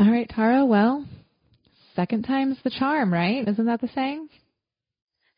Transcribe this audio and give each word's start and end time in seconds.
All 0.00 0.10
right, 0.10 0.26
Tara. 0.30 0.64
Well, 0.64 1.04
second 1.94 2.22
time's 2.22 2.56
the 2.64 2.70
charm, 2.70 3.12
right? 3.12 3.46
Isn't 3.46 3.66
that 3.66 3.82
the 3.82 3.88
saying? 3.94 4.30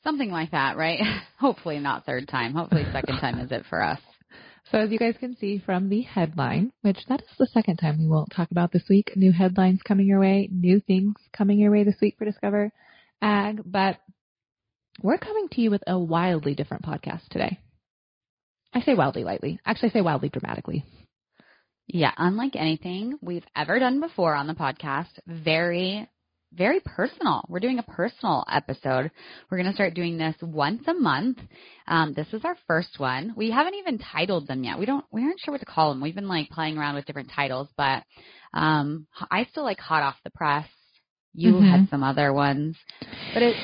Something 0.04 0.30
like 0.30 0.52
that, 0.52 0.76
right? 0.76 1.00
Hopefully 1.40 1.80
not 1.80 2.06
third 2.06 2.28
time. 2.28 2.54
Hopefully 2.54 2.84
second 2.92 3.18
time 3.18 3.40
is 3.40 3.50
it 3.50 3.64
for 3.68 3.82
us. 3.82 3.98
So 4.70 4.78
as 4.78 4.92
you 4.92 5.00
guys 5.00 5.16
can 5.18 5.36
see 5.36 5.58
from 5.66 5.88
the 5.88 6.02
headline, 6.02 6.70
which 6.82 6.98
that 7.08 7.22
is 7.22 7.36
the 7.40 7.48
second 7.48 7.78
time 7.78 7.98
we 7.98 8.06
won't 8.06 8.30
talk 8.30 8.52
about 8.52 8.70
this 8.70 8.84
week, 8.88 9.10
new 9.16 9.32
headlines 9.32 9.80
coming 9.82 10.06
your 10.06 10.20
way, 10.20 10.48
new 10.52 10.78
things 10.78 11.16
coming 11.36 11.58
your 11.58 11.72
way 11.72 11.82
this 11.82 11.98
week 12.00 12.14
for 12.16 12.24
Discover 12.24 12.70
Ag, 13.20 13.62
but 13.66 13.98
we're 15.02 15.18
coming 15.18 15.48
to 15.50 15.60
you 15.60 15.72
with 15.72 15.82
a 15.88 15.98
wildly 15.98 16.54
different 16.54 16.84
podcast 16.84 17.26
today. 17.30 17.58
I 18.72 18.82
say 18.82 18.94
wildly 18.94 19.24
lightly. 19.24 19.58
Actually, 19.66 19.90
I 19.90 19.92
say 19.94 20.00
wildly 20.02 20.28
dramatically. 20.28 20.84
Yeah, 21.86 22.12
unlike 22.16 22.56
anything 22.56 23.18
we've 23.20 23.46
ever 23.56 23.78
done 23.78 24.00
before 24.00 24.34
on 24.34 24.46
the 24.46 24.54
podcast, 24.54 25.10
very 25.26 26.08
very 26.54 26.80
personal. 26.80 27.44
We're 27.48 27.60
doing 27.60 27.78
a 27.78 27.82
personal 27.82 28.44
episode. 28.50 29.10
We're 29.50 29.58
going 29.58 29.68
to 29.68 29.74
start 29.74 29.94
doing 29.94 30.18
this 30.18 30.36
once 30.42 30.82
a 30.86 30.94
month. 30.94 31.38
Um, 31.88 32.12
this 32.14 32.26
is 32.32 32.44
our 32.44 32.56
first 32.66 32.98
one. 32.98 33.32
We 33.36 33.50
haven't 33.50 33.74
even 33.74 33.98
titled 33.98 34.46
them 34.46 34.64
yet. 34.64 34.78
We 34.78 34.86
don't, 34.86 35.04
we 35.10 35.22
aren't 35.22 35.40
sure 35.40 35.52
what 35.52 35.60
to 35.60 35.66
call 35.66 35.90
them. 35.90 36.02
We've 36.02 36.14
been 36.14 36.28
like 36.28 36.50
playing 36.50 36.76
around 36.76 36.96
with 36.96 37.06
different 37.06 37.30
titles, 37.34 37.68
but, 37.76 38.02
um, 38.52 39.06
I 39.30 39.44
still 39.50 39.64
like 39.64 39.78
hot 39.78 40.02
off 40.02 40.16
the 40.24 40.30
press. 40.30 40.68
You 41.34 41.54
mm-hmm. 41.54 41.66
had 41.66 41.88
some 41.88 42.02
other 42.02 42.30
ones, 42.32 42.76
but 43.32 43.42
it, 43.42 43.56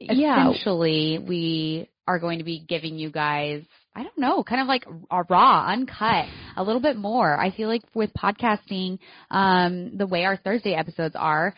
yeah. 0.00 0.50
essentially 0.50 1.20
we 1.24 1.88
are 2.08 2.18
going 2.18 2.38
to 2.38 2.44
be 2.44 2.64
giving 2.68 2.98
you 2.98 3.12
guys 3.12 3.62
I 3.94 4.02
don't 4.02 4.18
know, 4.18 4.42
kind 4.42 4.62
of 4.62 4.68
like 4.68 4.86
raw, 5.28 5.66
uncut, 5.66 6.26
a 6.56 6.62
little 6.62 6.80
bit 6.80 6.96
more. 6.96 7.38
I 7.38 7.50
feel 7.50 7.68
like 7.68 7.82
with 7.94 8.10
podcasting, 8.14 8.98
um, 9.30 9.98
the 9.98 10.06
way 10.06 10.24
our 10.24 10.38
Thursday 10.38 10.74
episodes 10.74 11.14
are, 11.18 11.54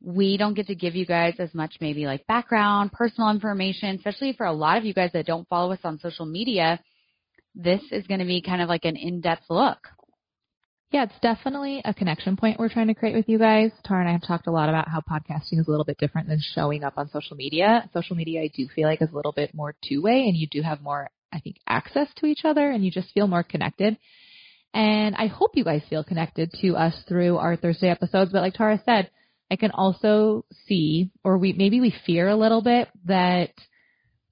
we 0.00 0.36
don't 0.36 0.54
get 0.54 0.68
to 0.68 0.74
give 0.74 0.94
you 0.94 1.04
guys 1.06 1.34
as 1.38 1.52
much 1.52 1.76
maybe 1.80 2.06
like 2.06 2.26
background, 2.26 2.92
personal 2.92 3.30
information, 3.30 3.96
especially 3.96 4.34
for 4.34 4.46
a 4.46 4.52
lot 4.52 4.78
of 4.78 4.84
you 4.84 4.94
guys 4.94 5.10
that 5.14 5.26
don't 5.26 5.48
follow 5.48 5.72
us 5.72 5.80
on 5.82 5.98
social 5.98 6.26
media. 6.26 6.78
This 7.56 7.80
is 7.90 8.06
going 8.06 8.20
to 8.20 8.26
be 8.26 8.40
kind 8.40 8.62
of 8.62 8.68
like 8.68 8.84
an 8.84 8.96
in-depth 8.96 9.44
look. 9.50 9.78
Yeah, 10.92 11.04
it's 11.04 11.18
definitely 11.22 11.82
a 11.84 11.92
connection 11.92 12.36
point 12.36 12.60
we're 12.60 12.68
trying 12.68 12.86
to 12.86 12.94
create 12.94 13.16
with 13.16 13.28
you 13.28 13.38
guys. 13.38 13.72
Tara 13.84 14.00
and 14.00 14.08
I 14.08 14.12
have 14.12 14.22
talked 14.24 14.46
a 14.46 14.52
lot 14.52 14.68
about 14.68 14.88
how 14.88 15.00
podcasting 15.00 15.58
is 15.58 15.66
a 15.66 15.70
little 15.70 15.84
bit 15.84 15.98
different 15.98 16.28
than 16.28 16.38
showing 16.54 16.84
up 16.84 16.94
on 16.98 17.10
social 17.10 17.36
media. 17.36 17.90
Social 17.92 18.14
media, 18.14 18.42
I 18.42 18.50
do 18.54 18.68
feel 18.68 18.86
like, 18.86 19.02
is 19.02 19.10
a 19.10 19.16
little 19.16 19.32
bit 19.32 19.52
more 19.54 19.74
two-way, 19.88 20.28
and 20.28 20.36
you 20.36 20.46
do 20.46 20.62
have 20.62 20.80
more 20.82 21.08
I 21.34 21.40
think, 21.40 21.56
access 21.66 22.08
to 22.16 22.26
each 22.26 22.44
other 22.44 22.70
and 22.70 22.84
you 22.84 22.90
just 22.90 23.12
feel 23.12 23.26
more 23.26 23.42
connected. 23.42 23.98
And 24.72 25.14
I 25.16 25.26
hope 25.26 25.52
you 25.54 25.64
guys 25.64 25.82
feel 25.90 26.04
connected 26.04 26.50
to 26.60 26.76
us 26.76 26.94
through 27.06 27.36
our 27.36 27.56
Thursday 27.56 27.88
episodes. 27.88 28.32
But 28.32 28.42
like 28.42 28.54
Tara 28.54 28.80
said, 28.84 29.10
I 29.50 29.56
can 29.56 29.70
also 29.70 30.44
see, 30.66 31.10
or 31.22 31.38
we, 31.38 31.52
maybe 31.52 31.80
we 31.80 31.94
fear 32.06 32.28
a 32.28 32.36
little 32.36 32.62
bit 32.62 32.88
that 33.04 33.50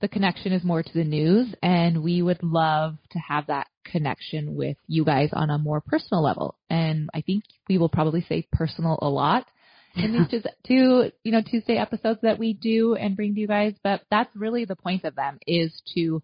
the 0.00 0.08
connection 0.08 0.52
is 0.52 0.64
more 0.64 0.82
to 0.82 0.92
the 0.92 1.04
news 1.04 1.54
and 1.62 2.02
we 2.02 2.22
would 2.22 2.42
love 2.42 2.96
to 3.12 3.18
have 3.20 3.46
that 3.46 3.68
connection 3.84 4.56
with 4.56 4.76
you 4.88 5.04
guys 5.04 5.30
on 5.32 5.48
a 5.48 5.58
more 5.58 5.80
personal 5.80 6.24
level. 6.24 6.56
And 6.68 7.08
I 7.14 7.20
think 7.20 7.44
we 7.68 7.78
will 7.78 7.88
probably 7.88 8.26
say 8.28 8.46
personal 8.52 8.98
a 9.00 9.08
lot 9.08 9.46
in 9.94 10.12
these 10.12 10.28
two, 10.30 10.42
two, 10.66 11.12
you 11.22 11.32
know, 11.32 11.42
Tuesday 11.42 11.76
episodes 11.76 12.20
that 12.22 12.38
we 12.38 12.52
do 12.52 12.96
and 12.96 13.14
bring 13.14 13.34
to 13.34 13.40
you 13.40 13.46
guys. 13.46 13.74
But 13.84 14.02
that's 14.10 14.34
really 14.34 14.64
the 14.64 14.76
point 14.76 15.04
of 15.04 15.14
them 15.14 15.38
is 15.46 15.72
to 15.94 16.20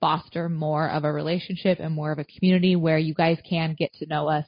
foster 0.00 0.48
more 0.48 0.88
of 0.88 1.04
a 1.04 1.12
relationship 1.12 1.78
and 1.80 1.94
more 1.94 2.12
of 2.12 2.18
a 2.18 2.24
community 2.24 2.76
where 2.76 2.98
you 2.98 3.14
guys 3.14 3.38
can 3.48 3.74
get 3.78 3.92
to 3.94 4.06
know 4.06 4.28
us 4.28 4.44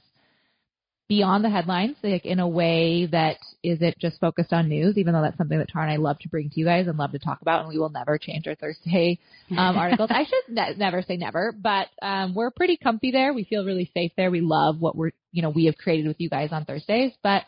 beyond 1.10 1.44
the 1.44 1.50
headlines, 1.50 1.96
like 2.04 2.24
in 2.24 2.38
a 2.38 2.46
way 2.46 3.04
that 3.06 3.36
isn't 3.64 3.98
just 3.98 4.20
focused 4.20 4.52
on 4.52 4.68
news, 4.68 4.96
even 4.96 5.12
though 5.12 5.22
that's 5.22 5.36
something 5.36 5.58
that 5.58 5.68
Tara 5.68 5.86
and 5.86 5.92
I 5.92 5.96
love 5.96 6.20
to 6.20 6.28
bring 6.28 6.48
to 6.48 6.60
you 6.60 6.64
guys 6.64 6.86
and 6.86 6.96
love 6.96 7.10
to 7.10 7.18
talk 7.18 7.42
about, 7.42 7.62
and 7.62 7.68
we 7.68 7.80
will 7.80 7.90
never 7.90 8.16
change 8.16 8.46
our 8.46 8.54
Thursday 8.54 9.18
um, 9.50 9.76
articles. 9.76 10.08
I 10.12 10.22
should 10.22 10.54
ne- 10.54 10.76
never 10.76 11.02
say 11.02 11.16
never, 11.16 11.52
but 11.52 11.88
um, 12.00 12.32
we're 12.32 12.52
pretty 12.52 12.76
comfy 12.76 13.10
there. 13.10 13.32
We 13.32 13.42
feel 13.42 13.64
really 13.64 13.90
safe 13.92 14.12
there. 14.16 14.30
We 14.30 14.40
love 14.40 14.80
what 14.80 14.94
we're, 14.94 15.10
you 15.32 15.42
know, 15.42 15.50
we 15.50 15.64
have 15.64 15.76
created 15.76 16.06
with 16.06 16.20
you 16.20 16.30
guys 16.30 16.50
on 16.52 16.64
Thursdays, 16.64 17.10
but 17.24 17.42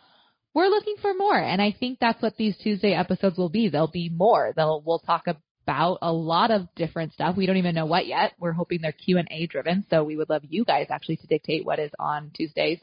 we're 0.54 0.66
looking 0.66 0.96
for 1.00 1.14
more, 1.14 1.38
and 1.38 1.62
I 1.62 1.72
think 1.78 2.00
that's 2.00 2.20
what 2.20 2.36
these 2.36 2.56
Tuesday 2.58 2.94
episodes 2.94 3.38
will 3.38 3.48
be. 3.48 3.68
They'll 3.68 3.86
be 3.86 4.08
more. 4.08 4.52
They'll 4.56 4.82
we'll 4.84 4.98
talk 4.98 5.28
about 5.64 5.98
a 6.02 6.12
lot 6.12 6.50
of 6.50 6.68
different 6.74 7.12
stuff. 7.12 7.36
We 7.36 7.46
don't 7.46 7.56
even 7.56 7.74
know 7.74 7.86
what 7.86 8.06
yet. 8.06 8.32
We're 8.38 8.52
hoping 8.52 8.80
they're 8.82 8.92
Q 8.92 9.18
and 9.18 9.28
A 9.30 9.46
driven, 9.46 9.84
so 9.90 10.04
we 10.04 10.16
would 10.16 10.30
love 10.30 10.42
you 10.48 10.64
guys 10.64 10.86
actually 10.90 11.16
to 11.16 11.26
dictate 11.26 11.64
what 11.64 11.78
is 11.78 11.90
on 11.98 12.30
Tuesdays, 12.34 12.78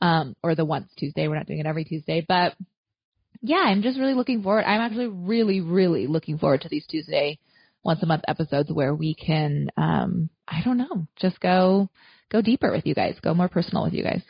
um, 0.00 0.36
or 0.42 0.54
the 0.54 0.64
once 0.64 0.90
Tuesday. 0.96 1.28
We're 1.28 1.36
not 1.36 1.46
doing 1.46 1.60
it 1.60 1.66
every 1.66 1.84
Tuesday, 1.84 2.24
but 2.26 2.54
yeah, 3.40 3.64
I'm 3.64 3.82
just 3.82 3.98
really 3.98 4.14
looking 4.14 4.42
forward. 4.42 4.64
I'm 4.64 4.80
actually 4.80 5.08
really, 5.08 5.60
really 5.60 6.06
looking 6.06 6.38
forward 6.38 6.62
to 6.62 6.68
these 6.68 6.86
Tuesday 6.86 7.38
once 7.82 8.02
a 8.02 8.06
month 8.06 8.22
episodes 8.28 8.70
where 8.70 8.94
we 8.94 9.14
can, 9.14 9.68
um, 9.76 10.30
I 10.46 10.62
don't 10.64 10.78
know, 10.78 11.08
just 11.16 11.40
go 11.40 11.90
go 12.30 12.40
deeper 12.40 12.70
with 12.70 12.86
you 12.86 12.94
guys, 12.94 13.16
go 13.20 13.34
more 13.34 13.48
personal 13.48 13.84
with 13.84 13.92
you 13.92 14.04
guys. 14.04 14.22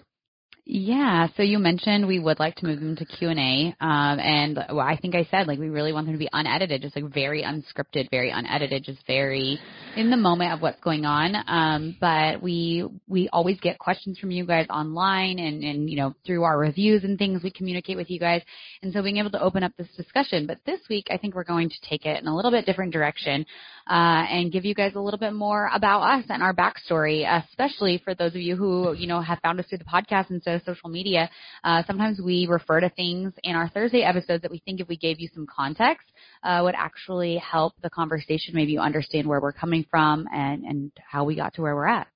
Yeah. 0.64 1.26
So 1.36 1.42
you 1.42 1.58
mentioned 1.58 2.06
we 2.06 2.20
would 2.20 2.38
like 2.38 2.54
to 2.56 2.66
move 2.66 2.78
them 2.78 2.94
to 2.94 3.04
Q 3.04 3.30
and 3.30 3.40
A, 3.40 3.74
um, 3.84 4.20
and 4.20 4.56
well, 4.70 4.86
I 4.86 4.96
think 4.96 5.16
I 5.16 5.26
said 5.28 5.48
like 5.48 5.58
we 5.58 5.70
really 5.70 5.92
want 5.92 6.06
them 6.06 6.14
to 6.14 6.18
be 6.20 6.28
unedited, 6.32 6.82
just 6.82 6.94
like 6.94 7.12
very 7.12 7.42
unscripted, 7.42 8.08
very 8.10 8.30
unedited, 8.30 8.84
just 8.84 9.04
very 9.04 9.58
in 9.96 10.08
the 10.08 10.16
moment 10.16 10.52
of 10.52 10.62
what's 10.62 10.80
going 10.80 11.04
on. 11.04 11.34
Um, 11.48 11.96
but 12.00 12.40
we 12.40 12.88
we 13.08 13.28
always 13.32 13.58
get 13.58 13.80
questions 13.80 14.20
from 14.20 14.30
you 14.30 14.46
guys 14.46 14.68
online, 14.70 15.40
and 15.40 15.64
and 15.64 15.90
you 15.90 15.96
know 15.96 16.14
through 16.24 16.44
our 16.44 16.56
reviews 16.56 17.02
and 17.02 17.18
things, 17.18 17.42
we 17.42 17.50
communicate 17.50 17.96
with 17.96 18.08
you 18.08 18.20
guys, 18.20 18.42
and 18.82 18.92
so 18.92 19.02
being 19.02 19.16
able 19.16 19.30
to 19.32 19.42
open 19.42 19.64
up 19.64 19.72
this 19.76 19.88
discussion. 19.96 20.46
But 20.46 20.58
this 20.64 20.80
week, 20.88 21.08
I 21.10 21.16
think 21.16 21.34
we're 21.34 21.42
going 21.42 21.70
to 21.70 21.88
take 21.88 22.06
it 22.06 22.20
in 22.22 22.28
a 22.28 22.36
little 22.36 22.52
bit 22.52 22.66
different 22.66 22.92
direction 22.92 23.44
uh, 23.88 24.26
and 24.30 24.52
give 24.52 24.64
you 24.64 24.76
guys 24.76 24.92
a 24.94 25.00
little 25.00 25.18
bit 25.18 25.32
more 25.32 25.68
about 25.74 26.02
us 26.02 26.24
and 26.28 26.40
our 26.40 26.54
backstory, 26.54 27.26
especially 27.50 28.00
for 28.04 28.14
those 28.14 28.36
of 28.36 28.40
you 28.40 28.54
who 28.54 28.92
you 28.92 29.08
know 29.08 29.20
have 29.20 29.40
found 29.40 29.58
us 29.58 29.66
through 29.66 29.78
the 29.78 29.84
podcast 29.84 30.30
and 30.30 30.40
so 30.44 30.52
social 30.64 30.88
media. 30.88 31.30
Uh, 31.64 31.82
sometimes 31.86 32.20
we 32.20 32.46
refer 32.48 32.80
to 32.80 32.90
things 32.90 33.32
in 33.42 33.54
our 33.54 33.68
Thursday 33.68 34.02
episodes 34.02 34.42
that 34.42 34.50
we 34.50 34.58
think 34.64 34.80
if 34.80 34.88
we 34.88 34.96
gave 34.96 35.20
you 35.20 35.28
some 35.34 35.46
context 35.46 36.06
uh, 36.42 36.60
would 36.62 36.74
actually 36.76 37.36
help 37.38 37.74
the 37.82 37.90
conversation. 37.90 38.54
Maybe 38.54 38.72
you 38.72 38.80
understand 38.80 39.26
where 39.26 39.40
we're 39.40 39.52
coming 39.52 39.84
from 39.90 40.26
and, 40.32 40.64
and 40.64 40.92
how 41.04 41.24
we 41.24 41.36
got 41.36 41.54
to 41.54 41.62
where 41.62 41.74
we're 41.74 41.88
at. 41.88 42.06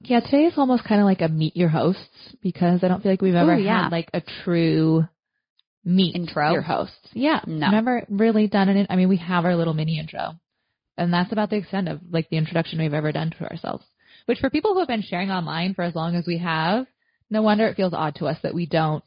Yeah, 0.00 0.20
today 0.20 0.44
is 0.44 0.54
almost 0.56 0.84
kind 0.84 1.00
of 1.00 1.06
like 1.06 1.22
a 1.22 1.28
meet 1.28 1.56
your 1.56 1.68
hosts 1.68 2.34
because 2.40 2.84
I 2.84 2.88
don't 2.88 3.02
feel 3.02 3.12
like 3.12 3.22
we've 3.22 3.34
ever 3.34 3.56
Ooh, 3.56 3.60
yeah. 3.60 3.84
had 3.84 3.92
like 3.92 4.10
a 4.14 4.22
true 4.44 5.04
meet 5.84 6.14
intro 6.14 6.52
your 6.52 6.62
hosts. 6.62 6.94
Yeah, 7.14 7.40
no, 7.46 7.70
never 7.70 8.06
really 8.08 8.46
done 8.46 8.68
it. 8.68 8.86
I 8.90 8.96
mean, 8.96 9.08
we 9.08 9.16
have 9.16 9.44
our 9.44 9.56
little 9.56 9.74
mini 9.74 9.98
intro, 9.98 10.34
and 10.96 11.12
that's 11.12 11.32
about 11.32 11.50
the 11.50 11.56
extent 11.56 11.88
of 11.88 12.00
like 12.10 12.28
the 12.30 12.36
introduction 12.36 12.78
we've 12.78 12.94
ever 12.94 13.10
done 13.10 13.32
to 13.38 13.50
ourselves. 13.50 13.84
Which 14.26 14.38
for 14.38 14.50
people 14.50 14.74
who 14.74 14.80
have 14.80 14.88
been 14.88 15.02
sharing 15.02 15.30
online 15.30 15.74
for 15.74 15.82
as 15.82 15.94
long 15.94 16.14
as 16.14 16.26
we 16.26 16.38
have, 16.38 16.86
no 17.30 17.42
wonder 17.42 17.66
it 17.66 17.76
feels 17.76 17.92
odd 17.94 18.16
to 18.16 18.26
us 18.26 18.38
that 18.42 18.54
we 18.54 18.66
don't 18.66 19.04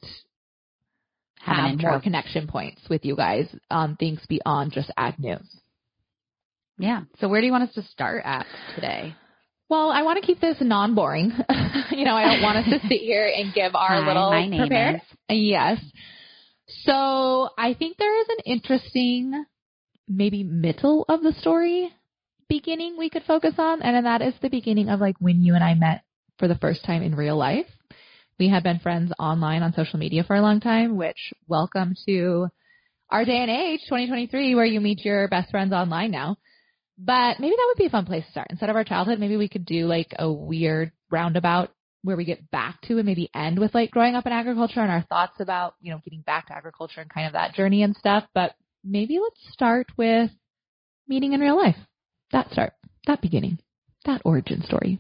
have 1.39 1.79
more 1.79 1.99
connection 1.99 2.47
points 2.47 2.81
with 2.89 3.03
you 3.03 3.15
guys 3.15 3.47
on 3.69 3.95
things 3.95 4.19
beyond 4.29 4.71
just 4.71 4.91
ag 4.97 5.17
news. 5.17 5.47
Yeah. 6.77 7.01
So 7.19 7.27
where 7.27 7.41
do 7.41 7.47
you 7.47 7.51
want 7.51 7.69
us 7.69 7.75
to 7.75 7.83
start 7.83 8.23
at 8.25 8.45
today? 8.75 9.15
Well, 9.69 9.89
I 9.89 10.03
want 10.03 10.19
to 10.21 10.25
keep 10.25 10.41
this 10.41 10.57
non-boring. 10.59 11.31
you 11.91 12.03
know, 12.05 12.15
I 12.15 12.25
don't 12.25 12.41
want 12.41 12.57
us 12.57 12.65
to 12.65 12.79
sit 12.89 12.99
here 13.01 13.31
and 13.33 13.53
give 13.53 13.75
our 13.75 13.87
Hi, 13.87 14.07
little 14.07 14.31
my 14.31 14.47
name 14.47 14.59
prepared. 14.59 14.95
is. 14.95 15.01
Yes. 15.29 15.79
So 16.83 17.49
I 17.57 17.73
think 17.73 17.97
there 17.97 18.21
is 18.21 18.27
an 18.29 18.51
interesting, 18.51 19.45
maybe 20.07 20.43
middle 20.43 21.05
of 21.07 21.21
the 21.21 21.33
story 21.39 21.91
beginning 22.49 22.97
we 22.97 23.09
could 23.09 23.23
focus 23.23 23.53
on, 23.57 23.81
and 23.81 24.05
that 24.05 24.21
is 24.21 24.33
the 24.41 24.49
beginning 24.49 24.89
of 24.89 24.99
like 24.99 25.15
when 25.19 25.41
you 25.41 25.55
and 25.55 25.63
I 25.63 25.73
met 25.73 26.03
for 26.37 26.49
the 26.49 26.57
first 26.57 26.83
time 26.83 27.01
in 27.01 27.15
real 27.15 27.37
life. 27.37 27.67
We 28.41 28.49
had 28.49 28.63
been 28.63 28.79
friends 28.79 29.13
online 29.19 29.61
on 29.61 29.71
social 29.73 29.99
media 29.99 30.23
for 30.23 30.35
a 30.35 30.41
long 30.41 30.61
time, 30.61 30.97
which 30.97 31.31
welcome 31.47 31.93
to 32.07 32.47
our 33.11 33.23
day 33.23 33.37
and 33.37 33.51
age, 33.51 33.81
2023, 33.81 34.55
where 34.55 34.65
you 34.65 34.81
meet 34.81 35.05
your 35.05 35.27
best 35.27 35.51
friends 35.51 35.71
online 35.73 36.09
now. 36.09 36.37
But 36.97 37.39
maybe 37.39 37.53
that 37.55 37.65
would 37.67 37.77
be 37.77 37.85
a 37.85 37.91
fun 37.91 38.07
place 38.07 38.25
to 38.25 38.31
start. 38.31 38.47
Instead 38.49 38.71
of 38.71 38.75
our 38.75 38.83
childhood, 38.83 39.19
maybe 39.19 39.37
we 39.37 39.47
could 39.47 39.63
do 39.63 39.85
like 39.85 40.15
a 40.17 40.31
weird 40.31 40.91
roundabout 41.11 41.69
where 42.01 42.17
we 42.17 42.25
get 42.25 42.49
back 42.49 42.81
to 42.87 42.97
and 42.97 43.05
maybe 43.05 43.29
end 43.35 43.59
with 43.59 43.75
like 43.75 43.91
growing 43.91 44.15
up 44.15 44.25
in 44.25 44.31
agriculture 44.33 44.79
and 44.79 44.91
our 44.91 45.03
thoughts 45.03 45.39
about, 45.39 45.75
you 45.79 45.91
know, 45.91 46.01
getting 46.03 46.21
back 46.21 46.47
to 46.47 46.55
agriculture 46.57 47.01
and 47.01 47.11
kind 47.11 47.27
of 47.27 47.33
that 47.33 47.53
journey 47.53 47.83
and 47.83 47.95
stuff. 47.95 48.23
But 48.33 48.55
maybe 48.83 49.19
let's 49.19 49.53
start 49.53 49.85
with 49.97 50.31
meeting 51.07 51.33
in 51.33 51.41
real 51.41 51.57
life. 51.57 51.77
That 52.31 52.49
start, 52.49 52.73
that 53.05 53.21
beginning, 53.21 53.59
that 54.05 54.23
origin 54.25 54.63
story. 54.63 54.99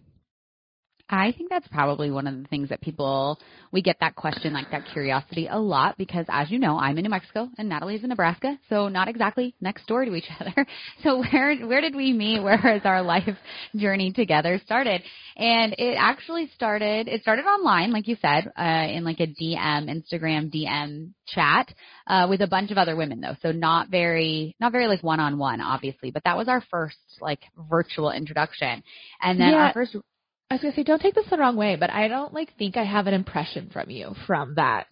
I 1.13 1.33
think 1.37 1.49
that's 1.49 1.67
probably 1.67 2.09
one 2.09 2.25
of 2.25 2.41
the 2.41 2.47
things 2.47 2.69
that 2.69 2.79
people 2.81 3.37
we 3.73 3.81
get 3.81 3.97
that 3.99 4.15
question 4.15 4.53
like 4.53 4.69
that 4.71 4.85
curiosity 4.85 5.47
a 5.51 5.59
lot 5.59 5.97
because 5.97 6.25
as 6.29 6.49
you 6.49 6.57
know, 6.57 6.77
I'm 6.79 6.97
in 6.97 7.03
New 7.03 7.09
Mexico 7.09 7.49
and 7.57 7.67
Natalie's 7.67 8.03
in 8.03 8.09
Nebraska, 8.09 8.57
so 8.69 8.87
not 8.87 9.09
exactly 9.09 9.53
next 9.59 9.85
door 9.87 10.05
to 10.05 10.15
each 10.15 10.29
other. 10.39 10.65
So 11.03 11.19
where 11.19 11.55
where 11.67 11.81
did 11.81 11.95
we 11.95 12.13
meet? 12.13 12.39
Where 12.43 12.57
has 12.57 12.81
our 12.85 13.01
life 13.01 13.37
journey 13.75 14.13
together 14.13 14.59
started? 14.65 15.01
And 15.35 15.73
it 15.77 15.95
actually 15.99 16.49
started 16.55 17.09
it 17.09 17.21
started 17.21 17.43
online, 17.43 17.91
like 17.91 18.07
you 18.07 18.15
said, 18.21 18.49
uh, 18.57 18.87
in 18.89 19.03
like 19.03 19.19
a 19.19 19.27
DM, 19.27 19.89
Instagram 19.89 20.49
DM 20.53 21.11
chat, 21.27 21.73
uh, 22.07 22.27
with 22.29 22.41
a 22.41 22.47
bunch 22.47 22.71
of 22.71 22.77
other 22.77 22.95
women 22.95 23.19
though. 23.19 23.35
So 23.41 23.51
not 23.51 23.89
very 23.89 24.55
not 24.61 24.71
very 24.71 24.87
like 24.87 25.03
one 25.03 25.19
on 25.19 25.37
one, 25.37 25.59
obviously, 25.59 26.11
but 26.11 26.23
that 26.23 26.37
was 26.37 26.47
our 26.47 26.61
first 26.71 26.97
like 27.19 27.41
virtual 27.69 28.11
introduction. 28.11 28.81
And 29.21 29.39
then 29.39 29.49
Yeah. 29.49 29.67
our 29.67 29.73
first 29.73 29.95
I 30.51 30.55
was 30.55 30.61
gonna 30.63 30.75
say, 30.75 30.83
don't 30.83 31.01
take 31.01 31.15
this 31.15 31.29
the 31.29 31.37
wrong 31.37 31.55
way, 31.55 31.77
but 31.77 31.89
I 31.89 32.09
don't 32.09 32.33
like 32.33 32.53
think 32.57 32.75
I 32.75 32.83
have 32.83 33.07
an 33.07 33.13
impression 33.13 33.69
from 33.71 33.89
you 33.89 34.13
from 34.27 34.55
that 34.55 34.87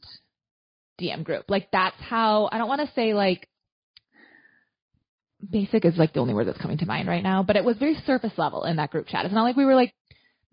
DM 1.01 1.25
group. 1.25 1.49
Like 1.49 1.69
that's 1.69 1.97
how 1.99 2.47
I 2.49 2.57
don't 2.57 2.69
want 2.69 2.79
to 2.79 2.93
say 2.95 3.13
like 3.13 3.45
basic 5.51 5.83
is 5.83 5.97
like 5.97 6.13
the 6.13 6.21
only 6.21 6.33
word 6.33 6.47
that's 6.47 6.61
coming 6.61 6.77
to 6.77 6.85
mind 6.85 7.09
right 7.09 7.21
now, 7.21 7.43
but 7.43 7.57
it 7.57 7.65
was 7.65 7.75
very 7.75 7.95
surface 8.05 8.31
level 8.37 8.63
in 8.63 8.77
that 8.77 8.89
group 8.89 9.07
chat. 9.07 9.25
It's 9.25 9.33
not 9.33 9.43
like 9.43 9.57
we 9.57 9.65
were 9.65 9.75
like 9.75 9.93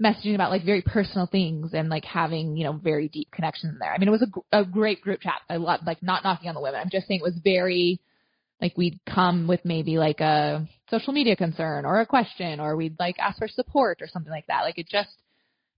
messaging 0.03 0.35
about 0.35 0.51
like 0.51 0.65
very 0.65 0.83
personal 0.83 1.29
things 1.29 1.73
and 1.73 1.89
like 1.89 2.05
having 2.05 2.57
you 2.57 2.65
know 2.65 2.73
very 2.73 3.07
deep 3.07 3.31
connections 3.31 3.77
there. 3.79 3.93
I 3.95 3.99
mean, 3.99 4.09
it 4.09 4.11
was 4.11 4.27
a, 4.53 4.63
a 4.63 4.65
great 4.65 5.03
group 5.03 5.21
chat. 5.21 5.41
I 5.49 5.59
love 5.59 5.83
like 5.87 6.03
not 6.03 6.25
knocking 6.25 6.49
on 6.49 6.57
the 6.57 6.61
women. 6.61 6.81
I'm 6.81 6.91
just 6.91 7.07
saying 7.07 7.21
it 7.21 7.23
was 7.23 7.39
very 7.45 8.01
like 8.61 8.77
we'd 8.77 8.99
come 9.09 9.47
with 9.47 9.61
maybe 9.65 9.99
like 9.99 10.19
a 10.19 10.67
social 10.91 11.13
media 11.13 11.37
concern 11.37 11.85
or 11.85 12.01
a 12.01 12.07
question 12.07 12.61
or 12.61 12.77
we'd 12.77 12.99
like 12.99 13.19
ask 13.19 13.39
for 13.39 13.49
support 13.49 13.99
or 14.01 14.09
something 14.09 14.31
like 14.31 14.47
that. 14.47 14.63
Like 14.63 14.79
it 14.79 14.89
just 14.89 15.11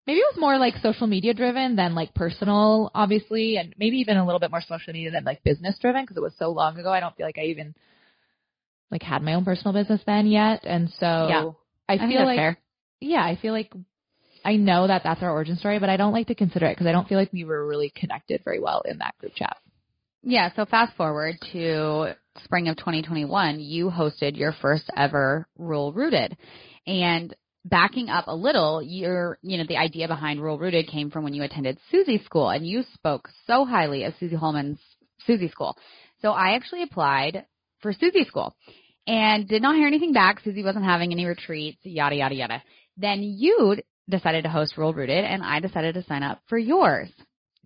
maybe 0.07 0.21
it 0.21 0.35
was 0.35 0.41
more 0.41 0.59
like 0.59 0.75
social 0.83 1.07
media 1.07 1.35
driven 1.35 1.77
than 1.77 1.95
like 1.95 2.15
personal, 2.15 2.91
obviously, 2.95 3.57
and 3.57 3.75
maybe 3.79 3.99
even 3.99 4.17
a 4.17 4.25
little 4.25 4.41
bit 4.41 4.51
more 4.51 4.63
social 4.63 4.93
media 4.93 5.11
than 5.11 5.25
like 5.25 5.43
business 5.45 5.79
driven 5.81 6.03
because 6.03 6.17
it 6.17 6.23
was 6.23 6.35
so 6.39 6.51
long 6.51 6.79
ago. 6.79 6.91
I 6.91 7.01
don't 7.01 7.15
feel 7.17 7.27
like 7.27 7.39
I 7.39 7.45
even 7.45 7.75
like 8.91 9.03
had 9.03 9.23
my 9.23 9.35
own 9.35 9.45
personal 9.45 9.73
business 9.73 10.01
then 10.07 10.27
yet, 10.27 10.65
and 10.65 10.89
so 10.99 11.07
Yeah. 11.07 11.51
I 11.89 11.95
I 11.95 12.09
feel 12.09 12.25
like 12.25 12.39
fair. 12.39 12.59
yeah, 13.01 13.23
I 13.23 13.37
feel 13.41 13.53
like 13.53 13.73
I 14.45 14.57
know 14.57 14.87
that 14.87 15.03
that's 15.05 15.23
our 15.23 15.31
origin 15.31 15.57
story, 15.57 15.79
but 15.79 15.91
I 15.91 15.97
don't 15.97 16.13
like 16.13 16.29
to 16.29 16.35
consider 16.35 16.67
it 16.67 16.75
because 16.75 16.87
I 16.87 16.93
don't 16.93 17.09
feel 17.09 17.19
like 17.19 17.33
we 17.33 17.45
were 17.45 17.67
really 17.67 17.91
connected 17.95 18.43
very 18.45 18.61
well 18.61 18.83
in 18.85 18.99
that 18.99 19.17
group 19.19 19.35
chat. 19.35 19.57
Yeah, 20.31 20.51
so 20.55 20.67
fast 20.67 20.95
forward 20.95 21.37
to 21.53 22.09
spring 22.45 22.69
of 22.69 22.77
2021, 22.77 23.61
you 23.61 23.89
hosted 23.89 24.37
your 24.37 24.53
first 24.53 24.91
ever 24.95 25.49
Rural 25.57 25.95
Rooted. 25.95 26.37
And 26.87 27.35
backing 27.65 28.11
up 28.11 28.27
a 28.27 28.35
little, 28.37 28.83
your, 28.83 29.39
you 29.41 29.57
know, 29.57 29.65
the 29.67 29.79
idea 29.79 30.07
behind 30.07 30.39
Rural 30.39 30.59
Rooted 30.59 30.87
came 30.89 31.11
from 31.11 31.25
when 31.25 31.33
you 31.33 31.45
attended 31.45 31.79
Susie 31.91 32.23
School 32.27 32.51
and 32.51 32.67
you 32.67 32.83
spoke 32.93 33.31
so 33.47 33.65
highly 33.65 34.05
of 34.05 34.13
Susie 34.21 34.37
Holman's 34.37 34.79
Susie 35.27 35.49
School. 35.49 35.79
So 36.21 36.33
I 36.33 36.57
actually 36.57 36.83
applied 36.83 37.47
for 37.81 37.95
Susie 37.95 38.25
School 38.25 38.55
and 39.07 39.49
did 39.49 39.63
not 39.63 39.77
hear 39.77 39.87
anything 39.87 40.13
back. 40.13 40.41
Susie 40.45 40.63
wasn't 40.63 40.85
having 40.85 41.11
any 41.11 41.25
retreats, 41.25 41.79
yada, 41.85 42.17
yada, 42.17 42.35
yada. 42.35 42.63
Then 42.99 43.23
you 43.23 43.79
decided 44.11 44.45
to 44.45 44.51
host 44.51 44.77
Rule 44.77 44.93
Rooted 44.93 45.25
and 45.25 45.43
I 45.43 45.61
decided 45.61 45.95
to 45.95 46.05
sign 46.05 46.23
up 46.23 46.43
for 46.49 46.59
yours. 46.59 47.09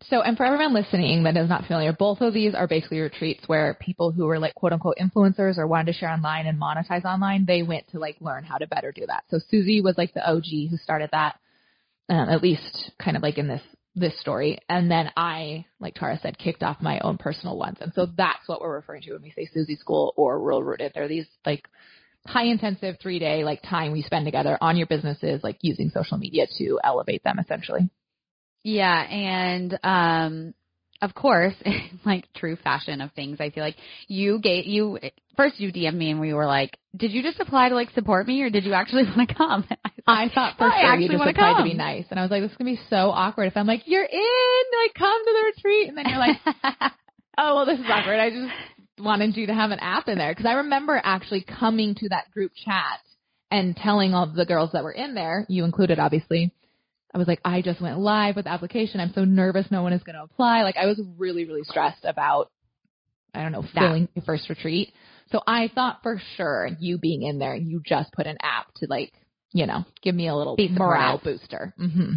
So, 0.08 0.22
and 0.22 0.36
for 0.36 0.44
everyone 0.44 0.74
listening 0.74 1.22
that 1.24 1.36
is 1.36 1.48
not 1.48 1.64
familiar, 1.66 1.92
both 1.92 2.20
of 2.20 2.34
these 2.34 2.54
are 2.54 2.66
basically 2.66 3.00
retreats 3.00 3.44
where 3.46 3.74
people 3.74 4.10
who 4.10 4.26
were 4.26 4.38
like 4.38 4.54
quote 4.54 4.72
unquote 4.72 4.96
influencers 5.00 5.58
or 5.58 5.66
wanted 5.66 5.92
to 5.92 5.98
share 5.98 6.10
online 6.10 6.46
and 6.46 6.60
monetize 6.60 7.04
online, 7.04 7.44
they 7.46 7.62
went 7.62 7.88
to 7.90 7.98
like 7.98 8.16
learn 8.20 8.44
how 8.44 8.58
to 8.58 8.66
better 8.66 8.92
do 8.92 9.06
that. 9.06 9.24
So 9.28 9.38
Susie 9.50 9.80
was 9.80 9.96
like 9.96 10.14
the 10.14 10.28
OG 10.28 10.70
who 10.70 10.76
started 10.76 11.10
that, 11.12 11.38
um, 12.08 12.28
at 12.28 12.42
least 12.42 12.90
kind 13.02 13.16
of 13.16 13.22
like 13.22 13.38
in 13.38 13.48
this, 13.48 13.62
this 13.94 14.18
story. 14.20 14.58
And 14.68 14.90
then 14.90 15.10
I, 15.16 15.66
like 15.80 15.94
Tara 15.94 16.18
said, 16.22 16.38
kicked 16.38 16.62
off 16.62 16.80
my 16.80 16.98
own 17.00 17.18
personal 17.18 17.56
ones. 17.56 17.78
And 17.80 17.92
so 17.94 18.06
that's 18.06 18.46
what 18.46 18.60
we're 18.60 18.74
referring 18.74 19.02
to 19.02 19.12
when 19.12 19.22
we 19.22 19.30
say 19.30 19.48
Susie 19.52 19.76
School 19.76 20.14
or 20.16 20.40
Rural 20.40 20.62
Rooted. 20.62 20.92
They're 20.94 21.08
these 21.08 21.28
like 21.46 21.68
high 22.26 22.44
intensive 22.44 22.96
three 23.00 23.18
day 23.18 23.44
like 23.44 23.62
time 23.62 23.92
we 23.92 24.02
spend 24.02 24.24
together 24.24 24.56
on 24.60 24.76
your 24.76 24.86
businesses, 24.86 25.42
like 25.44 25.58
using 25.60 25.90
social 25.90 26.18
media 26.18 26.46
to 26.58 26.80
elevate 26.82 27.22
them 27.24 27.38
essentially. 27.38 27.88
Yeah, 28.64 29.02
and 29.02 29.78
um 29.82 30.54
of 31.02 31.14
course, 31.14 31.54
like 32.06 32.32
true 32.34 32.56
fashion 32.56 33.00
of 33.00 33.12
things, 33.12 33.38
I 33.40 33.50
feel 33.50 33.64
like 33.64 33.76
you 34.06 34.38
gave 34.38 34.66
you 34.66 34.98
first 35.36 35.58
you 35.60 35.72
DM'd 35.72 35.96
me 35.96 36.10
and 36.10 36.20
we 36.20 36.32
were 36.32 36.46
like, 36.46 36.78
"Did 36.96 37.10
you 37.12 37.22
just 37.22 37.40
apply 37.40 37.68
to 37.68 37.74
like 37.74 37.90
support 37.90 38.26
me, 38.26 38.40
or 38.42 38.50
did 38.50 38.64
you 38.64 38.72
actually 38.72 39.02
want 39.16 39.28
to 39.28 39.34
come?" 39.34 39.64
I 40.06 40.30
thought 40.32 40.56
for 40.58 40.64
I 40.64 40.80
sure 40.80 40.90
actually 40.90 41.04
you 41.04 41.18
just 41.18 41.28
applied 41.28 41.58
to 41.58 41.64
be 41.64 41.74
nice, 41.74 42.06
and 42.10 42.18
I 42.18 42.22
was 42.22 42.30
like, 42.30 42.42
this 42.42 42.52
is 42.52 42.56
gonna 42.56 42.70
be 42.70 42.80
so 42.88 43.10
awkward 43.10 43.46
if 43.46 43.56
I'm 43.56 43.66
like, 43.66 43.82
you're 43.86 44.04
in, 44.04 44.64
like 44.84 44.94
come 44.94 45.24
to 45.24 45.32
the 45.32 45.52
retreat, 45.56 45.88
and 45.88 45.98
then 45.98 46.06
you're 46.08 46.18
like, 46.18 46.36
oh 47.38 47.56
well, 47.56 47.66
this 47.66 47.78
is 47.78 47.86
awkward. 47.88 48.20
I 48.20 48.30
just 48.30 48.52
wanted 49.00 49.36
you 49.36 49.46
to 49.48 49.54
have 49.54 49.72
an 49.72 49.80
app 49.80 50.08
in 50.08 50.18
there 50.18 50.32
because 50.32 50.46
I 50.46 50.54
remember 50.54 51.00
actually 51.02 51.44
coming 51.44 51.94
to 51.96 52.08
that 52.10 52.30
group 52.30 52.52
chat 52.64 53.00
and 53.50 53.76
telling 53.76 54.14
all 54.14 54.26
the 54.26 54.46
girls 54.46 54.70
that 54.72 54.84
were 54.84 54.92
in 54.92 55.14
there, 55.14 55.44
you 55.48 55.64
included, 55.64 55.98
obviously. 55.98 56.52
I 57.14 57.18
was 57.18 57.28
like, 57.28 57.40
I 57.44 57.60
just 57.60 57.80
went 57.80 57.98
live 57.98 58.36
with 58.36 58.46
the 58.46 58.50
application. 58.50 59.00
I'm 59.00 59.12
so 59.14 59.24
nervous. 59.24 59.66
No 59.70 59.82
one 59.82 59.92
is 59.92 60.02
going 60.02 60.16
to 60.16 60.22
apply. 60.22 60.62
Like 60.62 60.76
I 60.76 60.86
was 60.86 61.00
really, 61.18 61.44
really 61.44 61.62
stressed 61.64 62.04
about, 62.04 62.50
I 63.34 63.42
don't 63.42 63.52
know, 63.52 63.64
filling 63.74 64.08
your 64.14 64.24
first 64.24 64.48
retreat. 64.48 64.92
So 65.30 65.42
I 65.46 65.70
thought 65.74 66.00
for 66.02 66.20
sure 66.36 66.68
you 66.80 66.98
being 66.98 67.22
in 67.22 67.38
there, 67.38 67.54
you 67.54 67.82
just 67.84 68.12
put 68.12 68.26
an 68.26 68.38
app 68.42 68.72
to 68.76 68.86
like, 68.88 69.12
you 69.52 69.66
know, 69.66 69.84
give 70.02 70.14
me 70.14 70.28
a 70.28 70.34
little 70.34 70.56
morale 70.70 71.20
booster. 71.22 71.74
hmm 71.76 72.14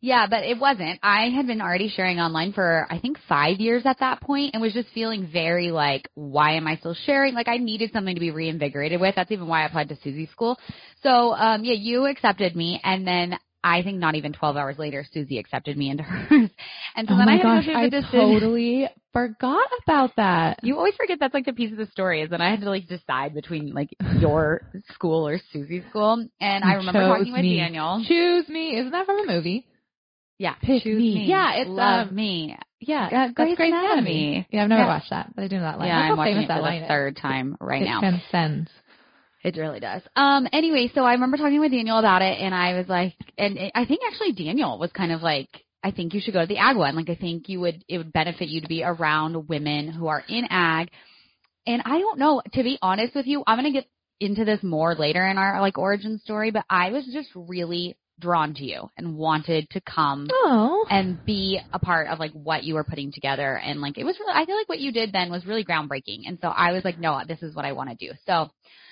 yeah, 0.00 0.28
but 0.28 0.44
it 0.44 0.58
wasn't. 0.58 1.00
I 1.02 1.28
had 1.30 1.46
been 1.46 1.60
already 1.60 1.88
sharing 1.88 2.20
online 2.20 2.52
for 2.52 2.86
I 2.88 3.00
think 3.00 3.18
5 3.28 3.58
years 3.58 3.82
at 3.84 3.98
that 3.98 4.20
point 4.20 4.50
and 4.54 4.62
was 4.62 4.72
just 4.72 4.88
feeling 4.94 5.28
very 5.32 5.72
like 5.72 6.08
why 6.14 6.52
am 6.52 6.68
I 6.68 6.76
still 6.76 6.94
sharing? 6.94 7.34
Like 7.34 7.48
I 7.48 7.56
needed 7.56 7.90
something 7.92 8.14
to 8.14 8.20
be 8.20 8.30
reinvigorated 8.30 9.00
with. 9.00 9.16
That's 9.16 9.32
even 9.32 9.48
why 9.48 9.62
I 9.62 9.66
applied 9.66 9.88
to 9.88 9.96
Susie 9.96 10.26
school. 10.26 10.56
So, 11.02 11.34
um 11.34 11.64
yeah, 11.64 11.74
you 11.74 12.06
accepted 12.06 12.54
me 12.54 12.80
and 12.84 13.06
then 13.06 13.38
I 13.64 13.82
think 13.82 13.98
not 13.98 14.14
even 14.14 14.32
12 14.32 14.56
hours 14.56 14.78
later, 14.78 15.04
Susie 15.12 15.38
accepted 15.38 15.76
me 15.76 15.90
into 15.90 16.02
hers. 16.04 16.50
And 16.94 17.08
so 17.08 17.14
oh 17.14 17.18
then 17.18 17.28
I 17.28 17.32
had 17.36 17.42
gosh, 17.42 17.64
to 17.64 17.72
go 17.72 17.74
through 17.74 17.86
I 17.86 17.88
decision. 17.88 18.20
totally 18.20 18.88
forgot 19.12 19.68
about 19.84 20.16
that. 20.16 20.60
You 20.62 20.76
always 20.76 20.94
forget 20.94 21.18
that's 21.20 21.34
like 21.34 21.44
the 21.46 21.52
piece 21.52 21.72
of 21.72 21.78
the 21.78 21.86
story 21.86 22.22
is 22.22 22.30
that 22.30 22.40
I 22.40 22.50
had 22.50 22.60
to 22.60 22.70
like 22.70 22.86
decide 22.86 23.34
between 23.34 23.74
like 23.74 23.90
your 24.18 24.62
school 24.94 25.26
or 25.26 25.38
Susie's 25.52 25.82
school. 25.90 26.26
And 26.40 26.64
I 26.64 26.74
remember 26.74 27.00
talking 27.00 27.32
with 27.32 27.42
me. 27.42 27.56
Daniel. 27.56 28.04
Choose 28.06 28.48
me. 28.48 28.76
Isn't 28.78 28.92
that 28.92 29.06
from 29.06 29.28
a 29.28 29.32
movie? 29.32 29.66
Yeah, 30.38 30.54
Pick 30.62 30.84
choose 30.84 30.98
me. 31.00 31.14
me. 31.16 31.26
Yeah, 31.28 31.54
it's, 31.56 31.68
love 31.68 32.08
um, 32.10 32.14
me. 32.14 32.56
Yeah, 32.78 33.06
Uh, 33.06 33.10
that's 33.10 33.32
Grey's 33.34 33.56
Grey's 33.56 33.72
Anatomy. 33.72 33.88
Anatomy. 33.96 34.46
Yeah, 34.52 34.62
I've 34.62 34.68
never 34.68 34.82
Yeah. 34.82 34.86
watched 34.86 35.10
that, 35.10 35.34
but 35.34 35.42
I 35.44 35.48
do 35.48 35.56
know 35.56 35.62
that 35.62 35.78
line. 35.80 35.88
Yeah, 35.88 35.98
I'm 35.98 36.16
watching 36.16 36.36
it 36.36 36.46
that 36.48 36.62
for 36.62 36.80
the 36.80 36.86
third 36.86 37.16
time 37.16 37.56
right 37.60 37.82
it 37.82 37.86
now. 37.86 37.98
transcends. 37.98 38.70
It 39.44 39.56
really 39.56 39.80
does. 39.80 40.02
Um. 40.16 40.48
Anyway, 40.52 40.90
so 40.94 41.02
I 41.02 41.12
remember 41.12 41.36
talking 41.36 41.60
with 41.60 41.72
Daniel 41.72 41.98
about 41.98 42.22
it, 42.22 42.38
and 42.40 42.54
I 42.54 42.74
was 42.74 42.88
like, 42.88 43.14
and 43.36 43.58
I 43.74 43.84
think 43.84 44.00
actually 44.06 44.32
Daniel 44.32 44.78
was 44.78 44.90
kind 44.92 45.12
of 45.12 45.22
like, 45.22 45.48
I 45.82 45.90
think 45.92 46.12
you 46.12 46.20
should 46.20 46.34
go 46.34 46.40
to 46.40 46.46
the 46.46 46.58
ag 46.58 46.76
one. 46.76 46.96
Like, 46.96 47.08
I 47.08 47.14
think 47.14 47.48
you 47.48 47.60
would, 47.60 47.84
it 47.88 47.98
would 47.98 48.12
benefit 48.12 48.48
you 48.48 48.60
to 48.60 48.68
be 48.68 48.82
around 48.82 49.48
women 49.48 49.88
who 49.90 50.08
are 50.08 50.24
in 50.28 50.46
ag. 50.50 50.90
And 51.66 51.82
I 51.84 51.98
don't 51.98 52.18
know, 52.18 52.42
to 52.54 52.62
be 52.62 52.78
honest 52.82 53.14
with 53.14 53.26
you, 53.26 53.44
I'm 53.46 53.58
gonna 53.58 53.72
get 53.72 53.86
into 54.20 54.44
this 54.44 54.62
more 54.62 54.94
later 54.96 55.24
in 55.26 55.38
our 55.38 55.60
like 55.60 55.78
origin 55.78 56.18
story, 56.18 56.50
but 56.50 56.64
I 56.68 56.90
was 56.90 57.08
just 57.12 57.28
really 57.34 57.96
drawn 58.18 58.52
to 58.54 58.64
you 58.64 58.90
and 58.96 59.16
wanted 59.16 59.70
to 59.70 59.80
come 59.80 60.26
Oh. 60.32 60.84
and 60.90 61.24
be 61.24 61.60
a 61.72 61.78
part 61.78 62.08
of 62.08 62.18
like 62.18 62.32
what 62.32 62.64
you 62.64 62.74
were 62.74 62.82
putting 62.82 63.12
together 63.12 63.56
and 63.56 63.80
like 63.80 63.96
it 63.96 64.02
was 64.02 64.18
really 64.18 64.32
I 64.34 64.44
feel 64.44 64.56
like 64.56 64.68
what 64.68 64.80
you 64.80 64.90
did 64.90 65.12
then 65.12 65.30
was 65.30 65.46
really 65.46 65.64
groundbreaking 65.64 66.22
and 66.26 66.36
so 66.42 66.48
I 66.48 66.72
was 66.72 66.84
like 66.84 66.98
no 66.98 67.20
this 67.28 67.40
is 67.44 67.54
what 67.54 67.64
I 67.64 67.72
want 67.74 67.90
to 67.90 67.94
do 67.94 68.12
so 68.26 68.50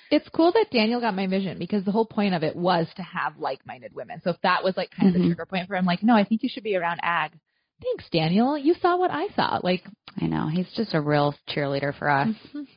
It's 0.09 0.27
cool 0.29 0.51
that 0.53 0.67
Daniel 0.71 1.01
got 1.01 1.15
my 1.15 1.27
vision 1.27 1.57
because 1.59 1.83
the 1.83 1.91
whole 1.91 2.05
point 2.05 2.33
of 2.33 2.43
it 2.43 2.55
was 2.55 2.87
to 2.95 3.03
have 3.03 3.37
like-minded 3.37 3.93
women. 3.93 4.21
So 4.23 4.29
if 4.31 4.41
that 4.41 4.63
was 4.63 4.75
like 4.77 4.91
kind 4.91 5.09
of 5.09 5.15
Mhm. 5.15 5.21
the 5.21 5.27
trigger 5.27 5.45
point 5.45 5.67
for 5.67 5.75
him, 5.75 5.85
like, 5.85 6.01
no, 6.03 6.15
I 6.15 6.23
think 6.23 6.43
you 6.43 6.49
should 6.49 6.63
be 6.63 6.75
around 6.75 6.99
ag. 7.03 7.31
Thanks, 7.83 8.09
Daniel. 8.09 8.57
You 8.57 8.73
saw 8.75 8.97
what 8.97 9.11
I 9.11 9.27
saw. 9.35 9.59
Like, 9.61 9.83
I 10.19 10.25
know 10.27 10.47
he's 10.47 10.71
just 10.73 10.93
a 10.93 11.01
real 11.01 11.35
cheerleader 11.49 11.93
for 11.97 12.09
us 12.09 12.29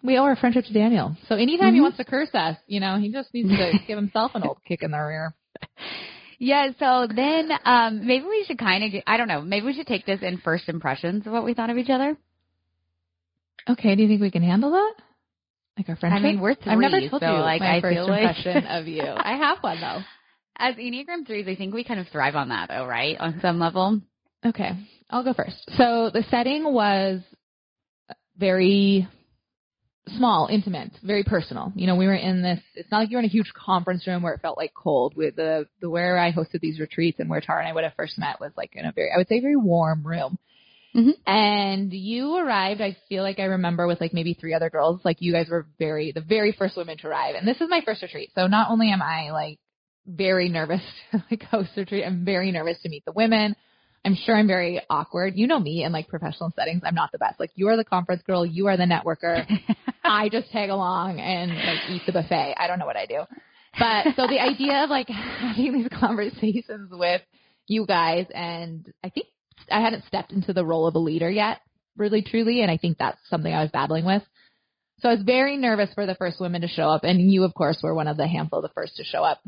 we 0.03 0.17
owe 0.17 0.23
our 0.25 0.37
friendship 0.37 0.65
to 0.65 0.73
Daniel. 0.73 1.17
So 1.29 1.35
anytime 1.37 1.75
he 1.75 1.81
Mhm. 1.81 1.83
wants 1.83 1.99
to 1.99 2.05
curse 2.05 2.35
us, 2.35 2.57
you 2.67 2.81
know, 2.81 2.97
he 2.97 3.11
just 3.13 3.33
needs 3.35 3.51
to 3.51 3.79
give 3.87 3.97
himself 3.99 4.35
an 4.35 4.43
old 4.43 4.59
kick 4.67 4.83
in 4.83 4.91
the 4.91 4.99
rear. 4.99 5.35
yeah 6.39 6.69
so 6.79 7.07
then 7.15 7.51
um 7.67 8.07
maybe 8.07 8.25
we 8.25 8.45
should 8.47 8.59
kind 8.59 8.83
of 8.83 9.03
I 9.07 9.19
don't 9.19 9.29
know 9.29 9.43
maybe 9.43 9.67
we 9.67 9.75
should 9.75 9.87
take 9.87 10.07
this 10.07 10.23
in 10.23 10.39
first 10.39 10.69
impressions 10.71 11.27
of 11.27 11.33
what 11.35 11.45
we 11.45 11.53
thought 11.55 11.69
of 11.71 11.77
each 11.77 11.91
other 11.91 12.17
Okay, 13.69 13.95
do 13.95 14.03
you 14.03 14.09
think 14.09 14.23
we 14.23 14.31
can 14.31 14.43
handle 14.43 14.71
that? 14.71 14.95
Like 15.77 15.89
our 15.89 15.97
friendship? 15.97 16.21
I 16.21 16.23
mean 16.23 16.41
we're 16.41 16.55
3 16.55 16.73
I've 16.73 16.79
never 16.79 17.01
told 17.09 17.23
so 17.23 17.33
you 17.33 17.41
like 17.41 17.61
my 17.61 17.77
I 17.77 17.81
first 17.81 17.95
feel 17.95 18.09
like 18.09 18.37
of 18.69 18.87
you. 18.87 19.03
I 19.17 19.37
have 19.37 19.59
one 19.61 19.81
though. 19.81 20.01
as 20.59 20.75
Enneagram 20.77 21.27
threes 21.27 21.47
I 21.49 21.57
think 21.57 21.75
we 21.75 21.85
kind 21.85 22.01
of 22.01 22.09
thrive 22.09 22.37
on 22.37 22.51
that 22.51 22.69
though 22.69 22.87
right 22.87 23.17
on 23.19 23.39
some 23.41 23.59
level 23.59 24.01
Okay, 24.45 24.71
I'll 25.11 25.25
go 25.25 25.35
first. 25.35 25.71
So 25.77 26.11
the 26.13 26.25
setting 26.31 26.73
was 26.73 27.21
very 28.39 29.07
small, 30.17 30.49
intimate, 30.51 30.93
very 31.03 31.25
personal. 31.25 31.73
You 31.77 31.87
know, 31.87 31.97
we 31.97 32.07
were 32.07 32.15
in 32.15 32.43
this. 32.43 32.61
It's 32.75 32.91
not 32.91 33.01
like 33.01 33.11
you 33.11 33.17
were 33.17 33.23
in 33.23 33.27
a 33.27 33.29
huge 33.29 33.53
conference 33.53 34.07
room 34.07 34.23
where 34.23 34.33
it 34.33 34.41
felt 34.41 34.57
like 34.57 34.73
cold. 34.75 35.15
With 35.15 35.37
the 35.37 35.67
the 35.81 35.91
where 35.91 36.17
I 36.17 36.33
hosted 36.33 36.61
these 36.61 36.81
retreats 36.81 37.21
and 37.21 37.29
where 37.29 37.41
Tara 37.41 37.61
and 37.61 37.69
I 37.69 37.73
would 37.75 37.85
have 37.85 37.95
first 37.95 38.19
met 38.19 38.41
was 38.41 38.53
like 38.57 38.75
in 38.75 38.87
a 38.87 38.93
very, 38.93 39.11
I 39.15 39.19
would 39.19 39.29
say, 39.29 39.41
very 39.41 39.57
warm 39.57 40.07
room. 40.07 40.39
Mhm. 40.95 41.13
And 41.27 41.93
you 41.93 42.37
arrived. 42.37 42.81
I 42.81 42.97
feel 43.09 43.23
like 43.23 43.39
I 43.39 43.45
remember 43.45 43.87
with 43.87 44.01
like 44.01 44.13
maybe 44.13 44.35
three 44.35 44.55
other 44.55 44.71
girls. 44.71 45.01
Like 45.05 45.21
you 45.21 45.33
guys 45.33 45.49
were 45.49 45.67
very 45.79 46.13
the 46.13 46.21
very 46.21 46.53
first 46.53 46.77
women 46.77 46.99
to 46.99 47.09
arrive. 47.09 47.37
And 47.37 47.47
this 47.47 47.61
is 47.61 47.69
my 47.69 47.81
first 47.85 48.03
retreat, 48.03 48.31
so 48.35 48.47
not 48.47 48.71
only 48.71 48.91
am 48.91 49.03
I 49.03 49.31
like 49.31 49.59
very 50.07 50.49
nervous 50.49 50.83
to 51.13 51.25
like 51.31 51.43
host 51.45 51.71
a 51.77 51.81
retreat, 51.81 52.05
I'm 52.07 52.25
very 52.25 52.51
nervous 52.51 52.81
to 52.83 52.89
meet 52.89 53.05
the 53.05 53.13
women. 53.13 53.55
I'm 54.05 54.15
sure 54.15 54.35
I'm 54.35 54.47
very 54.47 54.81
awkward. 54.89 55.35
You 55.37 55.47
know 55.47 55.61
me 55.61 55.85
in 55.85 55.93
like 55.93 56.09
professional 56.09 56.53
settings. 56.57 56.83
I'm 56.85 56.95
not 56.95 57.13
the 57.13 57.19
best. 57.19 57.39
Like 57.39 57.51
you 57.55 57.69
are 57.69 57.77
the 57.77 57.85
conference 57.85 58.23
girl. 58.23 58.47
You 58.47 58.67
are 58.69 58.77
the 58.77 58.85
networker. 58.85 59.47
I 60.05 60.29
just 60.31 60.51
tag 60.51 60.71
along 60.71 61.21
and 61.21 61.51
like 61.51 61.91
eat 61.91 62.03
the 62.07 62.13
buffet. 62.13 62.55
I 62.57 62.67
don't 62.67 62.79
know 62.79 62.87
what 62.87 62.97
I 62.97 63.07
do. 63.07 63.25
But 63.79 64.17
so 64.17 64.27
the 64.27 64.41
idea 64.41 64.85
of 64.85 64.91
like 64.91 65.09
having 65.09 65.75
these 65.75 65.89
conversations 66.01 66.91
with 66.91 67.23
you 67.69 67.87
guys 67.87 68.27
and 68.35 68.91
I 69.05 69.11
think 69.11 69.27
I 69.71 69.81
hadn't 69.81 70.05
stepped 70.07 70.33
into 70.33 70.53
the 70.53 70.65
role 70.65 70.87
of 70.87 70.95
a 70.95 70.99
leader 70.99 71.31
yet, 71.31 71.61
really 71.97 72.23
truly, 72.23 72.63
and 72.63 72.71
I 72.71 72.77
think 72.77 72.99
that's 72.99 73.19
something 73.29 73.53
I 73.53 73.63
was 73.63 73.71
battling 73.71 74.05
with. 74.05 74.23
So 75.01 75.09
I 75.09 75.15
was 75.15 75.23
very 75.23 75.57
nervous 75.57 75.91
for 75.95 76.07
the 76.07 76.15
first 76.15 76.41
women 76.41 76.61
to 76.61 76.69
show 76.69 76.89
up 76.89 77.05
and 77.05 77.21
you 77.33 77.45
of 77.45 77.55
course 77.55 77.79
were 77.83 77.95
one 77.95 78.09
of 78.09 78.17
the 78.17 78.29
handful 78.29 78.59
of 78.59 78.63
the 78.63 78.75
first 78.75 78.97
to 78.97 79.05
show 79.05 79.25
up. 79.25 79.41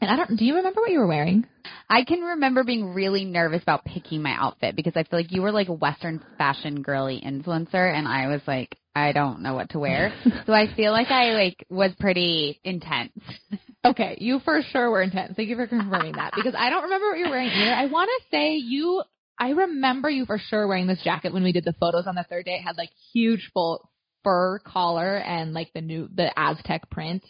And 0.00 0.10
I 0.10 0.16
don't 0.16 0.36
do 0.36 0.44
you 0.44 0.54
remember 0.56 0.80
what 0.80 0.90
you 0.90 1.00
were 1.00 1.08
wearing? 1.08 1.44
I 1.88 2.04
can 2.04 2.20
remember 2.20 2.62
being 2.62 2.94
really 2.94 3.24
nervous 3.24 3.62
about 3.62 3.84
picking 3.84 4.22
my 4.22 4.34
outfit 4.38 4.76
because 4.76 4.92
I 4.96 5.02
feel 5.02 5.18
like 5.18 5.32
you 5.32 5.42
were 5.42 5.52
like 5.52 5.68
a 5.68 5.74
Western 5.74 6.24
fashion 6.38 6.82
girly 6.82 7.20
influencer 7.24 7.92
and 7.92 8.06
I 8.06 8.28
was 8.28 8.40
like, 8.46 8.76
I 8.94 9.12
don't 9.12 9.42
know 9.42 9.54
what 9.54 9.70
to 9.70 9.78
wear. 9.78 10.12
so 10.46 10.52
I 10.52 10.72
feel 10.74 10.92
like 10.92 11.10
I 11.10 11.32
like 11.32 11.66
was 11.68 11.92
pretty 11.98 12.60
intense. 12.64 13.12
Okay, 13.82 14.18
you 14.20 14.40
for 14.40 14.60
sure 14.72 14.90
were 14.90 15.00
intense. 15.00 15.32
Thank 15.36 15.48
you 15.48 15.56
for 15.56 15.66
confirming 15.66 16.12
that 16.16 16.34
because 16.36 16.54
I 16.54 16.68
don't 16.68 16.82
remember 16.82 17.08
what 17.08 17.18
you 17.18 17.24
were 17.24 17.30
wearing 17.30 17.48
either. 17.48 17.72
I 17.72 17.86
want 17.86 18.10
to 18.10 18.26
say 18.30 18.56
you, 18.56 19.02
I 19.40 19.50
remember 19.50 20.10
you 20.10 20.26
for 20.26 20.38
sure 20.38 20.68
wearing 20.68 20.86
this 20.86 21.02
jacket 21.02 21.32
when 21.32 21.42
we 21.42 21.52
did 21.52 21.64
the 21.64 21.72
photos 21.80 22.06
on 22.06 22.14
the 22.14 22.24
third 22.28 22.44
day. 22.44 22.56
It 22.56 22.62
had 22.62 22.76
like 22.76 22.90
huge 23.12 23.50
full 23.54 23.90
fur 24.22 24.58
collar 24.58 25.16
and 25.16 25.54
like 25.54 25.72
the 25.72 25.80
new, 25.80 26.10
the 26.14 26.30
Aztec 26.38 26.90
print. 26.90 27.24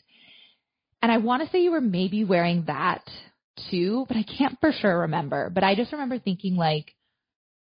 And 1.00 1.12
I 1.12 1.18
want 1.18 1.44
to 1.44 1.50
say 1.50 1.62
you 1.62 1.70
were 1.70 1.80
maybe 1.80 2.24
wearing 2.24 2.64
that 2.66 3.08
too, 3.70 4.06
but 4.08 4.16
I 4.16 4.24
can't 4.24 4.58
for 4.60 4.72
sure 4.72 5.02
remember. 5.02 5.50
But 5.50 5.62
I 5.62 5.76
just 5.76 5.92
remember 5.92 6.18
thinking 6.18 6.56
like, 6.56 6.96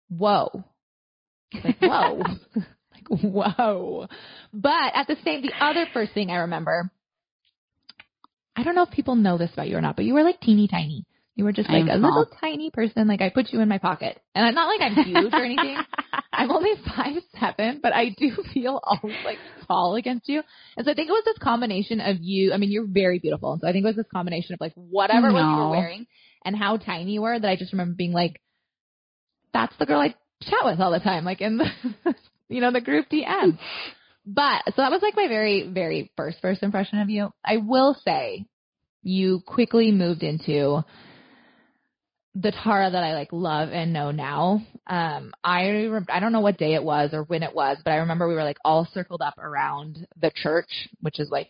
whoa, 0.07 0.63
like 1.63 1.79
whoa, 1.79 2.21
like 2.55 3.07
whoa. 3.09 4.07
But 4.53 4.91
at 4.93 5.07
the 5.07 5.17
same, 5.25 5.41
the 5.41 5.53
other 5.59 5.87
first 5.93 6.13
thing 6.13 6.29
I 6.29 6.37
remember, 6.37 6.91
I 8.55 8.63
don't 8.63 8.75
know 8.75 8.83
if 8.83 8.91
people 8.91 9.15
know 9.15 9.39
this 9.39 9.51
about 9.53 9.67
you 9.67 9.77
or 9.77 9.81
not, 9.81 9.95
but 9.95 10.05
you 10.05 10.13
were 10.13 10.23
like 10.23 10.39
teeny 10.41 10.67
tiny. 10.67 11.05
You 11.37 11.43
were 11.43 11.51
just 11.51 11.69
like 11.69 11.83
a 11.83 11.99
small. 11.99 12.01
little 12.01 12.25
tiny 12.41 12.71
person. 12.71 13.07
Like 13.07 13.21
I 13.21 13.29
put 13.29 13.53
you 13.53 13.61
in 13.61 13.69
my 13.69 13.77
pocket, 13.77 14.19
and 14.33 14.43
I'm 14.43 14.55
not 14.55 14.65
like 14.65 14.81
I'm 14.81 15.05
huge 15.05 15.31
or 15.31 15.45
anything. 15.45 15.77
I'm 16.33 16.49
only 16.49 16.71
five 16.83 17.21
seven, 17.39 17.79
but 17.81 17.93
I 17.93 18.09
do 18.09 18.31
feel 18.53 18.79
always 18.83 19.15
like 19.23 19.37
tall 19.67 19.93
against 19.93 20.27
you. 20.27 20.41
And 20.75 20.83
so 20.83 20.91
I 20.91 20.95
think 20.95 21.09
it 21.09 21.11
was 21.11 21.25
this 21.25 21.37
combination 21.37 22.01
of 22.01 22.17
you. 22.21 22.53
I 22.53 22.57
mean, 22.57 22.71
you're 22.71 22.87
very 22.87 23.19
beautiful, 23.19 23.53
and 23.53 23.61
so 23.61 23.67
I 23.67 23.71
think 23.71 23.83
it 23.83 23.87
was 23.87 23.95
this 23.95 24.07
combination 24.11 24.55
of 24.55 24.61
like 24.61 24.73
whatever 24.73 25.27
it 25.27 25.33
was 25.33 25.43
you 25.43 25.57
were 25.57 25.69
wearing 25.69 26.07
and 26.43 26.55
how 26.55 26.77
tiny 26.77 27.11
you 27.11 27.21
were 27.21 27.39
that 27.39 27.47
I 27.47 27.55
just 27.55 27.71
remember 27.71 27.93
being 27.93 28.13
like, 28.13 28.41
"That's 29.53 29.77
the 29.77 29.85
girl 29.85 29.99
I 29.99 30.15
chat 30.41 30.65
with 30.65 30.79
all 30.79 30.91
the 30.91 30.99
time," 30.99 31.23
like 31.23 31.41
in 31.41 31.57
the 31.57 31.69
you 32.49 32.61
know 32.61 32.71
the 32.71 32.81
group 32.81 33.09
DM. 33.11 33.59
But 34.25 34.63
so 34.65 34.73
that 34.77 34.89
was 34.89 35.03
like 35.03 35.15
my 35.15 35.27
very 35.27 35.69
very 35.69 36.11
first 36.17 36.39
first 36.41 36.63
impression 36.63 36.97
of 36.97 37.11
you. 37.11 37.31
I 37.45 37.57
will 37.57 37.95
say, 38.03 38.47
you 39.03 39.41
quickly 39.45 39.91
moved 39.91 40.23
into 40.23 40.83
the 42.39 42.51
Tara 42.51 42.91
that 42.91 43.03
I 43.03 43.13
like 43.13 43.29
love 43.31 43.69
and 43.71 43.93
know 43.93 44.11
now. 44.11 44.61
Um, 44.85 45.33
I 45.43 45.85
rem- 45.85 46.05
I 46.09 46.19
don't 46.19 46.31
know 46.31 46.41
what 46.41 46.57
day 46.57 46.75
it 46.75 46.83
was 46.83 47.11
or 47.13 47.23
when 47.23 47.43
it 47.43 47.55
was, 47.55 47.77
but 47.83 47.91
I 47.91 47.97
remember 47.97 48.27
we 48.27 48.35
were 48.35 48.43
like 48.43 48.59
all 48.63 48.87
circled 48.93 49.21
up 49.21 49.37
around 49.39 50.07
the 50.21 50.31
church, 50.33 50.69
which 51.01 51.19
is 51.19 51.29
like 51.31 51.49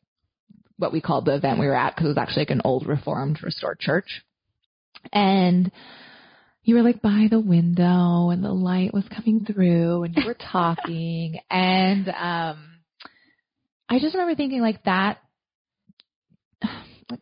what 0.77 0.93
we 0.93 1.01
called 1.01 1.25
the 1.25 1.35
event 1.35 1.59
we 1.59 1.67
were 1.67 1.75
at 1.75 1.95
because 1.95 2.05
it 2.05 2.09
was 2.09 2.17
actually 2.17 2.41
like 2.41 2.51
an 2.51 2.61
old 2.63 2.87
reformed 2.87 3.43
restored 3.43 3.79
church. 3.79 4.23
And 5.11 5.71
you 6.63 6.75
were 6.75 6.83
like 6.83 7.01
by 7.01 7.27
the 7.29 7.39
window 7.39 8.29
and 8.29 8.43
the 8.43 8.53
light 8.53 8.93
was 8.93 9.05
coming 9.13 9.45
through 9.45 10.03
and 10.03 10.15
you 10.15 10.25
were 10.25 10.37
talking 10.51 11.39
and 11.49 12.09
um 12.09 12.73
I 13.89 13.99
just 13.99 14.15
remember 14.15 14.35
thinking 14.35 14.61
like 14.61 14.83
that 14.83 15.19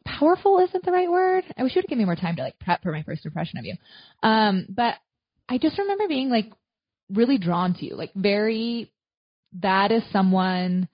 powerful 0.06 0.60
isn't 0.60 0.84
the 0.84 0.92
right 0.92 1.10
word. 1.10 1.44
I 1.58 1.64
wish 1.64 1.76
you 1.76 1.82
would 1.82 1.90
give 1.90 1.98
me 1.98 2.06
more 2.06 2.16
time 2.16 2.36
to 2.38 2.44
like 2.44 2.60
prep 2.60 2.82
for 2.82 2.92
my 2.92 3.04
first 3.04 3.26
impression 3.26 3.60
of 3.60 3.66
you. 3.66 3.76
Um, 4.24 4.66
but 4.70 4.96
I 5.48 5.58
just 5.58 5.78
remember 5.78 6.08
being 6.08 6.30
like 6.30 6.52
really 7.10 7.38
drawn 7.38 7.74
to 7.76 7.86
you, 7.86 7.96
like 7.96 8.12
very, 8.16 8.92
that 9.62 9.92
is 9.92 10.04
someone 10.12 10.88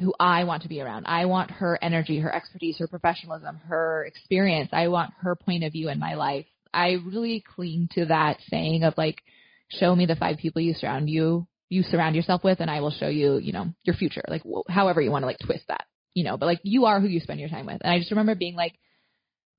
who 0.00 0.12
I 0.18 0.44
want 0.44 0.62
to 0.62 0.68
be 0.68 0.80
around. 0.80 1.04
I 1.06 1.26
want 1.26 1.50
her 1.52 1.78
energy, 1.80 2.18
her 2.20 2.34
expertise, 2.34 2.78
her 2.78 2.88
professionalism, 2.88 3.60
her 3.68 4.04
experience. 4.06 4.70
I 4.72 4.88
want 4.88 5.12
her 5.20 5.36
point 5.36 5.62
of 5.62 5.72
view 5.72 5.88
in 5.88 5.98
my 5.98 6.14
life. 6.14 6.46
I 6.72 6.96
really 7.06 7.44
cling 7.54 7.88
to 7.92 8.06
that 8.06 8.38
saying 8.48 8.82
of 8.82 8.94
like, 8.96 9.22
show 9.68 9.94
me 9.94 10.06
the 10.06 10.16
five 10.16 10.38
people 10.38 10.62
you 10.62 10.74
surround 10.74 11.08
you, 11.08 11.46
you 11.68 11.82
surround 11.82 12.16
yourself 12.16 12.42
with, 12.42 12.60
and 12.60 12.70
I 12.70 12.80
will 12.80 12.90
show 12.90 13.08
you, 13.08 13.38
you 13.38 13.52
know, 13.52 13.66
your 13.84 13.94
future. 13.94 14.22
Like 14.26 14.42
wh- 14.42 14.70
however 14.70 15.00
you 15.00 15.10
want 15.10 15.22
to 15.22 15.26
like 15.26 15.38
twist 15.38 15.64
that 15.68 15.86
you 16.14 16.24
know, 16.24 16.36
but 16.36 16.46
like 16.46 16.60
you 16.62 16.86
are 16.86 17.00
who 17.00 17.08
you 17.08 17.20
spend 17.20 17.40
your 17.40 17.48
time 17.48 17.66
with. 17.66 17.80
And 17.82 17.92
I 17.92 17.98
just 17.98 18.10
remember 18.10 18.34
being 18.34 18.54
like, 18.54 18.74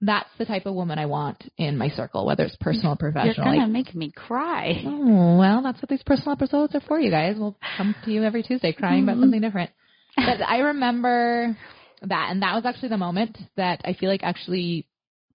that's 0.02 0.30
the 0.38 0.46
type 0.46 0.66
of 0.66 0.74
woman 0.76 1.00
I 1.00 1.06
want 1.06 1.44
in 1.58 1.78
my 1.78 1.90
circle, 1.90 2.26
whether 2.26 2.44
it's 2.44 2.56
personal 2.58 2.94
or 2.94 2.98
You're 2.98 3.12
professional. 3.12 3.46
gonna 3.46 3.62
Like, 3.62 3.70
make 3.72 3.96
me 3.96 4.12
cry. 4.12 4.82
oh, 4.86 5.38
well, 5.38 5.62
that's 5.62 5.82
what 5.82 5.90
these 5.90 6.04
personal 6.04 6.34
episodes 6.34 6.76
are 6.76 6.82
for, 6.82 7.00
you 7.00 7.12
guys. 7.12 7.36
We'll 7.38 7.58
come 7.78 7.96
to 8.04 8.12
you 8.12 8.24
every 8.24 8.44
Tuesday 8.44 8.74
crying 8.74 9.04
about 9.04 9.18
Mhm. 9.18 9.22
something 9.22 9.42
different. 9.42 9.72
But 10.18 10.42
I 10.48 10.60
remember 10.60 11.58
that, 12.02 12.28
and 12.32 12.42
that 12.42 12.56
was 12.56 12.66
actually 12.66 12.90
the 12.90 12.98
moment 12.98 13.38
that 13.58 13.82
I 13.86 13.94
feel 13.94 14.10
like 14.10 14.24
actually 14.24 14.88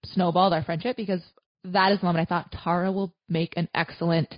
snowballed 0.05 0.53
our 0.53 0.63
friendship 0.63 0.95
because 0.97 1.21
that 1.65 1.91
is 1.91 1.99
the 1.99 2.05
moment 2.05 2.23
I 2.23 2.29
thought 2.29 2.51
Tara 2.51 2.91
will 2.91 3.13
make 3.29 3.55
an 3.57 3.67
excellent 3.75 4.33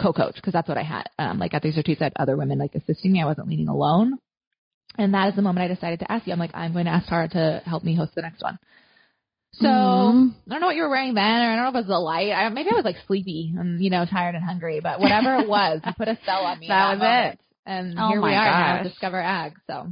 co-coach 0.00 0.34
because 0.36 0.52
that's 0.52 0.68
what 0.68 0.78
I 0.78 0.82
had. 0.82 1.04
Um, 1.18 1.38
like 1.38 1.54
at 1.54 1.62
these 1.62 1.76
retreats, 1.76 2.00
I 2.00 2.04
had 2.04 2.12
other 2.16 2.36
women 2.36 2.58
like 2.58 2.74
assisting 2.74 3.12
me. 3.12 3.22
I 3.22 3.26
wasn't 3.26 3.48
leading 3.48 3.68
alone. 3.68 4.18
And 4.96 5.14
that 5.14 5.28
is 5.28 5.34
the 5.36 5.42
moment 5.42 5.70
I 5.70 5.74
decided 5.74 6.00
to 6.00 6.10
ask 6.12 6.26
you. 6.26 6.32
I'm 6.32 6.38
like, 6.38 6.54
I'm 6.54 6.72
going 6.72 6.84
to 6.84 6.92
ask 6.92 7.08
Tara 7.08 7.28
to 7.30 7.62
help 7.64 7.82
me 7.82 7.96
host 7.96 8.14
the 8.14 8.22
next 8.22 8.42
one. 8.42 8.58
So 9.54 9.66
Mhm. 9.68 10.30
I 10.30 10.50
don't 10.50 10.60
know 10.60 10.66
what 10.66 10.76
you 10.76 10.82
were 10.82 10.90
wearing 10.90 11.14
then, 11.14 11.24
or 11.24 11.50
I 11.50 11.54
don't 11.56 11.64
know 11.64 11.68
if 11.70 11.74
it 11.76 11.78
was 11.78 11.86
the 11.86 11.98
light. 11.98 12.32
I, 12.32 12.48
maybe 12.48 12.70
I 12.70 12.74
was 12.74 12.84
like 12.84 12.96
sleepy 13.06 13.54
and 13.56 13.80
you 13.82 13.90
know 13.90 14.04
tired 14.04 14.34
and 14.34 14.44
hungry, 14.44 14.80
but 14.80 15.00
whatever 15.00 15.36
it 15.36 15.48
was, 15.48 15.80
you 15.84 15.92
put 15.96 16.08
a 16.08 16.18
spell 16.22 16.44
on 16.44 16.58
me. 16.58 16.66
That 16.68 16.92
in 16.94 16.98
was 16.98 17.06
moment. 17.06 17.40
And 17.66 17.98
Oh 17.98 18.08
here 18.08 18.20
we 18.20 18.30
are 18.30 18.44
now, 18.44 18.74
gosh. 18.74 18.86
at 18.86 18.90
Discover 18.90 19.20
Ag. 19.20 19.52
So 19.68 19.86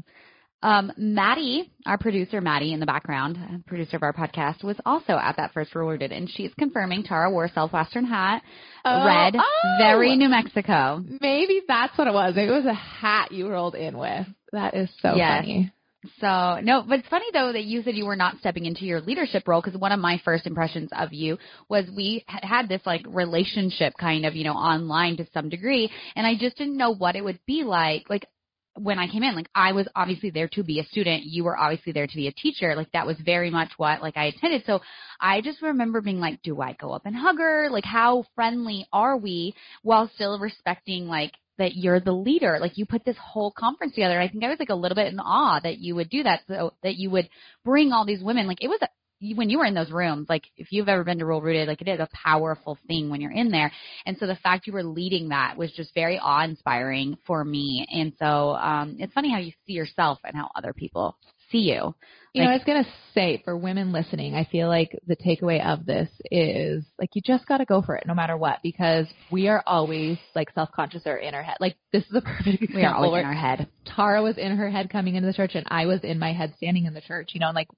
Um, 0.63 0.93
Maddie, 0.97 1.71
our 1.87 1.99
producer, 1.99 2.41
Maddie 2.41 2.73
in 2.73 2.81
the 2.81 2.87
background, 2.87 3.65
producer 3.67 3.97
of 3.97 4.03
our 4.03 4.13
podcast, 4.13 4.63
was 4.63 4.77
also 4.87 5.15
at 5.15 5.37
that 5.37 5.53
first 5.53 5.75
rewarded, 5.75 6.13
and 6.13 6.31
she's 6.31 6.53
confirming 6.59 7.03
Tara 7.03 7.31
wore 7.31 7.47
a 7.47 7.53
Southwestern 7.53 8.05
hat, 8.05 8.43
Oh, 8.85 9.05
red, 9.05 9.35
oh! 9.37 9.79
very 9.79 10.17
New 10.17 10.29
Mexico. 10.29 11.03
maybe 11.21 11.63
that's 11.67 11.97
what 11.99 12.07
it 12.07 12.15
was. 12.15 12.35
Maybe 12.37 12.53
it 12.53 12.57
was 12.57 12.67
a 12.67 12.75
hat 12.75 13.33
you 13.33 13.49
rolled 13.49 13.75
in 13.75 13.99
with. 13.99 14.27
That 14.53 14.75
is 14.75 14.89
so 15.01 15.17
Yes. 15.17 15.39
funny. 15.41 15.73
So 16.21 16.59
no, 16.61 16.83
but 16.87 16.99
it's 16.99 17.09
funny 17.09 17.27
though 17.33 17.53
that 17.53 17.63
you 17.65 17.83
said 17.85 17.95
you 17.95 18.07
were 18.07 18.17
not 18.17 18.39
stepping 18.39 18.67
into 18.67 18.85
your 18.85 19.01
leadership 19.01 19.47
role 19.47 19.61
because 19.63 19.79
one 19.79 19.93
of 19.93 20.01
my 20.01 20.21
first 20.25 20.49
impressions 20.49 20.91
of 20.99 21.13
you 21.13 21.39
was 21.69 21.85
we 21.97 22.25
had 22.27 22.43
had 22.45 22.69
this 22.69 22.81
like 22.85 23.03
relationship 23.09 23.95
kind 24.01 24.27
of 24.27 24.35
you 24.35 24.43
know 24.43 24.55
online 24.55 25.17
to 25.19 25.27
some 25.33 25.49
degree, 25.49 25.91
and 26.17 26.27
I 26.27 26.35
just 26.37 26.57
didn't 26.57 26.77
know 26.77 26.91
what 26.93 27.15
it 27.15 27.23
would 27.23 27.39
be 27.47 27.63
like. 27.63 28.11
Like 28.11 28.27
when 28.75 28.99
I 28.99 29.07
came 29.07 29.23
in, 29.23 29.35
like 29.35 29.49
I 29.55 29.73
was 29.73 29.87
obviously 29.95 30.31
there 30.31 30.49
to 30.49 30.63
be 30.63 30.81
a 30.81 30.85
student, 30.85 31.25
you 31.25 31.45
were 31.45 31.59
obviously 31.59 31.93
there 31.93 32.07
to 32.07 32.17
be 32.17 32.29
a 32.29 32.33
teacher. 32.33 32.75
Like 32.75 32.91
that 32.93 33.07
was 33.07 33.17
very 33.25 33.51
much 33.51 33.71
what 33.77 34.01
like 34.01 34.17
I 34.17 34.27
attended. 34.27 34.65
So 34.67 34.81
I 35.21 35.41
just 35.41 35.61
remember 35.63 36.01
being 36.01 36.21
like, 36.21 36.43
do 36.43 36.61
I 36.61 36.73
go 36.75 36.93
up 36.93 37.05
and 37.05 37.15
hug 37.15 37.39
her? 37.39 37.69
Like 37.71 37.85
how 37.85 38.25
friendly 38.35 38.87
are 38.93 39.17
we 39.17 39.55
while 39.83 40.11
still 40.15 40.39
respecting 40.39 41.07
like 41.07 41.33
that 41.59 41.77
you're 41.77 42.01
the 42.01 42.13
leader. 42.13 42.59
Like 42.61 42.79
you 42.79 42.87
put 42.87 43.05
this 43.05 43.17
whole 43.21 43.53
conference 43.57 43.95
together. 43.95 44.19
I 44.19 44.29
think 44.29 44.43
I 44.43 44.49
was 44.49 44.59
like 44.59 44.71
a 44.71 44.75
little 44.75 44.97
bit 44.97 45.13
in 45.13 45.21
awe 45.21 45.61
that 45.61 45.79
you 45.79 45.95
would 45.95 46.09
do 46.09 46.23
that. 46.23 46.41
So 46.49 46.73
that 46.83 46.97
you 46.97 47.11
would 47.11 47.29
bring 47.65 47.93
all 47.93 48.07
these 48.07 48.23
women. 48.23 48.47
Like 48.47 48.63
it 48.63 48.69
was 48.69 48.81
a, 48.83 48.89
you- 49.23 49.37
when 49.37 49.49
you 49.49 49.59
were 49.59 49.65
in 49.65 49.75
those 49.75 49.91
rooms, 49.91 50.29
like 50.29 50.45
if 50.57 50.73
you've 50.73 50.89
ever 50.89 51.05
been 51.05 51.19
to 51.19 51.25
Rural 51.25 51.41
Rooted, 51.41 51.69
like 51.69 51.81
it 51.81 51.89
is 51.89 52.01
a 52.01 52.09
powerful 52.13 52.77
thing 52.89 53.09
when 53.09 53.21
you're 53.21 53.31
in 53.33 53.51
there. 53.51 53.73
And 54.05 54.19
so 54.19 54.27
the 54.27 54.37
fact 54.37 54.67
you 54.67 54.73
were 54.73 54.83
leading 54.83 55.29
that 55.29 55.57
was 55.57 55.73
just 55.73 55.95
very 55.95 56.19
awe 56.19 56.43
inspiring 56.45 57.17
for 57.27 57.45
me. 57.45 57.87
And 57.91 58.13
so, 58.19 58.55
um, 58.55 58.97
it's 58.99 59.13
funny 59.13 59.31
how 59.31 59.39
you 59.39 59.53
see 59.67 59.73
yourself 59.75 60.19
and 60.25 60.35
how 60.35 60.51
other 60.57 60.73
people 60.73 61.17
see 61.51 61.59
you. 61.59 61.95
You 62.35 62.43
know, 62.45 62.49
I 62.51 62.55
was 62.55 62.65
gonna 62.65 62.87
say 63.15 63.43
for 63.45 63.57
women 63.57 63.93
listening, 63.93 64.35
I 64.35 64.45
feel 64.45 64.67
like 64.67 64.99
the 65.07 65.17
takeaway 65.17 65.63
of 65.65 65.85
this 65.85 66.09
is 66.31 66.83
like 66.99 67.11
you 67.15 67.21
just 67.21 67.47
gotta 67.47 67.67
go 67.67 67.83
for 67.83 67.95
it 67.95 68.07
no 68.07 68.15
matter 68.15 68.39
what 68.39 68.61
because 68.63 69.07
we 69.31 69.49
are 69.49 69.63
always 69.67 70.17
like 70.35 70.51
self 70.55 70.73
conscious 70.73 71.03
or 71.07 71.19
in 71.19 71.35
our 71.35 71.43
head. 71.43 71.59
Like 71.61 71.77
this 71.93 72.05
is 72.05 72.15
a 72.15 72.21
perfect 72.23 72.63
example. 72.63 72.75
We 72.75 72.85
are 72.85 72.95
always 72.95 73.21
in 73.21 73.27
our 73.27 73.35
head. 73.35 73.69
Tara 73.85 74.23
was 74.23 74.39
in 74.39 74.57
her 74.57 74.71
head 74.71 74.89
coming 74.89 75.15
into 75.15 75.27
the 75.27 75.35
church 75.35 75.55
and 75.55 75.67
I 75.69 75.85
was 75.85 76.01
in 76.03 76.19
my 76.19 76.33
head 76.33 76.55
standing 76.57 76.87
in 76.87 76.95
the 76.95 77.03
church, 77.03 77.33
you 77.35 77.41
know, 77.41 77.49
and 77.49 77.55
like 77.55 77.69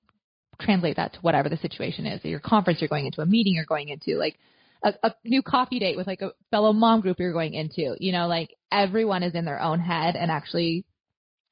translate 0.60 0.96
that 0.96 1.14
to 1.14 1.20
whatever 1.20 1.48
the 1.48 1.56
situation 1.58 2.06
is. 2.06 2.24
Your 2.24 2.40
conference 2.40 2.80
you're 2.80 2.88
going 2.88 3.06
into, 3.06 3.20
a 3.20 3.26
meeting 3.26 3.54
you're 3.54 3.64
going 3.64 3.88
into, 3.88 4.16
like 4.18 4.38
a, 4.82 4.92
a 5.02 5.14
new 5.24 5.42
coffee 5.42 5.78
date 5.78 5.96
with 5.96 6.06
like 6.06 6.22
a 6.22 6.32
fellow 6.50 6.72
mom 6.72 7.00
group 7.00 7.18
you're 7.18 7.32
going 7.32 7.54
into. 7.54 7.96
You 7.98 8.12
know, 8.12 8.26
like 8.26 8.54
everyone 8.70 9.22
is 9.22 9.34
in 9.34 9.44
their 9.44 9.60
own 9.60 9.80
head 9.80 10.16
and 10.16 10.30
actually 10.30 10.84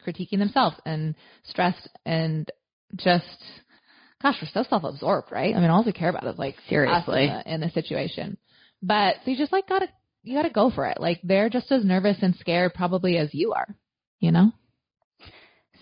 critiquing 0.07 0.39
themselves 0.39 0.77
and 0.85 1.15
stressed 1.45 1.89
and 2.05 2.51
just 2.97 3.25
gosh, 4.23 4.37
we're 4.41 4.49
so 4.53 4.69
self 4.69 4.85
absorbed, 4.85 5.33
right? 5.33 5.55
I 5.55 5.61
mean 5.61 5.71
all 5.71 5.85
we 5.85 5.93
care 5.93 6.11
about 6.11 6.27
is 6.27 6.39
like 6.39 6.57
Seriously. 6.69 7.25
in 7.25 7.29
the, 7.31 7.55
in 7.55 7.61
the 7.61 7.71
situation. 7.71 8.37
But 8.83 9.17
so 9.25 9.31
you 9.31 9.37
just 9.37 9.53
like 9.53 9.69
gotta 9.69 9.89
you 10.23 10.37
gotta 10.37 10.51
go 10.51 10.71
for 10.71 10.87
it. 10.87 11.01
Like 11.01 11.21
they're 11.23 11.49
just 11.49 11.71
as 11.73 11.85
nervous 11.85 12.19
and 12.23 12.35
scared 12.37 12.75
probably 12.75 13.17
as 13.17 13.33
you 13.33 13.53
are. 13.53 13.75
You 14.21 14.33
know? 14.33 14.53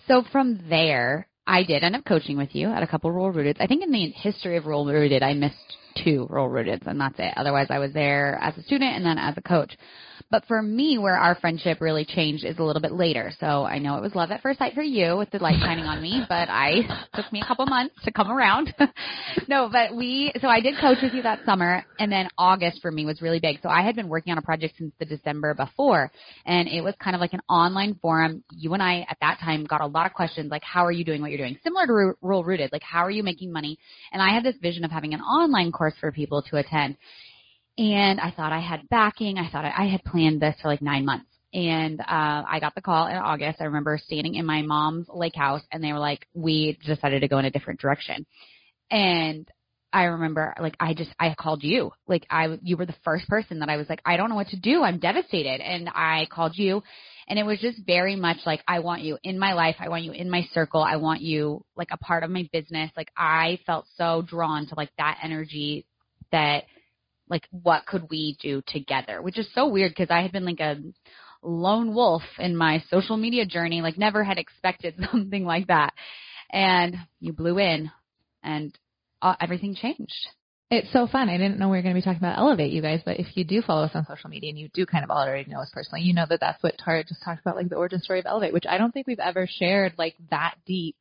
So 0.07 0.23
from 0.31 0.65
there, 0.69 1.27
I 1.47 1.63
did 1.63 1.83
end 1.83 1.95
up 1.95 2.05
coaching 2.05 2.37
with 2.37 2.55
you 2.55 2.69
at 2.69 2.83
a 2.83 2.87
couple 2.87 3.11
Rural 3.11 3.31
Rooted. 3.31 3.57
I 3.59 3.67
think 3.67 3.83
in 3.83 3.91
the 3.91 4.09
history 4.09 4.57
of 4.57 4.65
Rural 4.65 4.85
Rooted, 4.85 5.23
I 5.23 5.33
missed 5.33 5.55
two 6.03 6.27
Rural 6.29 6.49
Rooted, 6.49 6.83
and 6.85 6.99
that's 6.99 7.19
it. 7.19 7.33
Otherwise, 7.37 7.67
I 7.69 7.79
was 7.79 7.93
there 7.93 8.37
as 8.41 8.57
a 8.57 8.63
student 8.63 8.95
and 8.95 9.05
then 9.05 9.17
as 9.17 9.35
a 9.37 9.41
coach. 9.41 9.75
But 10.31 10.45
for 10.45 10.61
me, 10.61 10.97
where 10.97 11.17
our 11.17 11.35
friendship 11.35 11.81
really 11.81 12.05
changed 12.05 12.45
is 12.45 12.57
a 12.57 12.63
little 12.63 12.81
bit 12.81 12.93
later. 12.93 13.33
So 13.41 13.65
I 13.65 13.79
know 13.79 13.97
it 13.97 14.01
was 14.01 14.15
love 14.15 14.31
at 14.31 14.41
first 14.41 14.59
sight 14.59 14.73
for 14.73 14.81
you 14.81 15.17
with 15.17 15.29
the 15.29 15.39
light 15.39 15.59
shining 15.59 15.83
on 15.83 16.01
me, 16.01 16.23
but 16.29 16.47
I 16.49 17.07
took 17.13 17.31
me 17.33 17.41
a 17.41 17.45
couple 17.45 17.65
months 17.65 17.95
to 18.05 18.13
come 18.13 18.31
around. 18.31 18.73
no, 19.49 19.67
but 19.69 19.93
we, 19.93 20.31
so 20.39 20.47
I 20.47 20.61
did 20.61 20.75
coach 20.79 20.99
with 21.03 21.13
you 21.13 21.21
that 21.23 21.39
summer 21.45 21.83
and 21.99 22.09
then 22.09 22.29
August 22.37 22.81
for 22.81 22.91
me 22.91 23.05
was 23.05 23.21
really 23.21 23.41
big. 23.41 23.57
So 23.61 23.67
I 23.67 23.81
had 23.81 23.93
been 23.93 24.07
working 24.07 24.31
on 24.31 24.37
a 24.37 24.41
project 24.41 24.75
since 24.77 24.93
the 24.99 25.05
December 25.05 25.53
before 25.53 26.09
and 26.45 26.69
it 26.69 26.81
was 26.81 26.95
kind 27.03 27.13
of 27.13 27.19
like 27.19 27.33
an 27.33 27.41
online 27.49 27.95
forum. 28.01 28.41
You 28.51 28.73
and 28.73 28.81
I 28.81 29.05
at 29.09 29.17
that 29.19 29.39
time 29.41 29.65
got 29.65 29.81
a 29.81 29.87
lot 29.87 30.05
of 30.05 30.13
questions 30.13 30.49
like, 30.49 30.63
how 30.63 30.85
are 30.85 30.93
you 30.93 31.03
doing 31.03 31.21
what 31.21 31.31
you're 31.31 31.45
doing? 31.45 31.57
Similar 31.61 31.87
to 31.87 31.93
Ru- 31.93 32.15
Rural 32.21 32.45
Rooted, 32.45 32.71
like 32.71 32.83
how 32.83 33.01
are 33.01 33.11
you 33.11 33.23
making 33.23 33.51
money? 33.51 33.77
And 34.13 34.21
I 34.21 34.33
had 34.33 34.45
this 34.45 34.55
vision 34.61 34.85
of 34.85 34.91
having 34.91 35.13
an 35.13 35.19
online 35.19 35.73
course 35.73 35.80
for 35.99 36.11
people 36.11 36.41
to 36.43 36.57
attend. 36.57 36.97
And 37.77 38.19
I 38.19 38.31
thought 38.31 38.51
I 38.51 38.59
had 38.59 38.87
backing. 38.89 39.37
I 39.37 39.49
thought 39.49 39.65
I, 39.65 39.73
I 39.85 39.87
had 39.87 40.03
planned 40.03 40.41
this 40.41 40.55
for 40.61 40.67
like 40.67 40.81
nine 40.81 41.05
months. 41.05 41.25
And 41.53 41.99
uh, 41.99 42.43
I 42.47 42.59
got 42.61 42.75
the 42.75 42.81
call 42.81 43.07
in 43.07 43.15
August. 43.15 43.59
I 43.59 43.65
remember 43.65 43.99
standing 44.01 44.35
in 44.35 44.45
my 44.45 44.61
mom's 44.61 45.07
lake 45.09 45.35
house, 45.35 45.61
and 45.71 45.83
they 45.83 45.91
were 45.91 45.99
like, 45.99 46.25
"We 46.33 46.77
decided 46.85 47.21
to 47.21 47.27
go 47.27 47.39
in 47.39 47.45
a 47.45 47.51
different 47.51 47.81
direction." 47.81 48.25
And 48.89 49.49
I 49.91 50.03
remember, 50.03 50.53
like, 50.61 50.75
I 50.79 50.93
just 50.93 51.09
I 51.19 51.35
called 51.37 51.61
you. 51.63 51.91
Like, 52.07 52.25
I 52.29 52.57
you 52.63 52.77
were 52.77 52.85
the 52.85 52.95
first 53.03 53.27
person 53.27 53.59
that 53.59 53.69
I 53.69 53.75
was 53.75 53.89
like, 53.89 54.01
I 54.05 54.15
don't 54.15 54.29
know 54.29 54.35
what 54.35 54.47
to 54.49 54.59
do. 54.59 54.83
I'm 54.83 54.99
devastated, 54.99 55.59
and 55.59 55.89
I 55.89 56.27
called 56.31 56.53
you. 56.55 56.83
And 57.31 57.39
it 57.39 57.45
was 57.45 57.59
just 57.59 57.79
very 57.85 58.17
much 58.17 58.39
like, 58.45 58.61
I 58.67 58.79
want 58.79 59.03
you 59.03 59.17
in 59.23 59.39
my 59.39 59.53
life. 59.53 59.77
I 59.79 59.87
want 59.87 60.03
you 60.03 60.11
in 60.11 60.29
my 60.29 60.41
circle. 60.51 60.83
I 60.83 60.97
want 60.97 61.21
you 61.21 61.63
like 61.77 61.87
a 61.91 61.97
part 61.97 62.25
of 62.25 62.29
my 62.29 62.49
business. 62.51 62.91
Like, 62.97 63.09
I 63.15 63.57
felt 63.65 63.85
so 63.95 64.21
drawn 64.21 64.67
to 64.67 64.75
like 64.75 64.91
that 64.97 65.19
energy 65.23 65.85
that 66.33 66.65
like 67.29 67.47
what 67.51 67.85
could 67.85 68.07
we 68.09 68.37
do 68.41 68.61
together 68.67 69.21
which 69.21 69.39
is 69.39 69.47
so 69.55 69.67
weird 69.67 69.91
because 69.91 70.11
i 70.11 70.21
had 70.21 70.31
been 70.31 70.45
like 70.45 70.59
a 70.59 70.75
lone 71.41 71.95
wolf 71.95 72.21
in 72.37 72.55
my 72.55 72.83
social 72.89 73.17
media 73.17 73.45
journey 73.45 73.81
like 73.81 73.97
never 73.97 74.23
had 74.23 74.37
expected 74.37 74.93
something 75.11 75.45
like 75.45 75.67
that 75.67 75.93
and 76.51 76.95
you 77.19 77.31
blew 77.33 77.57
in 77.57 77.89
and 78.43 78.77
uh, 79.21 79.35
everything 79.39 79.73
changed 79.73 80.27
It's 80.71 80.91
so 80.93 81.05
fun. 81.05 81.27
I 81.27 81.37
didn't 81.37 81.59
know 81.59 81.67
we 81.67 81.75
were 81.75 81.81
going 81.81 81.93
to 81.93 81.99
be 81.99 82.01
talking 82.01 82.19
about 82.19 82.39
Elevate, 82.39 82.71
you 82.71 82.81
guys, 82.81 83.01
but 83.03 83.19
if 83.19 83.27
you 83.35 83.43
do 83.43 83.61
follow 83.61 83.83
us 83.83 83.91
on 83.93 84.05
social 84.05 84.29
media 84.29 84.51
and 84.51 84.57
you 84.57 84.69
do 84.73 84.85
kind 84.85 85.03
of 85.03 85.09
already 85.09 85.51
know 85.51 85.59
us 85.59 85.69
personally, 85.73 86.01
you 86.03 86.13
know 86.13 86.25
that 86.29 86.39
that's 86.39 86.63
what 86.63 86.77
Tara 86.77 87.03
just 87.03 87.21
talked 87.25 87.41
about, 87.41 87.57
like 87.57 87.67
the 87.67 87.75
origin 87.75 87.99
story 87.99 88.19
of 88.19 88.25
Elevate, 88.25 88.53
which 88.53 88.63
I 88.65 88.77
don't 88.77 88.93
think 88.93 89.05
we've 89.05 89.19
ever 89.19 89.49
shared 89.51 89.95
like 89.97 90.15
that 90.29 90.55
deep 90.65 90.95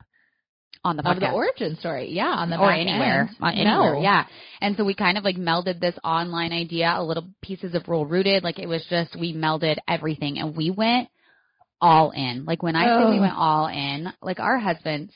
on 0.83 0.97
the 0.97 1.09
of 1.09 1.17
podcast 1.17 1.21
the 1.21 1.31
origin 1.31 1.77
story. 1.77 2.11
Yeah, 2.11 2.25
on 2.25 2.51
the 2.51 2.59
or 2.59 2.73
anywhere, 2.73 3.29
end. 3.29 3.37
on 3.41 3.55
anywhere, 3.55 3.95
No. 3.95 4.01
yeah. 4.01 4.27
And 4.61 4.77
so 4.77 4.85
we 4.85 4.95
kind 4.95 5.17
of 5.17 5.23
like 5.23 5.37
melded 5.37 5.79
this 5.79 5.95
online 6.03 6.53
idea, 6.53 6.93
a 6.97 7.05
little 7.05 7.29
pieces 7.41 7.75
of 7.77 7.87
Rural 7.87 8.07
Rooted, 8.07 8.43
like 8.43 8.59
it 8.59 8.67
was 8.67 8.85
just 8.91 9.15
we 9.15 9.35
melded 9.35 9.77
everything, 9.87 10.41
and 10.41 10.57
we 10.57 10.71
went 10.71 11.09
all 11.81 12.11
in. 12.11 12.45
Like 12.45 12.61
when 12.61 12.75
I 12.75 12.87
say 12.87 13.11
we 13.11 13.19
oh. 13.19 13.21
went 13.21 13.37
all 13.37 13.69
in, 13.69 14.13
like 14.21 14.41
our 14.41 14.59
husbands, 14.59 15.13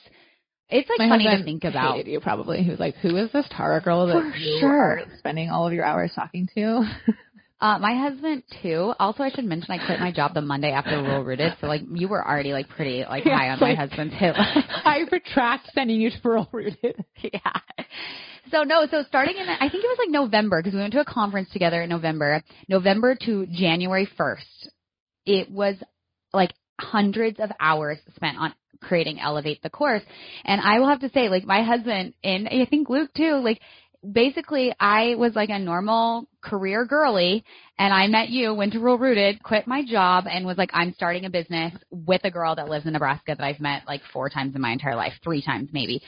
it's 0.69 0.89
like 0.89 0.99
My 0.99 1.09
funny 1.09 1.25
to 1.25 1.43
think 1.43 1.63
about. 1.63 1.95
hated 1.95 2.11
you 2.11 2.19
probably. 2.19 2.63
He 2.63 2.69
was 2.69 2.79
like, 2.79 2.95
"Who 2.97 3.15
is 3.17 3.31
this 3.31 3.45
Tara 3.49 3.81
girl 3.81 4.07
that 4.07 4.13
For 4.13 4.37
you 4.37 4.59
sure. 4.59 4.99
are 4.99 5.01
spending 5.17 5.49
all 5.49 5.67
of 5.67 5.73
your 5.73 5.85
hours 5.85 6.11
talking 6.15 6.47
to?" 6.55 6.83
Uh, 7.61 7.79
my 7.79 7.95
husband 7.95 8.43
too. 8.61 8.93
Also, 8.99 9.23
I 9.23 9.29
should 9.31 9.45
mention 9.45 9.71
I 9.71 9.83
quit 9.83 9.99
my 10.01 10.11
job 10.11 10.33
the 10.33 10.41
Monday 10.41 10.71
after 10.71 11.01
Rural 11.01 11.23
Rooted, 11.23 11.53
so 11.61 11.67
like 11.67 11.81
you 11.89 12.09
were 12.09 12.23
already 12.23 12.51
like 12.51 12.67
pretty 12.67 13.05
like 13.07 13.23
high 13.23 13.49
on 13.49 13.59
my 13.61 13.73
husband's 13.73 14.13
hit. 14.19 14.35
I 14.37 14.99
retract 15.09 15.71
sending 15.73 16.01
you 16.01 16.09
to 16.09 16.17
Rural 16.21 16.49
Rooted. 16.51 17.03
yeah. 17.23 17.85
So 18.51 18.63
no, 18.63 18.85
so 18.91 19.03
starting 19.07 19.37
in, 19.37 19.47
I 19.47 19.69
think 19.69 19.83
it 19.85 19.87
was 19.87 19.97
like 19.99 20.09
November 20.09 20.61
because 20.61 20.73
we 20.75 20.81
went 20.81 20.93
to 20.93 20.99
a 20.99 21.05
conference 21.05 21.49
together 21.51 21.81
in 21.81 21.89
November, 21.89 22.43
November 22.67 23.15
to 23.25 23.45
January 23.47 24.07
1st. 24.19 24.67
It 25.25 25.49
was 25.49 25.75
like 26.33 26.51
hundreds 26.79 27.39
of 27.39 27.51
hours 27.59 27.99
spent 28.15 28.37
on 28.37 28.53
creating 28.87 29.19
Elevate 29.19 29.61
the 29.61 29.69
course. 29.69 30.03
And 30.45 30.61
I 30.61 30.79
will 30.79 30.87
have 30.87 31.01
to 31.01 31.09
say, 31.09 31.29
like 31.29 31.45
my 31.45 31.63
husband 31.63 32.13
and 32.23 32.47
I 32.47 32.65
think 32.69 32.89
Luke 32.89 33.11
too, 33.15 33.41
like 33.43 33.59
basically 34.13 34.73
I 34.79 35.15
was 35.15 35.35
like 35.35 35.49
a 35.49 35.59
normal 35.59 36.27
career 36.41 36.85
girly 36.85 37.43
and 37.77 37.93
I 37.93 38.07
met 38.07 38.29
you, 38.29 38.53
went 38.53 38.73
to 38.73 38.79
Rural 38.79 38.97
Rooted, 38.97 39.41
quit 39.43 39.67
my 39.67 39.83
job 39.83 40.25
and 40.29 40.45
was 40.45 40.57
like, 40.57 40.69
I'm 40.73 40.93
starting 40.93 41.25
a 41.25 41.29
business 41.29 41.73
with 41.89 42.21
a 42.23 42.31
girl 42.31 42.55
that 42.55 42.69
lives 42.69 42.85
in 42.85 42.93
Nebraska 42.93 43.35
that 43.37 43.43
I've 43.43 43.59
met 43.59 43.83
like 43.87 44.01
four 44.13 44.29
times 44.29 44.55
in 44.55 44.61
my 44.61 44.71
entire 44.71 44.95
life, 44.95 45.13
three 45.23 45.41
times 45.41 45.69
maybe. 45.73 46.01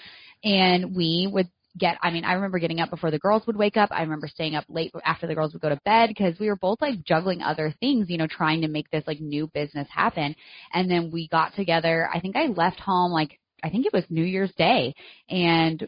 And 0.43 0.95
we 0.95 1.27
would 1.31 1.49
get, 1.77 1.97
I 2.01 2.11
mean, 2.11 2.23
I 2.23 2.33
remember 2.33 2.59
getting 2.59 2.79
up 2.79 2.89
before 2.89 3.11
the 3.11 3.19
girls 3.19 3.45
would 3.47 3.55
wake 3.55 3.77
up. 3.77 3.89
I 3.91 4.01
remember 4.01 4.27
staying 4.27 4.55
up 4.55 4.65
late 4.69 4.91
after 5.05 5.27
the 5.27 5.35
girls 5.35 5.53
would 5.53 5.61
go 5.61 5.69
to 5.69 5.79
bed 5.85 6.09
because 6.09 6.39
we 6.39 6.47
were 6.47 6.55
both 6.55 6.81
like 6.81 7.03
juggling 7.03 7.41
other 7.41 7.73
things, 7.79 8.09
you 8.09 8.17
know, 8.17 8.27
trying 8.27 8.61
to 8.61 8.67
make 8.67 8.89
this 8.89 9.03
like 9.07 9.19
new 9.19 9.47
business 9.53 9.87
happen. 9.93 10.35
And 10.73 10.89
then 10.89 11.11
we 11.11 11.27
got 11.27 11.55
together. 11.55 12.09
I 12.13 12.19
think 12.19 12.35
I 12.35 12.47
left 12.47 12.79
home 12.79 13.11
like, 13.11 13.39
I 13.63 13.69
think 13.69 13.85
it 13.85 13.93
was 13.93 14.03
New 14.09 14.23
Year's 14.23 14.53
Day 14.57 14.93
and 15.29 15.87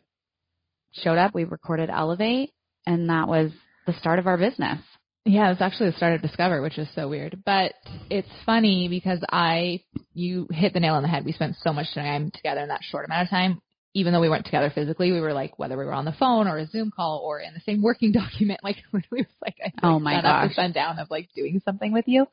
showed 0.93 1.17
up. 1.17 1.34
We 1.34 1.43
recorded 1.43 1.89
Elevate 1.89 2.52
and 2.86 3.10
that 3.10 3.28
was 3.28 3.52
the 3.86 3.93
start 3.93 4.19
of 4.19 4.28
our 4.28 4.38
business. 4.38 4.80
Yeah, 5.25 5.47
it 5.47 5.49
was 5.49 5.62
actually 5.62 5.91
the 5.91 5.97
start 5.97 6.13
of 6.13 6.21
Discover, 6.21 6.62
which 6.62 6.78
is 6.78 6.88
so 6.95 7.08
weird. 7.08 7.43
But 7.45 7.73
it's 8.10 8.28
funny 8.45 8.88
because 8.89 9.23
I, 9.30 9.84
you 10.13 10.47
hit 10.52 10.73
the 10.73 10.80
nail 10.80 10.95
on 10.95 11.04
the 11.04 11.10
head. 11.10 11.25
We 11.25 11.34
spent 11.34 11.58
so 11.62 11.73
much 11.73 11.93
time 11.93 12.32
together 12.32 12.62
in 12.62 12.69
that 12.69 12.84
short 12.84 13.06
amount 13.06 13.23
of 13.23 13.30
time. 13.30 13.62
Even 13.99 14.13
though 14.13 14.21
we 14.21 14.29
weren't 14.29 14.45
together 14.45 14.71
physically, 14.73 15.12
we 15.12 15.19
were 15.21 15.33
like, 15.33 15.59
whether 15.59 15.77
we 15.77 15.85
were 15.85 15.93
on 15.93 16.05
the 16.05 16.13
phone 16.13 16.47
or 16.47 16.57
a 16.57 16.67
Zoom 16.67 16.89
call 16.89 17.21
or 17.23 17.39
in 17.39 17.53
the 17.53 17.59
same 17.62 17.81
working 17.81 18.12
document, 18.23 18.62
like 18.63 18.77
literally 18.93 19.23
was 19.23 19.38
like, 19.45 19.55
I 19.63 19.71
Oh 19.83 19.99
my 19.99 20.13
sun 20.15 20.23
gosh. 20.23 20.55
sundown 20.55 20.99
of 20.99 21.09
like 21.12 21.29
doing 21.35 21.62
something 21.65 21.91
with 21.91 22.07
you. 22.07 22.27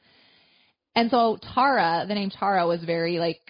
And 0.95 1.11
so 1.11 1.39
Tara, 1.55 2.05
the 2.09 2.15
name 2.15 2.31
Tara 2.31 2.67
was 2.67 2.83
very 2.85 3.19
like, 3.19 3.41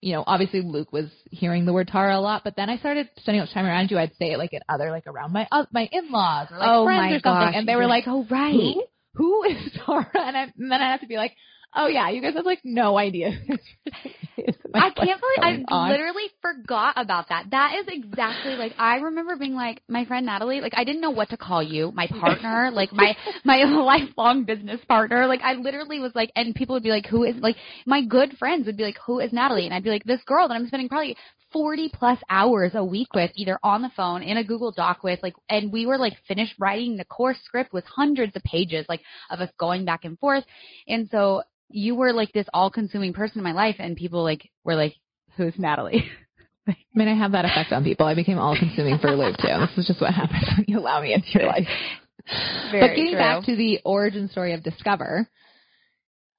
you 0.00 0.14
know, 0.14 0.24
obviously 0.26 0.62
Luke 0.62 0.92
was 0.92 1.10
hearing 1.30 1.66
the 1.66 1.72
word 1.72 1.88
Tara 1.88 2.16
a 2.16 2.20
lot, 2.20 2.42
but 2.44 2.56
then 2.56 2.70
I 2.70 2.78
started 2.78 3.08
spending 3.18 3.42
much 3.42 3.52
time 3.52 3.66
around 3.66 3.90
you. 3.90 3.98
I'd 3.98 4.14
say 4.18 4.32
it 4.32 4.38
like 4.38 4.54
at 4.54 4.62
other, 4.68 4.90
like 4.90 5.06
around 5.06 5.32
my, 5.32 5.46
uh, 5.50 5.66
my 5.72 5.88
in-laws 5.92 6.48
or 6.50 6.58
like 6.58 6.68
oh 6.70 6.84
friends 6.86 7.00
my 7.00 7.08
or 7.08 7.20
something. 7.20 7.46
gosh. 7.48 7.54
and 7.56 7.68
they 7.68 7.76
were 7.76 7.86
like, 7.86 8.04
oh 8.06 8.26
right. 8.30 8.52
who, 8.54 8.84
who 9.14 9.44
is 9.44 9.72
Tara? 9.86 10.06
And, 10.14 10.36
I, 10.36 10.42
and 10.56 10.70
then 10.72 10.80
I 10.80 10.90
have 10.92 11.00
to 11.00 11.06
be 11.06 11.16
like, 11.16 11.32
oh 11.74 11.86
yeah, 11.86 12.10
you 12.10 12.20
guys 12.20 12.34
have 12.34 12.46
like 12.46 12.60
no 12.64 12.98
idea. 12.98 13.30
who 13.30 13.56
this 13.56 14.04
is. 14.36 14.54
I 14.74 14.90
can't 14.90 15.20
believe 15.20 15.38
I 15.40 15.64
on. 15.68 15.90
literally 15.90 16.24
forgot 16.40 16.94
about 16.96 17.28
that. 17.28 17.46
That 17.50 17.74
is 17.80 17.86
exactly 17.88 18.56
like 18.56 18.72
I 18.78 18.96
remember 18.96 19.36
being 19.36 19.54
like 19.54 19.82
my 19.88 20.04
friend 20.04 20.26
Natalie. 20.26 20.60
Like 20.60 20.74
I 20.76 20.84
didn't 20.84 21.00
know 21.00 21.10
what 21.10 21.30
to 21.30 21.36
call 21.36 21.62
you, 21.62 21.92
my 21.92 22.06
partner, 22.20 22.70
like 22.72 22.92
my 22.92 23.16
my 23.44 23.62
lifelong 23.64 24.44
business 24.44 24.80
partner. 24.88 25.26
Like 25.26 25.40
I 25.42 25.54
literally 25.54 26.00
was 26.00 26.12
like, 26.14 26.30
and 26.36 26.54
people 26.54 26.74
would 26.74 26.82
be 26.82 26.90
like, 26.90 27.06
"Who 27.06 27.24
is?" 27.24 27.36
Like 27.36 27.56
my 27.86 28.02
good 28.04 28.36
friends 28.38 28.66
would 28.66 28.76
be 28.76 28.84
like, 28.84 28.98
"Who 29.06 29.20
is 29.20 29.32
Natalie?" 29.32 29.66
And 29.66 29.74
I'd 29.74 29.84
be 29.84 29.90
like, 29.90 30.04
"This 30.04 30.22
girl 30.24 30.48
that 30.48 30.54
I'm 30.54 30.66
spending 30.66 30.88
probably." 30.88 31.16
40 31.52 31.90
plus 31.92 32.16
hours 32.30 32.76
a 32.76 32.84
week 32.84 33.12
with 33.12 33.32
either 33.34 33.58
on 33.64 33.82
the 33.82 33.90
phone 33.96 34.22
in 34.22 34.36
a 34.36 34.44
Google 34.44 34.70
Doc 34.70 35.02
with 35.02 35.18
like 35.20 35.34
and 35.48 35.72
we 35.72 35.84
were 35.84 35.98
like 35.98 36.12
finished 36.28 36.54
writing 36.60 36.96
the 36.96 37.04
course 37.04 37.38
script 37.44 37.72
with 37.72 37.84
hundreds 37.86 38.36
of 38.36 38.44
pages 38.44 38.86
like 38.88 39.00
of 39.30 39.40
us 39.40 39.50
going 39.58 39.84
back 39.84 40.04
and 40.04 40.16
forth 40.20 40.44
and 40.86 41.08
so 41.10 41.42
you 41.70 41.94
were 41.94 42.12
like 42.12 42.32
this 42.32 42.46
all 42.52 42.70
consuming 42.70 43.12
person 43.12 43.38
in 43.38 43.44
my 43.44 43.52
life 43.52 43.76
and 43.78 43.96
people 43.96 44.22
like 44.22 44.50
were 44.64 44.74
like 44.74 44.94
who's 45.36 45.54
Natalie 45.58 46.10
I 46.68 46.76
mean, 46.94 47.08
I 47.08 47.14
have 47.16 47.32
that 47.32 47.44
effect 47.44 47.72
on 47.72 47.82
people. 47.84 48.06
I 48.06 48.14
became 48.14 48.38
all 48.38 48.56
consuming 48.56 48.98
for 48.98 49.10
Luke 49.10 49.36
too. 49.38 49.48
This 49.48 49.78
is 49.78 49.86
just 49.86 50.00
what 50.00 50.12
happens 50.12 50.44
when 50.56 50.66
you 50.68 50.78
allow 50.78 51.00
me 51.00 51.14
into 51.14 51.26
your 51.32 51.46
life. 51.46 51.66
but 52.70 52.94
getting 52.94 53.12
back 53.14 53.44
to 53.46 53.56
the 53.56 53.80
origin 53.84 54.28
story 54.28 54.52
of 54.52 54.62
Discover, 54.62 55.28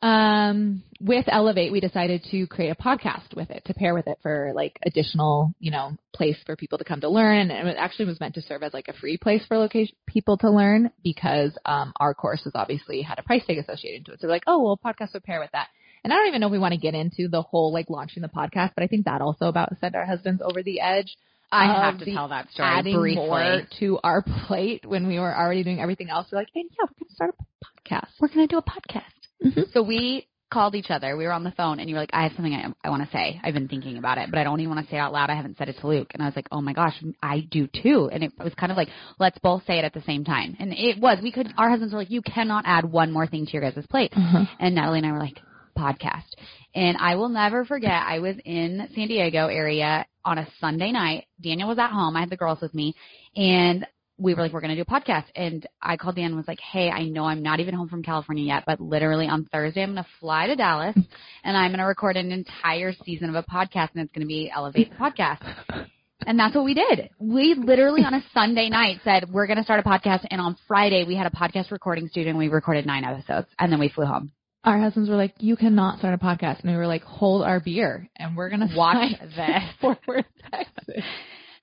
um, 0.01 0.83
with 0.99 1.25
Elevate, 1.27 1.71
we 1.71 1.79
decided 1.79 2.23
to 2.31 2.47
create 2.47 2.69
a 2.69 2.75
podcast 2.75 3.35
with 3.35 3.51
it 3.51 3.63
to 3.65 3.73
pair 3.73 3.93
with 3.93 4.07
it 4.07 4.17
for 4.23 4.51
like 4.55 4.79
additional, 4.83 5.53
you 5.59 5.71
know, 5.71 5.95
place 6.13 6.37
for 6.45 6.55
people 6.55 6.79
to 6.79 6.83
come 6.83 7.01
to 7.01 7.09
learn. 7.09 7.51
And 7.51 7.67
it 7.67 7.77
actually 7.77 8.05
was 8.05 8.19
meant 8.19 8.35
to 8.35 8.41
serve 8.41 8.63
as 8.63 8.73
like 8.73 8.87
a 8.87 8.93
free 8.93 9.17
place 9.17 9.43
for 9.47 9.57
location 9.57 9.95
people 10.07 10.37
to 10.37 10.49
learn 10.49 10.91
because 11.03 11.55
um, 11.65 11.93
our 11.99 12.13
courses 12.13 12.53
obviously 12.55 13.03
had 13.03 13.19
a 13.19 13.23
price 13.23 13.45
tag 13.45 13.57
associated 13.59 14.05
to 14.05 14.13
it. 14.13 14.21
So 14.21 14.27
like, 14.27 14.43
oh, 14.47 14.63
well, 14.63 14.79
podcast 14.83 15.13
would 15.13 15.23
pair 15.23 15.39
with 15.39 15.51
that. 15.51 15.67
And 16.03 16.11
I 16.11 16.15
don't 16.15 16.27
even 16.27 16.41
know 16.41 16.47
if 16.47 16.51
we 16.51 16.59
want 16.59 16.73
to 16.73 16.79
get 16.79 16.95
into 16.95 17.27
the 17.27 17.43
whole 17.43 17.71
like 17.71 17.89
launching 17.89 18.23
the 18.23 18.29
podcast, 18.29 18.71
but 18.75 18.83
I 18.83 18.87
think 18.87 19.05
that 19.05 19.21
also 19.21 19.45
about 19.45 19.77
sent 19.79 19.95
our 19.95 20.05
husbands 20.05 20.41
over 20.43 20.63
the 20.63 20.79
edge. 20.81 21.15
I 21.51 21.65
have 21.65 21.99
to 21.99 22.05
tell 22.05 22.29
that 22.29 22.49
story 22.51 22.69
adding 22.69 22.97
briefly. 22.97 23.27
more 23.27 23.61
to 23.79 23.99
our 24.03 24.23
plate 24.47 24.85
when 24.85 25.07
we 25.07 25.19
were 25.19 25.35
already 25.35 25.63
doing 25.63 25.81
everything 25.81 26.09
else. 26.09 26.27
We're 26.31 26.39
like, 26.39 26.47
hey, 26.53 26.63
yeah, 26.63 26.85
we're 26.85 26.95
going 26.97 27.09
to 27.09 27.13
start 27.13 27.35
a 27.37 27.65
podcast. 27.65 28.09
We're 28.19 28.29
going 28.29 28.47
to 28.47 28.55
do 28.55 28.57
a 28.57 28.63
podcast. 28.63 29.20
Mm-hmm. 29.43 29.61
So 29.73 29.81
we 29.83 30.27
called 30.51 30.75
each 30.75 30.89
other. 30.89 31.15
We 31.17 31.23
were 31.23 31.31
on 31.31 31.43
the 31.43 31.51
phone, 31.51 31.79
and 31.79 31.89
you 31.89 31.95
were 31.95 32.01
like, 32.01 32.11
"I 32.13 32.23
have 32.23 32.33
something 32.33 32.53
I, 32.53 32.71
I 32.85 32.89
want 32.89 33.03
to 33.03 33.09
say. 33.11 33.39
I've 33.43 33.53
been 33.53 33.67
thinking 33.67 33.97
about 33.97 34.17
it, 34.17 34.29
but 34.29 34.37
I 34.37 34.43
don't 34.43 34.59
even 34.59 34.75
want 34.75 34.85
to 34.85 34.91
say 34.91 34.97
it 34.97 34.99
out 34.99 35.13
loud. 35.13 35.29
I 35.29 35.35
haven't 35.35 35.57
said 35.57 35.69
it 35.69 35.77
to 35.79 35.87
Luke." 35.87 36.11
And 36.13 36.21
I 36.21 36.25
was 36.25 36.35
like, 36.35 36.47
"Oh 36.51 36.61
my 36.61 36.73
gosh, 36.73 36.93
I 37.23 37.47
do 37.49 37.67
too." 37.67 38.09
And 38.11 38.23
it 38.23 38.33
was 38.37 38.53
kind 38.53 38.71
of 38.71 38.77
like, 38.77 38.89
"Let's 39.17 39.39
both 39.39 39.65
say 39.65 39.79
it 39.79 39.85
at 39.85 39.93
the 39.93 40.01
same 40.01 40.23
time." 40.23 40.55
And 40.59 40.73
it 40.73 40.99
was. 40.99 41.19
We 41.23 41.31
could. 41.31 41.47
Our 41.57 41.69
husbands 41.69 41.93
were 41.93 41.99
like, 41.99 42.11
"You 42.11 42.21
cannot 42.21 42.65
add 42.67 42.85
one 42.85 43.11
more 43.11 43.25
thing 43.25 43.45
to 43.45 43.51
your 43.53 43.61
guys' 43.61 43.85
plate." 43.87 44.13
Uh-huh. 44.15 44.45
And 44.59 44.75
Natalie 44.75 44.99
and 44.99 45.07
I 45.07 45.11
were 45.13 45.19
like, 45.19 45.39
"Podcast." 45.77 46.35
And 46.75 46.97
I 46.97 47.15
will 47.15 47.29
never 47.29 47.65
forget. 47.65 47.91
I 47.91 48.19
was 48.19 48.35
in 48.45 48.87
San 48.93 49.07
Diego 49.07 49.47
area 49.47 50.05
on 50.23 50.37
a 50.37 50.47
Sunday 50.59 50.91
night. 50.91 51.25
Daniel 51.41 51.69
was 51.69 51.79
at 51.79 51.91
home. 51.91 52.15
I 52.15 52.21
had 52.21 52.29
the 52.29 52.37
girls 52.37 52.61
with 52.61 52.73
me, 52.73 52.93
and 53.35 53.85
we 54.21 54.33
were 54.33 54.41
like, 54.41 54.53
we're 54.53 54.61
going 54.61 54.75
to 54.75 54.83
do 54.83 54.87
a 54.87 54.99
podcast. 54.99 55.25
And 55.35 55.65
I 55.81 55.97
called 55.97 56.15
Dan 56.15 56.25
and 56.25 56.35
was 56.35 56.47
like, 56.47 56.59
hey, 56.59 56.89
I 56.89 57.05
know 57.05 57.25
I'm 57.25 57.41
not 57.41 57.59
even 57.59 57.73
home 57.73 57.89
from 57.89 58.03
California 58.03 58.45
yet, 58.45 58.63
but 58.65 58.79
literally 58.79 59.27
on 59.27 59.45
Thursday, 59.45 59.81
I'm 59.81 59.93
going 59.93 60.03
to 60.03 60.09
fly 60.19 60.47
to 60.47 60.55
Dallas 60.55 60.95
and 61.43 61.57
I'm 61.57 61.71
going 61.71 61.79
to 61.79 61.85
record 61.85 62.17
an 62.17 62.31
entire 62.31 62.93
season 63.03 63.29
of 63.29 63.35
a 63.35 63.43
podcast 63.43 63.89
and 63.95 64.03
it's 64.03 64.11
going 64.13 64.21
to 64.21 64.27
be 64.27 64.51
Elevate 64.53 64.91
the 64.91 64.95
Podcast. 64.95 65.87
And 66.27 66.37
that's 66.37 66.53
what 66.53 66.65
we 66.65 66.75
did. 66.75 67.09
We 67.17 67.55
literally 67.55 68.03
on 68.03 68.13
a 68.13 68.23
Sunday 68.31 68.69
night 68.69 68.99
said, 69.03 69.31
we're 69.31 69.47
going 69.47 69.57
to 69.57 69.63
start 69.63 69.79
a 69.79 69.89
podcast. 69.89 70.23
And 70.29 70.39
on 70.39 70.55
Friday, 70.67 71.03
we 71.03 71.15
had 71.15 71.25
a 71.25 71.31
podcast 71.31 71.71
recording 71.71 72.07
studio 72.09 72.29
and 72.29 72.37
we 72.37 72.47
recorded 72.47 72.85
nine 72.85 73.03
episodes 73.03 73.47
and 73.57 73.71
then 73.71 73.79
we 73.79 73.89
flew 73.89 74.05
home. 74.05 74.31
Our 74.63 74.77
husbands 74.77 75.09
were 75.09 75.15
like, 75.15 75.33
you 75.39 75.55
cannot 75.55 75.97
start 75.97 76.13
a 76.13 76.23
podcast. 76.23 76.61
And 76.61 76.69
we 76.69 76.77
were 76.77 76.85
like, 76.85 77.01
hold 77.01 77.41
our 77.41 77.59
beer 77.59 78.07
and 78.17 78.37
we're 78.37 78.49
going 78.49 78.67
to 78.67 78.75
Watch 78.75 79.13
this. 79.19 79.63
Fort 79.81 79.97
Worth, 80.07 80.25
Texas. 80.51 81.03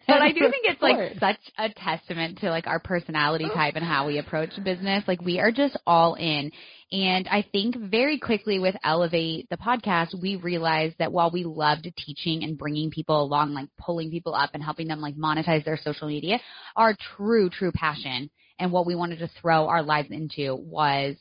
But 0.08 0.22
I 0.22 0.32
do 0.32 0.40
think 0.40 0.64
it's 0.64 0.82
like 0.82 1.18
such 1.20 1.52
a 1.58 1.68
testament 1.68 2.38
to 2.38 2.50
like 2.50 2.66
our 2.66 2.80
personality 2.80 3.46
oh, 3.50 3.54
type 3.54 3.76
and 3.76 3.84
how 3.84 4.06
we 4.06 4.18
approach 4.18 4.50
business. 4.64 5.04
Like 5.06 5.20
we 5.20 5.38
are 5.38 5.52
just 5.52 5.76
all 5.86 6.14
in. 6.14 6.50
And 6.90 7.28
I 7.28 7.44
think 7.52 7.76
very 7.76 8.18
quickly 8.18 8.58
with 8.58 8.74
Elevate 8.82 9.48
the 9.50 9.58
podcast, 9.58 10.20
we 10.20 10.36
realized 10.36 10.96
that 10.98 11.12
while 11.12 11.30
we 11.30 11.44
loved 11.44 11.92
teaching 11.98 12.42
and 12.42 12.56
bringing 12.56 12.90
people 12.90 13.22
along, 13.22 13.52
like 13.52 13.68
pulling 13.78 14.10
people 14.10 14.34
up 14.34 14.50
and 14.54 14.62
helping 14.62 14.88
them 14.88 15.00
like 15.00 15.14
monetize 15.14 15.64
their 15.66 15.76
social 15.76 16.08
media, 16.08 16.40
our 16.74 16.96
true, 17.16 17.50
true 17.50 17.72
passion 17.72 18.30
and 18.58 18.72
what 18.72 18.86
we 18.86 18.94
wanted 18.94 19.18
to 19.18 19.28
throw 19.40 19.68
our 19.68 19.82
lives 19.82 20.08
into 20.10 20.54
was 20.54 21.16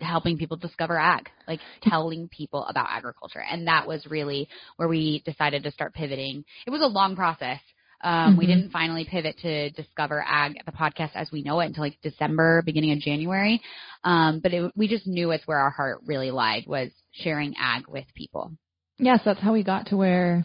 helping 0.00 0.38
people 0.38 0.56
discover 0.56 0.98
ag, 0.98 1.28
like 1.48 1.60
telling 1.82 2.28
people 2.28 2.64
about 2.66 2.86
agriculture. 2.90 3.42
And 3.42 3.66
that 3.66 3.88
was 3.88 4.06
really 4.06 4.48
where 4.76 4.88
we 4.88 5.22
decided 5.24 5.62
to 5.64 5.70
start 5.70 5.94
pivoting. 5.94 6.44
It 6.66 6.70
was 6.70 6.82
a 6.82 6.86
long 6.86 7.16
process. 7.16 7.60
Um, 8.02 8.36
We 8.36 8.44
Mhm. 8.44 8.48
didn't 8.48 8.70
finally 8.70 9.04
pivot 9.04 9.38
to 9.38 9.70
discover 9.70 10.24
ag, 10.26 10.60
the 10.64 10.72
podcast 10.72 11.12
as 11.14 11.30
we 11.32 11.42
know 11.42 11.60
it 11.60 11.66
until 11.66 11.82
like 11.84 11.98
December, 12.02 12.62
beginning 12.62 12.92
of 12.92 12.98
January. 13.00 13.60
Um, 14.04 14.40
but 14.40 14.52
it, 14.52 14.72
we 14.76 14.86
just 14.88 15.06
knew 15.06 15.30
it's 15.30 15.46
where 15.46 15.58
our 15.58 15.70
heart 15.70 16.00
really 16.06 16.30
lied 16.30 16.66
was 16.66 16.90
sharing 17.12 17.54
ag 17.58 17.88
with 17.88 18.06
people. 18.14 18.52
Yes, 18.98 19.20
that's 19.24 19.40
how 19.40 19.52
we 19.52 19.62
got 19.62 19.86
to 19.86 19.96
where, 19.96 20.44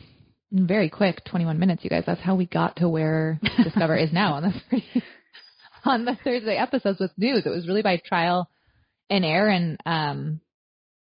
very 0.52 0.90
quick, 0.90 1.24
21 1.26 1.60
minutes, 1.60 1.84
you 1.84 1.90
guys. 1.90 2.04
That's 2.06 2.22
how 2.22 2.36
we 2.36 2.46
got 2.46 2.78
to 2.78 2.90
where 2.90 3.40
Discover 3.64 3.96
is 3.98 4.12
now 4.12 4.34
on 4.34 4.44
the 4.44 4.82
on 5.84 6.06
the 6.06 6.16
Thursday 6.24 6.58
episodes 6.58 7.00
with 7.00 7.12
news. 7.18 7.46
It 7.46 7.50
was 7.50 7.68
really 7.68 7.82
by 7.82 7.98
trial 7.98 8.50
and 9.10 9.26
error, 9.26 9.50
and 9.50 9.78
um, 9.86 10.42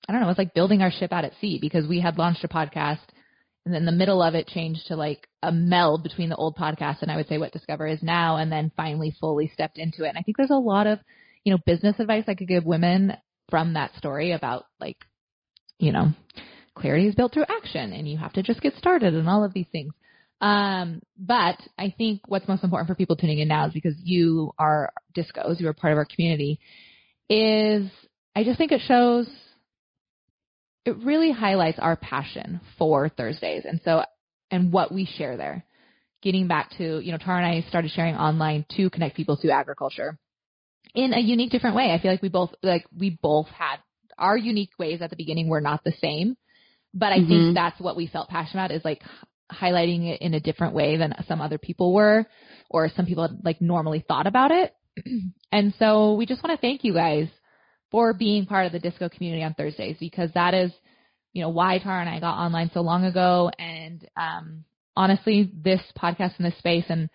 I 0.09 0.13
don't 0.13 0.21
know. 0.21 0.27
It 0.27 0.31
was 0.31 0.39
like 0.39 0.55
building 0.55 0.83
our 0.83 0.91
ship 0.91 1.13
out 1.13 1.25
at 1.25 1.33
sea 1.41 1.59
because 1.61 1.87
we 1.87 2.01
had 2.01 2.19
launched 2.19 2.45
a 2.45 2.49
podcast, 2.49 3.01
and 3.71 3.75
then 3.75 3.87
the 3.87 3.93
middle 3.93 4.23
of 4.23 4.35
it 4.35 4.47
changed 4.47 4.87
to 4.89 4.97
like 4.97 5.29
a 5.43 5.53
meld 5.53 6.03
between 6.03 6.29
the 6.29 6.37
old 6.37 6.57
podcast 6.57 7.03
and 7.03 7.11
I 7.11 7.17
would 7.17 7.29
say 7.29 7.39
what 7.39 7.53
Discover 7.53 7.87
is 7.87 8.03
now, 8.03 8.37
and 8.37 8.51
then 8.51 8.73
finally 8.77 9.15
fully 9.21 9.51
stepped 9.53 9.79
into 9.79 10.05
it. 10.05 10.09
And 10.09 10.19
I 10.19 10.23
think 10.23 10.37
there's 10.37 10.51
a 10.51 10.55
lot 10.55 10.87
of 10.87 10.99
you 11.45 11.53
know 11.53 11.59
business 11.65 11.97
advice 11.99 12.25
I 12.27 12.35
could 12.35 12.49
give 12.49 12.65
women 12.65 13.17
from 13.49 13.75
that 13.75 13.95
story 13.97 14.33
about 14.33 14.65
like 14.81 14.99
you 15.79 15.93
know 15.93 16.13
clarity 16.75 17.07
is 17.09 17.15
built 17.15 17.33
through 17.33 17.45
action 17.49 17.93
and 17.93 18.09
you 18.09 18.17
have 18.17 18.33
to 18.33 18.43
just 18.43 18.61
get 18.61 18.75
started 18.77 19.15
and 19.15 19.29
all 19.29 19.45
of 19.45 19.53
these 19.53 19.69
things. 19.71 19.93
Um, 20.41 21.03
but 21.19 21.59
I 21.79 21.95
think 21.97 22.23
what's 22.27 22.49
most 22.49 22.65
important 22.65 22.89
for 22.89 22.95
people 22.95 23.17
tuning 23.17 23.41
in 23.41 23.49
now 23.49 23.67
is 23.67 23.75
because 23.75 23.95
you 24.03 24.53
are 24.59 24.91
discos, 25.17 25.61
you 25.61 25.69
are 25.69 25.75
part 25.75 25.93
of 25.93 25.99
our 25.99 26.07
community, 26.07 26.59
is 27.29 27.91
I 28.35 28.45
just 28.45 28.57
think 28.57 28.73
it 28.73 28.81
shows, 28.87 29.29
it 30.85 30.97
really 30.99 31.31
highlights 31.31 31.79
our 31.79 31.97
passion 31.97 32.61
for 32.79 33.09
Thursdays. 33.09 33.65
And 33.65 33.81
so, 33.85 34.03
and 34.51 34.73
what 34.73 34.93
we 34.93 35.07
share 35.07 35.37
there. 35.37 35.65
Getting 36.23 36.49
back 36.49 36.71
to, 36.79 37.01
you 37.01 37.13
know, 37.13 37.19
Tara 37.19 37.39
and 37.39 37.47
I 37.47 37.69
started 37.69 37.91
sharing 37.93 38.15
online 38.15 38.67
to 38.77 38.91
connect 38.91 39.17
people 39.17 39.37
to 39.39 39.51
agriculture 39.51 40.19
in 40.95 41.15
a 41.15 41.21
unique 41.21 41.51
different 41.51 41.77
way. 41.77 41.93
I 41.93 42.01
feel 42.01 42.11
like 42.11 42.23
we 42.23 42.29
both, 42.29 42.51
like, 42.63 42.85
we 42.97 43.19
both 43.23 43.47
had 43.49 43.77
our 44.19 44.37
unique 44.37 44.73
ways 44.79 45.01
at 45.01 45.11
the 45.11 45.17
beginning 45.17 45.49
were 45.49 45.63
not 45.63 45.83
the 45.83 45.93
same. 46.01 46.37
But 46.93 47.13
I 47.13 47.21
Mhm. 47.21 47.29
think 47.29 47.55
that's 47.55 47.81
what 47.81 47.97
we 47.97 48.07
felt 48.07 48.29
passionate 48.29 48.65
about 48.65 48.77
is 48.77 48.85
like 48.85 49.03
highlighting 49.51 50.09
it 50.09 50.21
in 50.21 50.35
a 50.35 50.41
different 50.41 50.75
way 50.75 50.97
than 50.97 51.15
some 51.27 51.41
other 51.41 51.59
people 51.59 51.95
were 51.95 52.27
or 52.69 52.89
some 52.95 53.07
people 53.07 53.27
had 53.27 53.39
like 53.45 53.61
normally 53.61 54.05
thought 54.07 54.27
about 54.27 54.51
it. 54.51 54.75
and 55.53 55.75
so 55.79 56.15
we 56.15 56.27
just 56.27 56.43
want 56.43 56.57
to 56.57 56.61
thank 56.61 56.85
you 56.85 56.93
guys 56.93 57.29
for 57.91 58.13
being 58.13 58.47
part 58.47 58.67
of 58.67 58.73
the 58.73 58.79
disco 58.79 59.09
community 59.09 59.43
on 59.43 59.55
Thursdays 59.55 59.97
because 59.99 60.31
that 60.35 60.55
is, 60.55 60.73
you 61.33 61.43
know, 61.43 61.49
why 61.49 61.79
Tara 61.79 62.01
and 62.01 62.09
I 62.09 62.21
got 62.21 62.39
online 62.39 62.71
so 62.73 62.81
long 62.81 63.05
ago. 63.05 63.51
And, 63.59 64.07
um, 64.17 64.65
honestly, 64.97 65.51
this 65.55 65.81
podcast 65.97 66.39
in 66.39 66.45
this 66.45 66.59
space 66.59 66.85
and 66.89 67.09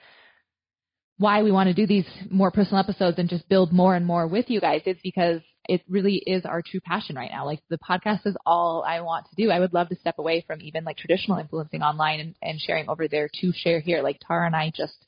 why 1.17 1.43
we 1.43 1.51
want 1.51 1.67
to 1.67 1.73
do 1.73 1.87
these 1.87 2.07
more 2.29 2.51
personal 2.51 2.79
episodes 2.79 3.17
and 3.19 3.29
just 3.29 3.47
build 3.47 3.71
more 3.71 3.95
and 3.95 4.05
more 4.05 4.27
with 4.27 4.49
you 4.49 4.59
guys 4.59 4.81
is 4.85 4.97
because 5.01 5.41
it 5.67 5.81
really 5.87 6.15
is 6.15 6.45
our 6.45 6.61
true 6.61 6.79
passion 6.81 7.15
right 7.15 7.31
now. 7.31 7.45
Like 7.45 7.61
the 7.69 7.77
podcast 7.77 8.25
is 8.25 8.35
all 8.45 8.83
I 8.87 9.01
want 9.01 9.27
to 9.29 9.35
do. 9.35 9.49
I 9.49 9.59
would 9.59 9.73
love 9.73 9.89
to 9.89 9.95
step 9.95 10.19
away 10.19 10.43
from 10.45 10.61
even 10.61 10.83
like 10.83 10.97
traditional 10.97 11.37
influencing 11.37 11.81
online 11.81 12.19
and, 12.19 12.35
and 12.41 12.59
sharing 12.59 12.89
over 12.89 13.07
there 13.07 13.29
to 13.41 13.53
share 13.53 13.79
here. 13.79 14.01
Like 14.01 14.19
Tara 14.25 14.45
and 14.45 14.55
I 14.55 14.71
just, 14.75 15.04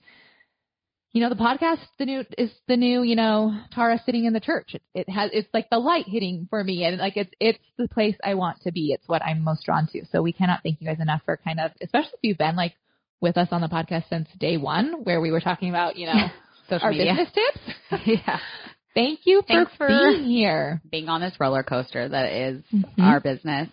you 1.13 1.21
know, 1.21 1.29
the 1.29 1.35
podcast, 1.35 1.79
the 1.97 2.05
new 2.05 2.23
is 2.37 2.51
the 2.67 2.77
new, 2.77 3.01
you 3.01 3.15
know, 3.15 3.57
Tara 3.73 3.99
sitting 4.05 4.25
in 4.25 4.33
the 4.33 4.39
church. 4.39 4.75
It, 4.75 4.81
it 4.93 5.09
has, 5.09 5.31
it's 5.33 5.47
like 5.53 5.69
the 5.69 5.79
light 5.79 6.05
hitting 6.07 6.47
for 6.49 6.63
me 6.63 6.83
and 6.83 6.97
like 6.97 7.17
it's, 7.17 7.31
it's 7.39 7.59
the 7.77 7.87
place 7.87 8.15
I 8.23 8.35
want 8.35 8.61
to 8.63 8.71
be. 8.71 8.91
It's 8.91 9.07
what 9.07 9.23
I'm 9.23 9.43
most 9.43 9.65
drawn 9.65 9.87
to. 9.93 10.05
So 10.11 10.21
we 10.21 10.33
cannot 10.33 10.61
thank 10.63 10.79
you 10.81 10.87
guys 10.87 10.99
enough 10.99 11.21
for 11.25 11.37
kind 11.37 11.59
of, 11.59 11.71
especially 11.81 12.11
if 12.13 12.19
you've 12.21 12.37
been 12.37 12.55
like 12.55 12.73
with 13.21 13.37
us 13.37 13.47
on 13.51 13.61
the 13.61 13.67
podcast 13.67 14.09
since 14.09 14.27
day 14.39 14.57
one, 14.57 15.03
where 15.05 15.19
we 15.21 15.31
were 15.31 15.39
talking 15.41 15.69
about, 15.69 15.95
you 15.95 16.05
know, 16.07 16.27
Social 16.69 16.85
our 16.85 16.91
media. 16.91 17.15
business 17.15 17.29
tips. 17.33 18.01
yeah. 18.27 18.39
Thank 18.93 19.21
you 19.25 19.41
for, 19.47 19.65
for- 19.77 19.87
being 19.87 20.25
here. 20.25 20.81
Being 20.91 21.07
on 21.07 21.21
this 21.21 21.33
roller 21.39 21.63
coaster 21.63 22.09
that 22.09 22.31
is 22.31 22.63
Mhm. 22.73 22.85
our 22.99 23.19
business. 23.21 23.69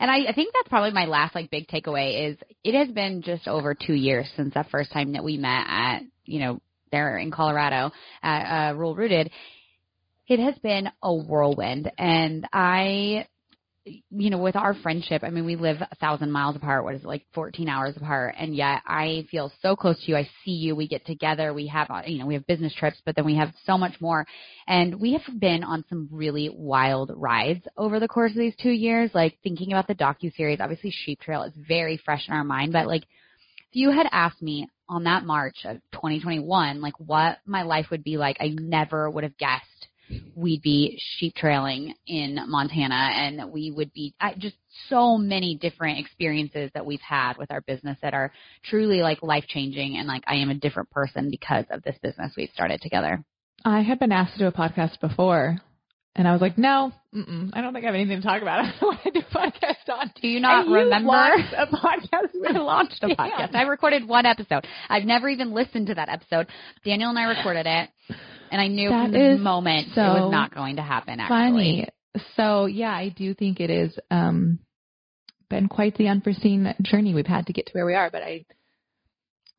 And 0.00 0.10
I, 0.10 0.26
I 0.28 0.32
think 0.32 0.52
that's 0.54 0.68
probably 0.68 0.92
my 0.92 1.06
last 1.06 1.34
like 1.34 1.50
big 1.50 1.66
takeaway 1.66 2.30
is 2.30 2.38
it 2.62 2.74
has 2.78 2.88
been 2.94 3.22
just 3.22 3.48
over 3.48 3.74
two 3.74 3.94
years 3.94 4.30
since 4.36 4.54
that 4.54 4.70
first 4.70 4.92
time 4.92 5.12
that 5.14 5.24
we 5.24 5.36
met 5.38 5.64
at, 5.68 6.02
you 6.24 6.38
know, 6.38 6.60
there 6.90 7.18
in 7.18 7.30
Colorado 7.30 7.90
at 8.22 8.70
uh, 8.70 8.74
Rural 8.74 8.94
Rooted. 8.94 9.30
It 10.26 10.40
has 10.40 10.54
been 10.58 10.90
a 11.02 11.14
whirlwind 11.14 11.90
and 11.96 12.46
I, 12.52 13.26
you 14.10 14.28
know, 14.28 14.36
with 14.36 14.56
our 14.56 14.74
friendship, 14.74 15.22
I 15.24 15.30
mean, 15.30 15.46
we 15.46 15.56
live 15.56 15.78
a 15.80 15.94
thousand 15.96 16.30
miles 16.30 16.56
apart. 16.56 16.84
What 16.84 16.94
is 16.94 17.02
it, 17.02 17.06
like 17.06 17.24
14 17.32 17.66
hours 17.66 17.96
apart? 17.96 18.34
And 18.38 18.54
yet 18.54 18.82
I 18.86 19.26
feel 19.30 19.50
so 19.62 19.74
close 19.74 19.98
to 20.04 20.10
you. 20.10 20.16
I 20.18 20.28
see 20.44 20.50
you. 20.50 20.76
We 20.76 20.86
get 20.86 21.06
together. 21.06 21.54
We 21.54 21.66
have, 21.68 21.90
uh, 21.90 22.02
you 22.06 22.18
know, 22.18 22.26
we 22.26 22.34
have 22.34 22.46
business 22.46 22.74
trips, 22.74 23.00
but 23.06 23.16
then 23.16 23.24
we 23.24 23.36
have 23.36 23.54
so 23.64 23.78
much 23.78 23.98
more. 24.02 24.26
And 24.66 25.00
we 25.00 25.14
have 25.14 25.40
been 25.40 25.64
on 25.64 25.82
some 25.88 26.08
really 26.12 26.50
wild 26.52 27.10
rides 27.14 27.66
over 27.78 27.98
the 27.98 28.08
course 28.08 28.32
of 28.32 28.38
these 28.38 28.56
two 28.62 28.72
years, 28.72 29.10
like 29.14 29.38
thinking 29.42 29.72
about 29.72 29.86
the 29.86 29.94
docu-series. 29.94 30.60
Obviously, 30.60 30.90
Sheep 30.90 31.20
Trail 31.20 31.44
is 31.44 31.54
very 31.56 31.96
fresh 32.04 32.28
in 32.28 32.34
our 32.34 32.44
mind, 32.44 32.74
but 32.74 32.86
like, 32.86 33.04
if 33.70 33.76
you 33.76 33.90
had 33.90 34.08
asked 34.12 34.42
me 34.42 34.68
on 34.88 35.04
that 35.04 35.24
March 35.24 35.58
of 35.64 35.76
2021, 35.92 36.80
like 36.80 36.94
what 36.98 37.38
my 37.46 37.62
life 37.62 37.86
would 37.90 38.04
be 38.04 38.16
like, 38.16 38.38
I 38.40 38.48
never 38.48 39.08
would 39.10 39.24
have 39.24 39.36
guessed 39.36 39.88
we'd 40.34 40.62
be 40.62 40.98
sheep 40.98 41.34
trailing 41.34 41.94
in 42.06 42.38
Montana 42.48 43.10
and 43.14 43.52
we 43.52 43.70
would 43.70 43.92
be 43.92 44.14
I, 44.20 44.34
just 44.38 44.56
so 44.88 45.18
many 45.18 45.56
different 45.56 45.98
experiences 45.98 46.70
that 46.74 46.86
we've 46.86 47.00
had 47.00 47.36
with 47.36 47.50
our 47.50 47.60
business 47.60 47.98
that 48.02 48.14
are 48.14 48.32
truly 48.64 49.02
like 49.02 49.22
life 49.22 49.44
changing 49.48 49.96
and 49.96 50.08
like 50.08 50.24
I 50.26 50.36
am 50.36 50.50
a 50.50 50.54
different 50.54 50.90
person 50.90 51.30
because 51.30 51.64
of 51.70 51.82
this 51.82 51.96
business 52.02 52.32
we've 52.36 52.50
started 52.54 52.80
together. 52.80 53.22
I 53.64 53.82
had 53.82 53.98
been 53.98 54.12
asked 54.12 54.34
to 54.34 54.38
do 54.38 54.46
a 54.46 54.52
podcast 54.52 55.00
before, 55.00 55.58
And 56.18 56.26
I 56.26 56.32
was 56.32 56.40
like, 56.40 56.58
no, 56.58 56.92
I 57.14 57.60
don't 57.60 57.72
think 57.72 57.84
I 57.84 57.86
have 57.86 57.94
anything 57.94 58.20
to 58.20 58.26
talk 58.26 58.42
about. 58.42 58.58
I 58.64 58.74
don't 58.80 58.88
want 58.88 59.02
to 59.04 59.10
do 59.12 59.20
a 59.20 59.22
podcast 59.22 59.88
on. 59.88 60.10
Do 60.20 60.26
you 60.26 60.40
not 60.40 60.66
and 60.66 60.74
remember? 60.74 61.08
launched 61.08 61.54
a 61.56 61.66
podcast. 61.66 62.46
I 62.46 62.58
launched 62.58 63.02
a 63.04 63.08
podcast. 63.08 63.54
I 63.54 63.62
recorded 63.62 64.06
one 64.06 64.26
episode. 64.26 64.66
I've 64.88 65.04
never 65.04 65.28
even 65.28 65.52
listened 65.52 65.86
to 65.86 65.94
that 65.94 66.08
episode. 66.08 66.48
Daniel 66.84 67.10
and 67.10 67.18
I 67.18 67.24
recorded 67.24 67.66
it, 67.66 67.90
and 68.50 68.60
I 68.60 68.66
knew 68.66 68.90
That 68.90 69.04
from 69.04 69.12
the 69.12 69.38
moment 69.38 69.88
it 69.96 70.00
was 70.00 70.32
not 70.32 70.52
going 70.52 70.76
to 70.76 70.82
happen. 70.82 71.20
Actually, 71.20 71.86
Funny. 71.86 71.88
So 72.36 72.66
yeah, 72.66 72.90
I 72.90 73.10
do 73.10 73.32
think 73.32 73.60
it 73.60 73.70
is 73.70 73.96
um 74.10 74.58
been 75.48 75.68
quite 75.68 75.96
the 75.96 76.08
unforeseen 76.08 76.74
journey 76.82 77.14
we've 77.14 77.26
had 77.26 77.46
to 77.46 77.52
get 77.52 77.66
to 77.66 77.72
where 77.72 77.86
we 77.86 77.94
are, 77.94 78.10
but 78.10 78.22
I 78.22 78.44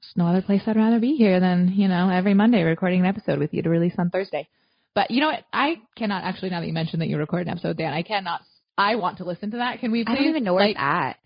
there's 0.02 0.14
no 0.18 0.28
other 0.28 0.42
place 0.42 0.62
I'd 0.66 0.76
rather 0.76 1.00
be 1.00 1.16
here 1.16 1.40
than, 1.40 1.74
you 1.74 1.88
know, 1.88 2.10
every 2.10 2.34
Monday 2.34 2.64
recording 2.64 3.02
an 3.02 3.06
episode 3.06 3.40
with 3.40 3.54
you 3.54 3.62
to 3.62 3.70
release 3.70 3.96
on 3.98 4.10
Thursday. 4.10 4.48
But 4.96 5.12
you 5.12 5.22
know 5.22 5.28
what? 5.28 5.44
I 5.54 5.76
cannot 5.96 6.24
actually 6.24 6.50
now 6.50 6.60
that 6.62 6.68
you 6.68 6.74
mentioned 6.74 7.02
that 7.02 7.08
you 7.08 7.18
recorded 7.18 7.48
an 7.48 7.54
episode, 7.54 7.78
Dan, 7.78 7.94
I 7.94 8.04
cannot 8.04 8.42
I 8.78 8.96
want 8.96 9.18
to 9.18 9.26
listen 9.26 9.52
to 9.52 9.58
that. 9.58 9.80
Can 9.80 9.92
we 9.92 10.04
please 10.04 10.12
I 10.14 10.16
don't 10.16 10.30
even 10.30 10.44
know 10.44 10.54
where 10.54 10.64
like, 10.68 10.76
it's 10.76 10.82
at. 10.82 11.18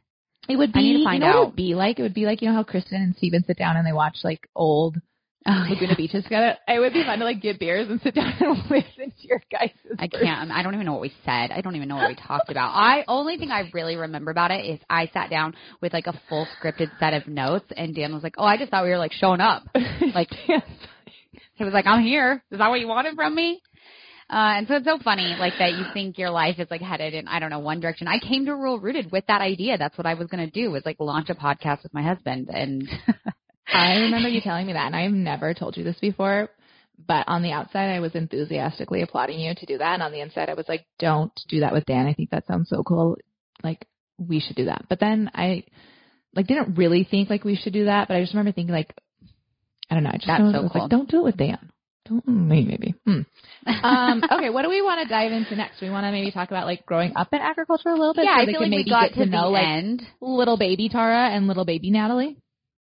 it 0.50 0.58
would 0.58 0.74
be 0.74 0.80
I 0.80 0.82
need 0.84 0.98
to 1.00 1.04
find 1.04 1.16
you 1.16 1.20
know 1.22 1.28
what 1.28 1.36
it 1.36 1.40
out. 1.40 1.46
would 1.48 1.56
be 1.56 1.76
like? 1.76 2.00
It 2.00 2.02
would 2.04 2.14
be 2.14 2.26
like, 2.26 2.42
you 2.42 2.50
know 2.50 2.56
how 2.56 2.64
Kristin 2.64 2.94
and 2.94 3.16
Stephen 3.16 3.44
sit 3.46 3.58
down 3.58 3.78
and 3.78 3.86
they 3.86 3.94
watch 3.94 4.18
like 4.24 4.48
old 4.56 4.98
Oh, 5.46 5.66
Laguna 5.70 5.96
Beaches 5.98 6.24
together? 6.24 6.56
It 6.70 6.80
would 6.80 6.94
be 6.94 7.04
fun 7.04 7.20
to 7.20 7.26
like 7.26 7.42
get 7.42 7.60
beers 7.60 7.90
and 7.90 8.00
sit 8.02 8.16
down 8.16 8.34
and 8.40 8.58
listen 8.70 9.12
to 9.12 9.28
your 9.28 9.42
guys' 9.52 9.72
I 10.00 10.08
can't. 10.08 10.52
I 10.52 10.64
don't 10.64 10.74
even 10.74 10.86
know 10.86 10.94
what 10.94 11.02
we 11.02 11.12
said. 11.26 11.52
I 11.52 11.60
don't 11.62 11.76
even 11.76 11.90
know 11.90 11.98
what 11.98 12.08
we 12.08 12.16
talked 12.16 12.50
about. 12.50 12.70
I 12.74 13.04
only 13.10 13.36
thing 13.38 13.52
I 13.52 13.70
really 13.74 13.98
remember 13.98 14.32
about 14.32 14.52
it 14.52 14.66
is 14.66 14.80
I 14.90 15.08
sat 15.14 15.30
down 15.30 15.54
with 15.82 15.92
like 15.92 16.08
a 16.08 16.14
full 16.30 16.48
scripted 16.58 16.88
set 16.98 17.14
of 17.14 17.28
notes, 17.28 17.66
and 17.76 17.94
Dan 17.94 18.14
was 18.14 18.24
like, 18.24 18.36
"Oh, 18.38 18.46
I 18.46 18.56
just 18.58 18.72
thought 18.72 18.86
we 18.86 18.90
were 18.92 18.98
like 18.98 19.12
showing 19.12 19.42
up." 19.42 19.64
Like 20.16 20.30
he 21.64 21.66
was 21.66 21.74
like, 21.74 21.88
"I'm 21.88 22.04
here. 22.04 22.44
Is 22.52 22.60
that 22.60 22.70
what 22.70 22.80
you 22.80 22.88
wanted 22.88 23.16
from 23.16 23.34
me?" 23.34 23.62
Uh, 24.30 24.58
and 24.58 24.68
so 24.68 24.76
it's 24.76 24.86
so 24.86 24.98
funny, 25.04 25.36
like 25.38 25.54
that 25.60 25.74
you 25.74 25.84
think 25.94 26.18
your 26.18 26.30
life 26.30 26.58
is 26.58 26.68
like 26.72 26.82
headed 26.82 27.14
in 27.14 27.28
I 27.28 27.40
don't 27.40 27.50
know 27.50 27.60
one 27.60 27.80
direction. 27.80 28.08
I 28.08 28.20
came 28.20 28.46
to 28.46 28.56
Rural 28.56 28.80
Rooted 28.80 29.12
with 29.12 29.26
that 29.28 29.42
idea. 29.42 29.78
That's 29.78 29.98
what 29.98 30.08
I 30.08 30.14
was 30.14 30.28
going 30.28 30.46
to 30.46 30.52
do 30.52 30.72
was 30.72 30.86
like 30.86 30.98
launch 31.00 31.30
a 31.30 31.36
podcast 31.36 31.84
with 31.84 31.94
my 31.94 32.02
husband, 32.02 32.50
and 32.50 32.88
I 33.74 33.98
remember 33.98 34.30
you 34.30 34.42
telling 34.42 34.68
me 34.68 34.74
that, 34.74 34.88
and 34.88 34.96
I've 34.96 35.12
never 35.12 35.54
told 35.54 35.78
you 35.78 35.84
this 35.84 36.00
before. 36.00 36.50
But 37.06 37.28
on 37.28 37.42
the 37.42 37.52
outside, 37.52 37.90
I 37.90 38.00
was 38.00 38.16
enthusiastically 38.16 39.02
applauding 39.02 39.40
you 39.40 39.54
to 39.56 39.66
do 39.66 39.78
that, 39.78 39.96
and 39.96 40.04
on 40.04 40.12
the 40.12 40.22
inside, 40.22 40.50
I 40.50 40.54
was 40.54 40.68
like, 40.68 40.86
"Don't 41.00 41.34
do 41.50 41.60
that 41.60 41.74
with 41.74 41.86
Dan. 41.86 42.08
I 42.08 42.14
think 42.14 42.30
that 42.30 42.48
sounds 42.48 42.70
so 42.70 42.82
cool. 42.84 43.18
Like, 43.64 43.86
we 44.18 44.40
should 44.40 44.56
do 44.56 44.66
that." 44.66 44.86
But 44.90 45.00
then 45.00 45.30
I, 45.34 45.64
like, 46.36 46.48
didn't 46.48 46.76
really 46.76 47.04
think 47.04 47.30
like 47.30 47.44
we 47.44 47.56
should 47.56 47.74
do 47.74 47.86
that. 47.86 48.08
But 48.08 48.18
I 48.18 48.22
just 48.22 48.34
remember 48.34 48.52
thinking 48.52 48.74
like, 48.74 48.96
I 49.90 49.96
don't 49.96 50.04
know. 50.04 50.12
I 50.12 50.18
just 50.18 50.28
That's 50.28 50.52
so 50.52 50.70
cool. 50.70 50.82
like, 50.82 50.90
"Don't 50.90 51.10
do 51.10 51.20
it 51.20 51.24
with 51.24 51.38
Dan." 51.38 51.70
Don't 52.06 52.28
maybe 52.28 52.68
maybe. 52.68 52.96
Hmm. 53.06 53.22
Um, 53.86 54.24
okay, 54.32 54.50
what 54.50 54.64
do 54.64 54.70
we 54.70 54.82
want 54.82 55.02
to 55.02 55.08
dive 55.08 55.32
into 55.32 55.56
next? 55.56 55.82
We 55.82 55.90
want 55.90 56.06
to 56.06 56.12
maybe 56.12 56.32
talk 56.32 56.50
about 56.50 56.66
like 56.66 56.86
growing 56.86 57.14
up 57.16 57.30
in 57.32 57.40
agriculture 57.40 57.90
a 57.90 57.96
little 57.96 58.14
bit. 58.14 58.26
yeah, 58.26 58.36
so 58.36 58.42
I 58.42 58.46
feel 58.46 58.54
can 58.56 58.62
like 58.64 58.70
maybe 58.72 58.84
we 58.86 58.90
got 58.90 59.10
get 59.10 59.14
to, 59.16 59.26
to 59.26 59.32
know 59.32 59.44
the 59.44 59.50
like 59.50 59.68
end. 59.68 60.04
little 60.20 60.58
baby 60.58 60.90
Tara 60.90 61.30
and 61.30 61.48
little 61.48 61.66
baby 61.66 61.92
Natalie. 61.92 62.38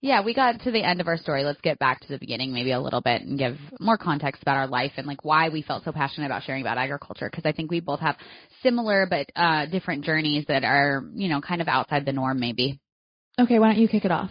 Yeah, 0.00 0.22
we 0.22 0.32
got 0.32 0.60
to 0.60 0.70
the 0.70 0.84
end 0.84 1.00
of 1.00 1.08
our 1.08 1.16
story. 1.16 1.42
Let's 1.42 1.60
get 1.60 1.78
back 1.78 2.00
to 2.00 2.08
the 2.08 2.18
beginning 2.18 2.52
maybe 2.52 2.70
a 2.70 2.80
little 2.80 3.00
bit 3.00 3.22
and 3.22 3.36
give 3.36 3.56
more 3.80 3.98
context 3.98 4.42
about 4.42 4.56
our 4.56 4.68
life 4.68 4.92
and 4.96 5.06
like 5.06 5.24
why 5.24 5.48
we 5.48 5.62
felt 5.62 5.84
so 5.84 5.90
passionate 5.90 6.26
about 6.26 6.44
sharing 6.44 6.60
about 6.60 6.78
agriculture 6.78 7.28
because 7.28 7.44
I 7.46 7.52
think 7.52 7.70
we 7.70 7.80
both 7.80 7.98
have 8.00 8.16
similar 8.62 9.06
but 9.10 9.26
uh 9.34 9.66
different 9.66 10.04
journeys 10.04 10.44
that 10.48 10.64
are, 10.64 11.02
you 11.14 11.28
know, 11.28 11.40
kind 11.40 11.60
of 11.60 11.66
outside 11.66 12.04
the 12.04 12.12
norm 12.12 12.38
maybe. 12.38 12.78
Okay, 13.40 13.58
why 13.58 13.68
don't 13.68 13.78
you 13.78 13.88
kick 13.88 14.04
it 14.04 14.12
off? 14.12 14.30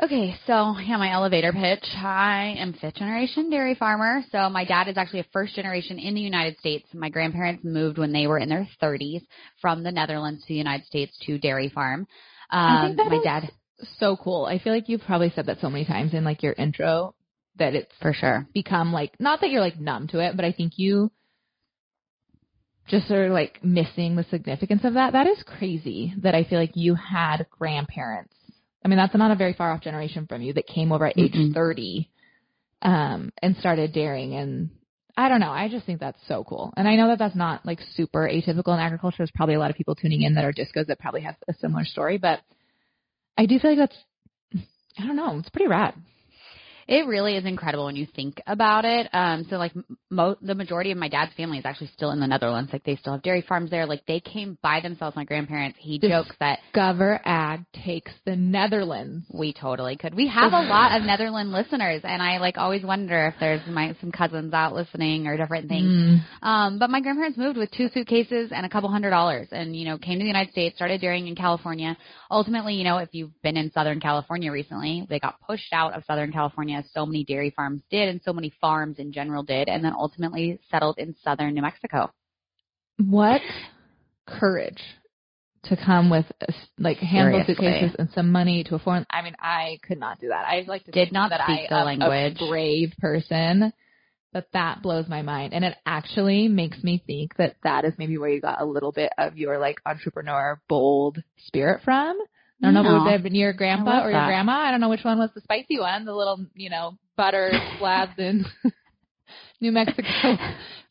Okay, 0.00 0.36
so 0.46 0.78
yeah, 0.78 0.96
my 0.96 1.10
elevator 1.10 1.52
pitch. 1.52 1.84
I 1.96 2.54
am 2.58 2.72
fifth 2.72 2.94
generation 2.94 3.50
dairy 3.50 3.74
farmer. 3.74 4.22
So 4.30 4.48
my 4.48 4.64
dad 4.64 4.86
is 4.86 4.96
actually 4.96 5.20
a 5.20 5.26
first 5.32 5.56
generation 5.56 5.98
in 5.98 6.14
the 6.14 6.20
United 6.20 6.56
States. 6.60 6.86
My 6.94 7.08
grandparents 7.08 7.64
moved 7.64 7.98
when 7.98 8.12
they 8.12 8.28
were 8.28 8.38
in 8.38 8.48
their 8.48 8.68
30s 8.80 9.22
from 9.60 9.82
the 9.82 9.90
Netherlands 9.90 10.42
to 10.42 10.48
the 10.48 10.54
United 10.54 10.86
States 10.86 11.18
to 11.26 11.38
dairy 11.38 11.68
farm. 11.68 12.06
I 12.48 12.56
Um, 12.56 12.78
think 12.78 12.96
that 12.96 13.08
my 13.08 13.16
is 13.16 13.24
dad, 13.24 13.50
so 13.98 14.16
cool. 14.16 14.44
I 14.44 14.60
feel 14.60 14.72
like 14.72 14.88
you've 14.88 15.00
probably 15.02 15.30
said 15.34 15.46
that 15.46 15.58
so 15.60 15.68
many 15.68 15.84
times 15.84 16.14
in 16.14 16.22
like 16.22 16.44
your 16.44 16.52
intro 16.52 17.16
that 17.56 17.74
it's 17.74 17.92
for 18.00 18.12
sure. 18.12 18.46
become 18.54 18.92
like 18.92 19.18
not 19.18 19.40
that 19.40 19.50
you're 19.50 19.60
like 19.60 19.80
numb 19.80 20.06
to 20.08 20.20
it, 20.20 20.36
but 20.36 20.44
I 20.44 20.52
think 20.52 20.74
you 20.76 21.10
just 22.86 23.10
are 23.10 23.30
like 23.30 23.64
missing 23.64 24.14
the 24.14 24.24
significance 24.30 24.84
of 24.84 24.94
that. 24.94 25.12
That 25.14 25.26
is 25.26 25.42
crazy 25.42 26.14
that 26.22 26.36
I 26.36 26.44
feel 26.44 26.60
like 26.60 26.76
you 26.76 26.94
had 26.94 27.46
grandparents. 27.50 28.34
I 28.84 28.88
mean, 28.88 28.96
that's 28.98 29.14
not 29.14 29.30
a 29.30 29.36
very 29.36 29.52
far 29.52 29.72
off 29.72 29.80
generation 29.80 30.26
from 30.26 30.42
you 30.42 30.52
that 30.54 30.66
came 30.66 30.92
over 30.92 31.06
at 31.06 31.18
age 31.18 31.32
Mm-mm. 31.34 31.54
30 31.54 32.10
um 32.80 33.32
and 33.42 33.56
started 33.56 33.92
dairying 33.92 34.34
and 34.34 34.70
I 35.16 35.28
don't 35.28 35.40
know. 35.40 35.50
I 35.50 35.68
just 35.68 35.84
think 35.84 35.98
that's 35.98 36.20
so 36.28 36.44
cool. 36.44 36.72
And 36.76 36.86
I 36.86 36.94
know 36.94 37.08
that 37.08 37.18
that's 37.18 37.34
not 37.34 37.66
like 37.66 37.80
super 37.94 38.28
atypical 38.32 38.72
in 38.72 38.78
agriculture. 38.78 39.16
There's 39.18 39.32
probably 39.34 39.56
a 39.56 39.58
lot 39.58 39.68
of 39.68 39.76
people 39.76 39.96
tuning 39.96 40.22
in 40.22 40.34
that 40.34 40.44
are 40.44 40.52
discos 40.52 40.86
that 40.86 41.00
probably 41.00 41.22
have 41.22 41.34
a 41.48 41.54
similar 41.54 41.84
story, 41.84 42.18
but 42.18 42.38
I 43.36 43.46
do 43.46 43.58
feel 43.58 43.72
like 43.76 43.80
that's 43.80 43.96
I 44.96 45.06
don't 45.06 45.16
know. 45.16 45.38
It's 45.38 45.48
pretty 45.48 45.66
rad. 45.66 45.94
It 46.88 47.06
really 47.06 47.36
is 47.36 47.44
incredible 47.44 47.84
when 47.84 47.96
you 47.96 48.06
think 48.16 48.40
about 48.46 48.84
it. 48.84 49.08
Um, 49.12 49.46
so 49.50 49.56
like 49.56 49.72
mo- 50.10 50.36
the 50.40 50.54
majority 50.54 50.90
of 50.90 50.98
my 50.98 51.08
dad's 51.08 51.34
family 51.34 51.58
is 51.58 51.66
actually 51.66 51.90
still 51.94 52.10
in 52.12 52.20
the 52.20 52.26
Netherlands. 52.26 52.72
Like 52.72 52.82
they 52.84 52.96
still 52.96 53.12
have 53.12 53.22
dairy 53.22 53.44
farms 53.46 53.70
there. 53.70 53.84
Like 53.86 54.06
they 54.06 54.20
came 54.20 54.56
by 54.62 54.80
themselves. 54.80 55.14
My 55.14 55.24
grandparents. 55.24 55.78
He 55.80 55.98
Dis- 55.98 56.10
jokes 56.10 56.34
that 56.40 56.60
Discover 56.72 57.20
Ag 57.24 57.64
takes 57.84 58.12
the 58.24 58.36
Netherlands. 58.36 59.26
we 59.32 59.52
totally 59.52 59.96
could. 59.96 60.14
We 60.14 60.28
have 60.28 60.52
a 60.52 60.60
lot 60.62 60.98
of 60.98 61.06
Netherland 61.06 61.52
listeners, 61.52 62.00
and 62.04 62.22
I 62.22 62.38
like 62.38 62.56
always 62.56 62.82
wonder 62.82 63.28
if 63.28 63.34
there's 63.38 63.60
my 63.68 63.94
some 64.00 64.10
cousins 64.10 64.54
out 64.54 64.74
listening 64.74 65.26
or 65.26 65.36
different 65.36 65.68
things. 65.68 65.88
Mm. 65.88 66.20
Um, 66.42 66.78
but 66.78 66.90
my 66.90 67.00
grandparents 67.00 67.36
moved 67.36 67.58
with 67.58 67.70
two 67.70 67.88
suitcases 67.92 68.50
and 68.54 68.64
a 68.64 68.68
couple 68.68 68.88
hundred 68.90 69.10
dollars 69.10 69.48
and, 69.52 69.76
you 69.76 69.84
know, 69.84 69.98
came 69.98 70.18
to 70.18 70.22
the 70.22 70.26
United 70.26 70.52
States, 70.52 70.76
started 70.76 71.00
dairying 71.00 71.28
in 71.28 71.34
California. 71.34 71.96
Ultimately, 72.30 72.74
you 72.74 72.84
know, 72.84 72.98
if 72.98 73.10
you've 73.12 73.30
been 73.42 73.56
in 73.56 73.70
Southern 73.72 74.00
California 74.00 74.50
recently, 74.52 75.06
they 75.08 75.18
got 75.18 75.40
pushed 75.46 75.72
out 75.72 75.94
of 75.94 76.04
Southern 76.04 76.32
California 76.32 76.77
as 76.78 76.84
so 76.92 77.04
many 77.04 77.24
dairy 77.24 77.50
farms 77.50 77.82
did 77.90 78.08
and 78.08 78.20
so 78.24 78.32
many 78.32 78.52
farms 78.60 78.98
in 78.98 79.12
general 79.12 79.42
did 79.42 79.68
and 79.68 79.84
then 79.84 79.92
ultimately 79.96 80.60
settled 80.70 80.98
in 80.98 81.14
Southern 81.22 81.54
New 81.54 81.62
Mexico. 81.62 82.10
What 82.98 83.42
courage 84.26 84.82
to 85.64 85.76
come 85.76 86.10
with 86.10 86.26
a 86.40 86.50
s 86.50 86.56
like 86.78 86.98
handful 86.98 87.42
suitcases 87.46 87.96
and 87.98 88.08
some 88.14 88.30
money 88.30 88.64
to 88.64 88.76
a 88.76 88.78
foreign. 88.78 89.06
I 89.10 89.22
mean, 89.22 89.36
I 89.40 89.78
could 89.86 89.98
not 89.98 90.20
do 90.20 90.28
that. 90.28 90.46
I 90.46 90.64
like 90.66 90.84
to 90.84 90.92
Did 90.92 91.12
not 91.12 91.30
that 91.30 91.42
speak 91.44 91.70
I 91.70 91.78
the 91.78 91.84
language. 91.84 92.36
a 92.40 92.48
brave 92.48 92.92
person, 92.98 93.72
but 94.32 94.46
that 94.52 94.82
blows 94.82 95.08
my 95.08 95.22
mind, 95.22 95.54
and 95.54 95.64
it 95.64 95.76
actually 95.84 96.48
makes 96.48 96.82
me 96.82 97.02
think 97.06 97.36
that 97.36 97.56
that 97.64 97.84
is 97.84 97.92
maybe 97.98 98.18
where 98.18 98.30
you 98.30 98.40
got 98.40 98.60
a 98.60 98.64
little 98.64 98.92
bit 98.92 99.12
of 99.18 99.36
your 99.36 99.58
like 99.58 99.80
entrepreneur 99.84 100.60
bold 100.68 101.22
spirit 101.46 101.82
from. 101.84 102.18
I 102.62 102.66
don't 102.66 102.74
know 102.74 102.80
if 102.80 102.86
it 102.86 102.88
No. 102.88 103.04
would 103.04 103.12
have 103.12 103.22
been 103.22 103.34
your 103.34 103.52
grandpa 103.52 104.02
or 104.02 104.10
your 104.10 104.20
that. 104.20 104.26
grandma. 104.26 104.52
I 104.52 104.70
don't 104.70 104.80
know 104.80 104.88
which 104.88 105.04
one 105.04 105.18
was 105.18 105.30
the 105.34 105.40
spicy 105.42 105.78
one, 105.78 106.04
the 106.04 106.14
little, 106.14 106.44
you 106.54 106.70
know, 106.70 106.98
butter 107.16 107.52
slabs 107.78 108.18
in 108.18 108.44
New 109.60 109.72
Mexico 109.72 110.02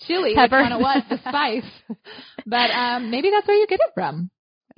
chili. 0.08 0.34
Pepper. 0.36 0.58
Which 0.58 0.72
one 0.72 0.72
it 0.72 0.80
was, 0.82 1.04
the 1.10 1.18
spice. 1.30 1.98
but 2.46 2.72
um 2.72 3.12
maybe 3.12 3.30
that's 3.32 3.48
where 3.48 3.58
you 3.58 3.68
get 3.68 3.80
it 3.82 3.92
from. 3.94 4.30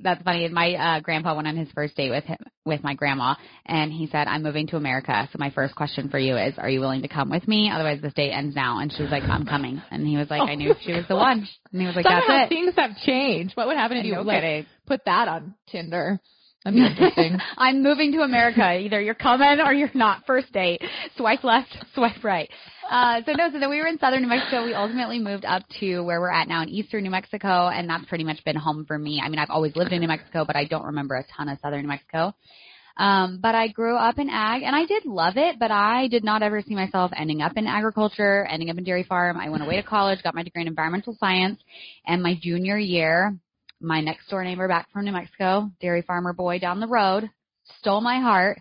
That's 0.02 0.22
funny. 0.22 0.48
My 0.48 0.72
uh, 0.96 1.00
grandpa 1.00 1.34
went 1.36 1.46
on 1.46 1.58
his 1.58 1.68
first 1.72 1.94
date 1.94 2.08
with 2.08 2.24
him, 2.24 2.38
with 2.64 2.82
my 2.82 2.94
grandma, 2.94 3.34
and 3.66 3.92
he 3.92 4.06
said, 4.06 4.28
"I'm 4.28 4.42
moving 4.42 4.66
to 4.68 4.76
America. 4.78 5.28
So 5.30 5.36
my 5.38 5.50
first 5.50 5.74
question 5.76 6.08
for 6.08 6.18
you 6.18 6.38
is, 6.38 6.54
are 6.56 6.70
you 6.70 6.80
willing 6.80 7.02
to 7.02 7.08
come 7.08 7.28
with 7.28 7.46
me? 7.46 7.70
Otherwise, 7.70 8.00
this 8.00 8.14
date 8.14 8.30
ends 8.32 8.56
now." 8.56 8.78
And 8.78 8.90
she 8.90 9.02
was 9.02 9.10
like, 9.10 9.24
"I'm 9.24 9.44
coming." 9.44 9.82
And 9.90 10.06
he 10.06 10.16
was 10.16 10.30
like, 10.30 10.40
"I 10.48 10.54
knew 10.54 10.74
she 10.80 10.92
was 10.94 11.04
the 11.06 11.16
one." 11.16 11.46
And 11.70 11.80
he 11.82 11.86
was 11.86 11.94
like, 11.96 12.06
Somehow 12.06 12.20
"That's 12.28 12.46
it." 12.46 12.48
things 12.48 12.74
have 12.76 12.96
changed. 13.04 13.54
What 13.58 13.66
would 13.66 13.76
happen 13.76 13.98
if 13.98 14.06
you 14.06 14.14
No 14.14 14.22
like 14.22 14.64
put 14.86 15.04
that 15.04 15.28
on 15.28 15.54
Tinder? 15.68 16.18
That'd 16.64 16.78
be 16.78 16.86
interesting. 16.86 17.38
I'm 17.56 17.82
moving 17.82 18.12
to 18.12 18.20
America. 18.20 18.78
Either 18.78 19.00
you're 19.00 19.14
coming 19.14 19.60
or 19.64 19.72
you're 19.72 19.90
not. 19.94 20.26
First 20.26 20.52
date. 20.52 20.82
Swipe 21.16 21.42
left, 21.42 21.74
swipe 21.94 22.22
right. 22.22 22.50
Uh, 22.90 23.22
so 23.24 23.32
no, 23.32 23.50
so 23.50 23.58
then 23.58 23.70
we 23.70 23.78
were 23.78 23.86
in 23.86 23.98
southern 23.98 24.22
New 24.22 24.28
Mexico. 24.28 24.64
We 24.64 24.74
ultimately 24.74 25.18
moved 25.18 25.44
up 25.46 25.62
to 25.80 26.00
where 26.00 26.20
we're 26.20 26.32
at 26.32 26.48
now 26.48 26.62
in 26.62 26.68
eastern 26.68 27.04
New 27.04 27.10
Mexico, 27.10 27.68
and 27.68 27.88
that's 27.88 28.04
pretty 28.06 28.24
much 28.24 28.44
been 28.44 28.56
home 28.56 28.84
for 28.84 28.98
me. 28.98 29.22
I 29.24 29.30
mean, 29.30 29.38
I've 29.38 29.50
always 29.50 29.74
lived 29.74 29.92
in 29.92 30.00
New 30.00 30.08
Mexico, 30.08 30.44
but 30.44 30.56
I 30.56 30.64
don't 30.64 30.84
remember 30.84 31.14
a 31.14 31.24
ton 31.34 31.48
of 31.48 31.58
southern 31.62 31.82
New 31.82 31.88
Mexico. 31.88 32.34
Um, 32.96 33.38
but 33.40 33.54
I 33.54 33.68
grew 33.68 33.96
up 33.96 34.18
in 34.18 34.28
ag, 34.28 34.62
and 34.62 34.76
I 34.76 34.84
did 34.84 35.06
love 35.06 35.38
it, 35.38 35.58
but 35.58 35.70
I 35.70 36.08
did 36.08 36.24
not 36.24 36.42
ever 36.42 36.60
see 36.60 36.74
myself 36.74 37.10
ending 37.16 37.40
up 37.40 37.52
in 37.56 37.66
agriculture, 37.66 38.46
ending 38.50 38.68
up 38.68 38.76
in 38.76 38.84
dairy 38.84 39.04
farm. 39.04 39.38
I 39.38 39.48
went 39.48 39.62
away 39.62 39.76
to 39.76 39.82
college, 39.82 40.22
got 40.22 40.34
my 40.34 40.42
degree 40.42 40.60
in 40.60 40.68
environmental 40.68 41.16
science, 41.18 41.60
and 42.04 42.22
my 42.22 42.38
junior 42.38 42.76
year, 42.76 43.34
my 43.80 44.00
next 44.00 44.28
door 44.28 44.44
neighbor 44.44 44.68
back 44.68 44.90
from 44.92 45.04
New 45.04 45.12
Mexico, 45.12 45.70
dairy 45.80 46.02
farmer 46.02 46.32
boy 46.32 46.58
down 46.58 46.80
the 46.80 46.86
road, 46.86 47.30
stole 47.78 48.00
my 48.00 48.20
heart 48.20 48.60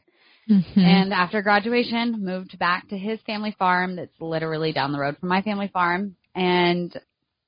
Mhm. 0.50 0.78
and 0.78 1.14
after 1.14 1.42
graduation 1.42 2.24
moved 2.26 2.58
back 2.58 2.88
to 2.90 2.98
his 2.98 3.20
family 3.22 3.52
farm 3.52 3.96
that's 3.96 4.20
literally 4.20 4.74
down 4.74 4.92
the 4.92 5.00
road 5.00 5.18
from 5.18 5.30
my 5.30 5.42
family 5.42 5.68
farm 5.68 6.16
and 6.34 7.00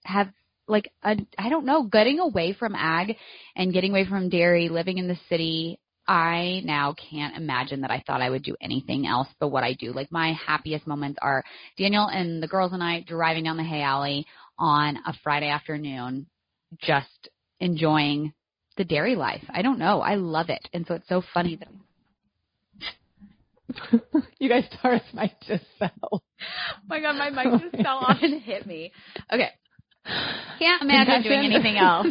have 0.03 0.31
like 0.67 0.91
a, 1.03 1.17
I 1.37 1.49
don't 1.49 1.65
know, 1.65 1.83
getting 1.83 2.19
away 2.19 2.53
from 2.53 2.75
ag 2.75 3.17
and 3.55 3.73
getting 3.73 3.91
away 3.91 4.05
from 4.05 4.29
dairy, 4.29 4.69
living 4.69 4.99
in 4.99 5.07
the 5.07 5.17
city, 5.29 5.79
I 6.07 6.61
now 6.63 6.93
can't 6.93 7.35
imagine 7.35 7.81
that 7.81 7.91
I 7.91 8.03
thought 8.05 8.21
I 8.21 8.29
would 8.29 8.43
do 8.43 8.55
anything 8.61 9.07
else 9.07 9.27
but 9.39 9.49
what 9.49 9.63
I 9.63 9.73
do. 9.73 9.93
Like 9.93 10.11
my 10.11 10.33
happiest 10.33 10.85
moments 10.85 11.17
are 11.21 11.43
Daniel 11.77 12.07
and 12.07 12.41
the 12.41 12.47
girls 12.47 12.73
and 12.73 12.83
I 12.83 13.01
driving 13.01 13.45
down 13.45 13.57
the 13.57 13.63
hay 13.63 13.81
alley 13.81 14.25
on 14.59 14.97
a 15.07 15.13
Friday 15.23 15.49
afternoon, 15.49 16.27
just 16.79 17.29
enjoying 17.61 18.33
the 18.75 18.83
dairy 18.83 19.15
life. 19.15 19.43
I 19.49 19.61
don't 19.61 19.79
know. 19.79 20.01
I 20.01 20.15
love 20.15 20.49
it. 20.49 20.67
And 20.73 20.85
so 20.85 20.95
it's 20.95 21.07
so 21.07 21.21
funny 21.33 21.57
that 21.57 21.69
you 24.39 24.49
guys, 24.49 24.65
Tara's 24.81 25.01
mic 25.13 25.31
just 25.47 25.63
fell. 25.79 25.91
Oh 26.11 26.19
my 26.87 26.99
god, 26.99 27.15
my 27.15 27.29
mic 27.29 27.61
just 27.61 27.75
fell 27.83 27.99
off 27.99 28.17
and 28.21 28.41
hit 28.41 28.65
me. 28.65 28.91
Okay. 29.31 29.49
Can't 30.59 30.81
imagine 30.81 31.23
doing 31.23 31.45
anything 31.45 31.77
else. 31.77 32.07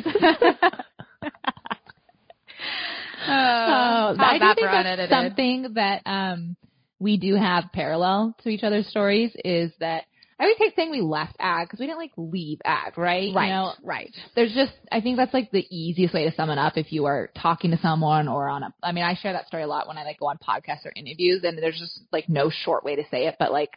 oh, 3.27 4.17
I 4.19 4.39
do 4.39 4.55
think 4.55 4.69
that's 4.71 5.11
something 5.11 5.75
that 5.75 6.03
um 6.07 6.57
we 6.99 7.17
do 7.17 7.35
have 7.35 7.65
parallel 7.73 8.37
to 8.43 8.49
each 8.49 8.63
other's 8.63 8.87
stories 8.87 9.33
is 9.45 9.73
that 9.81 10.05
I 10.41 10.45
always 10.45 10.57
hate 10.57 10.75
saying 10.75 10.91
we 10.91 11.03
left 11.03 11.37
ag 11.39 11.67
because 11.67 11.81
we 11.81 11.87
didn't 11.87 11.99
like 11.99 12.13
leave 12.17 12.61
ag, 12.65 12.97
right? 12.97 13.31
Right. 13.35 13.49
You 13.49 13.53
know, 13.53 13.75
right. 13.83 14.11
there's 14.35 14.55
just 14.55 14.73
I 14.91 15.03
think 15.03 15.19
that's 15.19 15.35
like 15.35 15.51
the 15.51 15.67
easiest 15.71 16.15
way 16.15 16.25
to 16.25 16.35
sum 16.35 16.49
it 16.49 16.57
up 16.57 16.79
if 16.79 16.93
you 16.93 17.05
are 17.05 17.29
talking 17.41 17.73
to 17.73 17.79
someone 17.83 18.27
or 18.27 18.49
on 18.49 18.63
a 18.63 18.73
I 18.83 18.93
mean 18.93 19.05
I 19.05 19.17
share 19.17 19.35
that 19.35 19.49
story 19.49 19.65
a 19.65 19.67
lot 19.67 19.87
when 19.87 19.99
I 19.99 20.05
like 20.05 20.19
go 20.19 20.29
on 20.29 20.39
podcasts 20.39 20.87
or 20.87 20.93
interviews 20.97 21.45
and 21.45 21.59
there's 21.59 21.79
just 21.79 22.01
like 22.11 22.31
no 22.31 22.49
short 22.49 22.85
way 22.85 22.97
to 22.97 23.03
say 23.11 23.27
it 23.27 23.37
but 23.39 23.53
like 23.53 23.69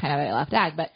kind 0.00 0.14
of 0.14 0.20
I 0.20 0.32
left 0.32 0.52
ag 0.52 0.74
but 0.76 0.90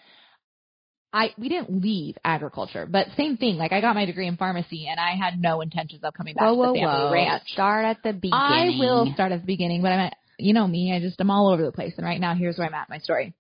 I 1.13 1.31
we 1.37 1.49
didn't 1.49 1.83
leave 1.83 2.17
agriculture 2.25 2.87
but 2.87 3.09
same 3.17 3.39
thing 3.39 3.57
like 3.57 3.73
I 3.73 3.81
got 3.81 3.97
my 3.97 4.05
degree 4.05 4.29
in 4.29 4.37
pharmacy 4.37 4.87
and 4.89 5.01
I 5.01 5.17
had 5.17 5.43
no 5.43 5.63
intentions 5.63 6.05
of 6.05 6.15
coming 6.15 6.37
back 6.37 6.45
whoa, 6.45 6.53
to 6.53 6.59
whoa, 6.59 6.73
the 6.75 6.79
family 6.79 7.05
whoa. 7.07 7.13
ranch. 7.13 7.43
Start 7.49 7.85
at 7.87 7.97
the 8.05 8.13
beginning. 8.13 8.35
I 8.35 8.77
will 8.79 9.13
start 9.15 9.33
at 9.33 9.41
the 9.41 9.47
beginning 9.47 9.83
but 9.83 9.91
I'm 9.91 10.01
at, 10.01 10.17
you 10.39 10.55
know 10.55 10.69
me 10.69 10.95
I 10.95 11.01
just 11.01 11.21
I'm 11.21 11.33
all 11.33 11.53
over 11.53 11.65
the 11.65 11.73
place 11.73 11.95
and 11.97 12.07
right 12.07 12.21
now 12.21 12.37
here's 12.37 12.57
where 12.57 12.69
I'm 12.69 12.75
at 12.75 12.89
in 12.89 12.95
my 12.95 12.99
story. 12.99 13.35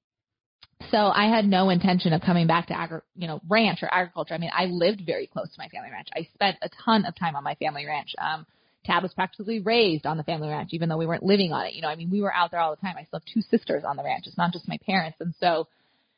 So 0.90 0.96
I 0.96 1.28
had 1.28 1.44
no 1.44 1.70
intention 1.70 2.12
of 2.12 2.22
coming 2.22 2.46
back 2.46 2.68
to 2.68 2.78
agri, 2.78 3.00
you 3.16 3.26
know, 3.26 3.40
ranch 3.48 3.82
or 3.82 3.92
agriculture. 3.92 4.34
I 4.34 4.38
mean, 4.38 4.50
I 4.54 4.66
lived 4.66 5.02
very 5.04 5.26
close 5.26 5.48
to 5.48 5.58
my 5.58 5.68
family 5.68 5.90
ranch. 5.90 6.08
I 6.14 6.28
spent 6.34 6.56
a 6.62 6.70
ton 6.84 7.04
of 7.04 7.16
time 7.16 7.34
on 7.36 7.42
my 7.42 7.56
family 7.56 7.84
ranch. 7.84 8.14
Um, 8.18 8.46
Tad 8.84 9.02
was 9.02 9.12
practically 9.12 9.60
raised 9.60 10.06
on 10.06 10.16
the 10.16 10.22
family 10.22 10.48
ranch, 10.48 10.70
even 10.72 10.88
though 10.88 10.96
we 10.96 11.06
weren't 11.06 11.24
living 11.24 11.52
on 11.52 11.66
it. 11.66 11.74
You 11.74 11.82
know, 11.82 11.88
I 11.88 11.96
mean, 11.96 12.10
we 12.10 12.22
were 12.22 12.32
out 12.32 12.52
there 12.52 12.60
all 12.60 12.70
the 12.70 12.80
time. 12.80 12.96
I 12.96 13.04
still 13.04 13.18
have 13.18 13.34
two 13.34 13.42
sisters 13.42 13.82
on 13.84 13.96
the 13.96 14.04
ranch. 14.04 14.26
It's 14.26 14.38
not 14.38 14.52
just 14.52 14.68
my 14.68 14.78
parents. 14.86 15.18
And 15.20 15.34
so 15.40 15.68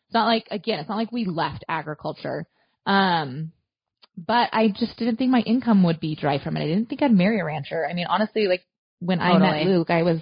it's 0.06 0.14
not 0.14 0.26
like, 0.26 0.46
again, 0.50 0.78
it's 0.78 0.88
not 0.88 0.96
like 0.96 1.10
we 1.10 1.24
left 1.24 1.64
agriculture. 1.68 2.46
Um, 2.86 3.52
but 4.16 4.50
I 4.52 4.68
just 4.68 4.98
didn't 4.98 5.16
think 5.16 5.30
my 5.30 5.40
income 5.40 5.82
would 5.84 6.00
be 6.00 6.14
dry 6.14 6.42
from 6.42 6.56
it. 6.56 6.62
I 6.62 6.66
didn't 6.66 6.90
think 6.90 7.02
I'd 7.02 7.12
marry 7.12 7.40
a 7.40 7.44
rancher. 7.44 7.86
I 7.88 7.94
mean, 7.94 8.06
honestly, 8.06 8.46
like 8.46 8.62
when 9.00 9.20
I 9.20 9.38
met 9.38 9.66
Luke, 9.66 9.90
I 9.90 10.02
was 10.02 10.20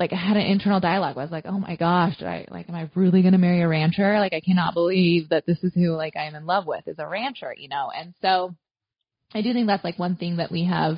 like 0.00 0.14
I 0.14 0.16
had 0.16 0.38
an 0.38 0.46
internal 0.46 0.80
dialogue. 0.80 1.16
I 1.18 1.22
was 1.22 1.30
like, 1.30 1.44
oh 1.46 1.58
my 1.58 1.76
gosh, 1.76 2.16
do 2.16 2.24
I 2.24 2.46
like 2.50 2.68
am 2.70 2.74
I 2.74 2.90
really 2.94 3.22
gonna 3.22 3.38
marry 3.38 3.60
a 3.60 3.68
rancher? 3.68 4.18
Like 4.18 4.32
I 4.32 4.40
cannot 4.40 4.72
believe 4.72 5.28
that 5.28 5.44
this 5.46 5.62
is 5.62 5.74
who 5.74 5.90
like 5.94 6.16
I'm 6.16 6.34
in 6.34 6.46
love 6.46 6.66
with 6.66 6.88
is 6.88 6.98
a 6.98 7.06
rancher, 7.06 7.54
you 7.56 7.68
know. 7.68 7.90
And 7.94 8.14
so 8.22 8.56
I 9.34 9.42
do 9.42 9.52
think 9.52 9.66
that's 9.66 9.84
like 9.84 9.98
one 9.98 10.16
thing 10.16 10.38
that 10.38 10.50
we 10.50 10.64
have 10.64 10.96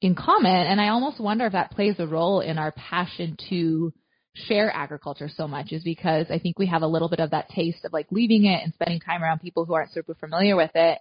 in 0.00 0.14
common 0.14 0.66
and 0.66 0.80
I 0.80 0.88
almost 0.88 1.20
wonder 1.20 1.46
if 1.46 1.52
that 1.52 1.70
plays 1.70 1.96
a 1.98 2.06
role 2.06 2.40
in 2.40 2.58
our 2.58 2.72
passion 2.72 3.36
to 3.48 3.92
share 4.34 4.70
agriculture 4.72 5.28
so 5.34 5.48
much 5.48 5.72
is 5.72 5.82
because 5.82 6.26
I 6.30 6.38
think 6.38 6.58
we 6.58 6.66
have 6.66 6.82
a 6.82 6.86
little 6.86 7.08
bit 7.08 7.18
of 7.20 7.30
that 7.30 7.48
taste 7.48 7.84
of 7.84 7.92
like 7.92 8.06
leaving 8.10 8.44
it 8.44 8.62
and 8.62 8.72
spending 8.74 9.00
time 9.00 9.22
around 9.22 9.40
people 9.40 9.64
who 9.64 9.74
aren't 9.74 9.92
super 9.92 10.14
familiar 10.14 10.56
with 10.56 10.70
it. 10.74 10.98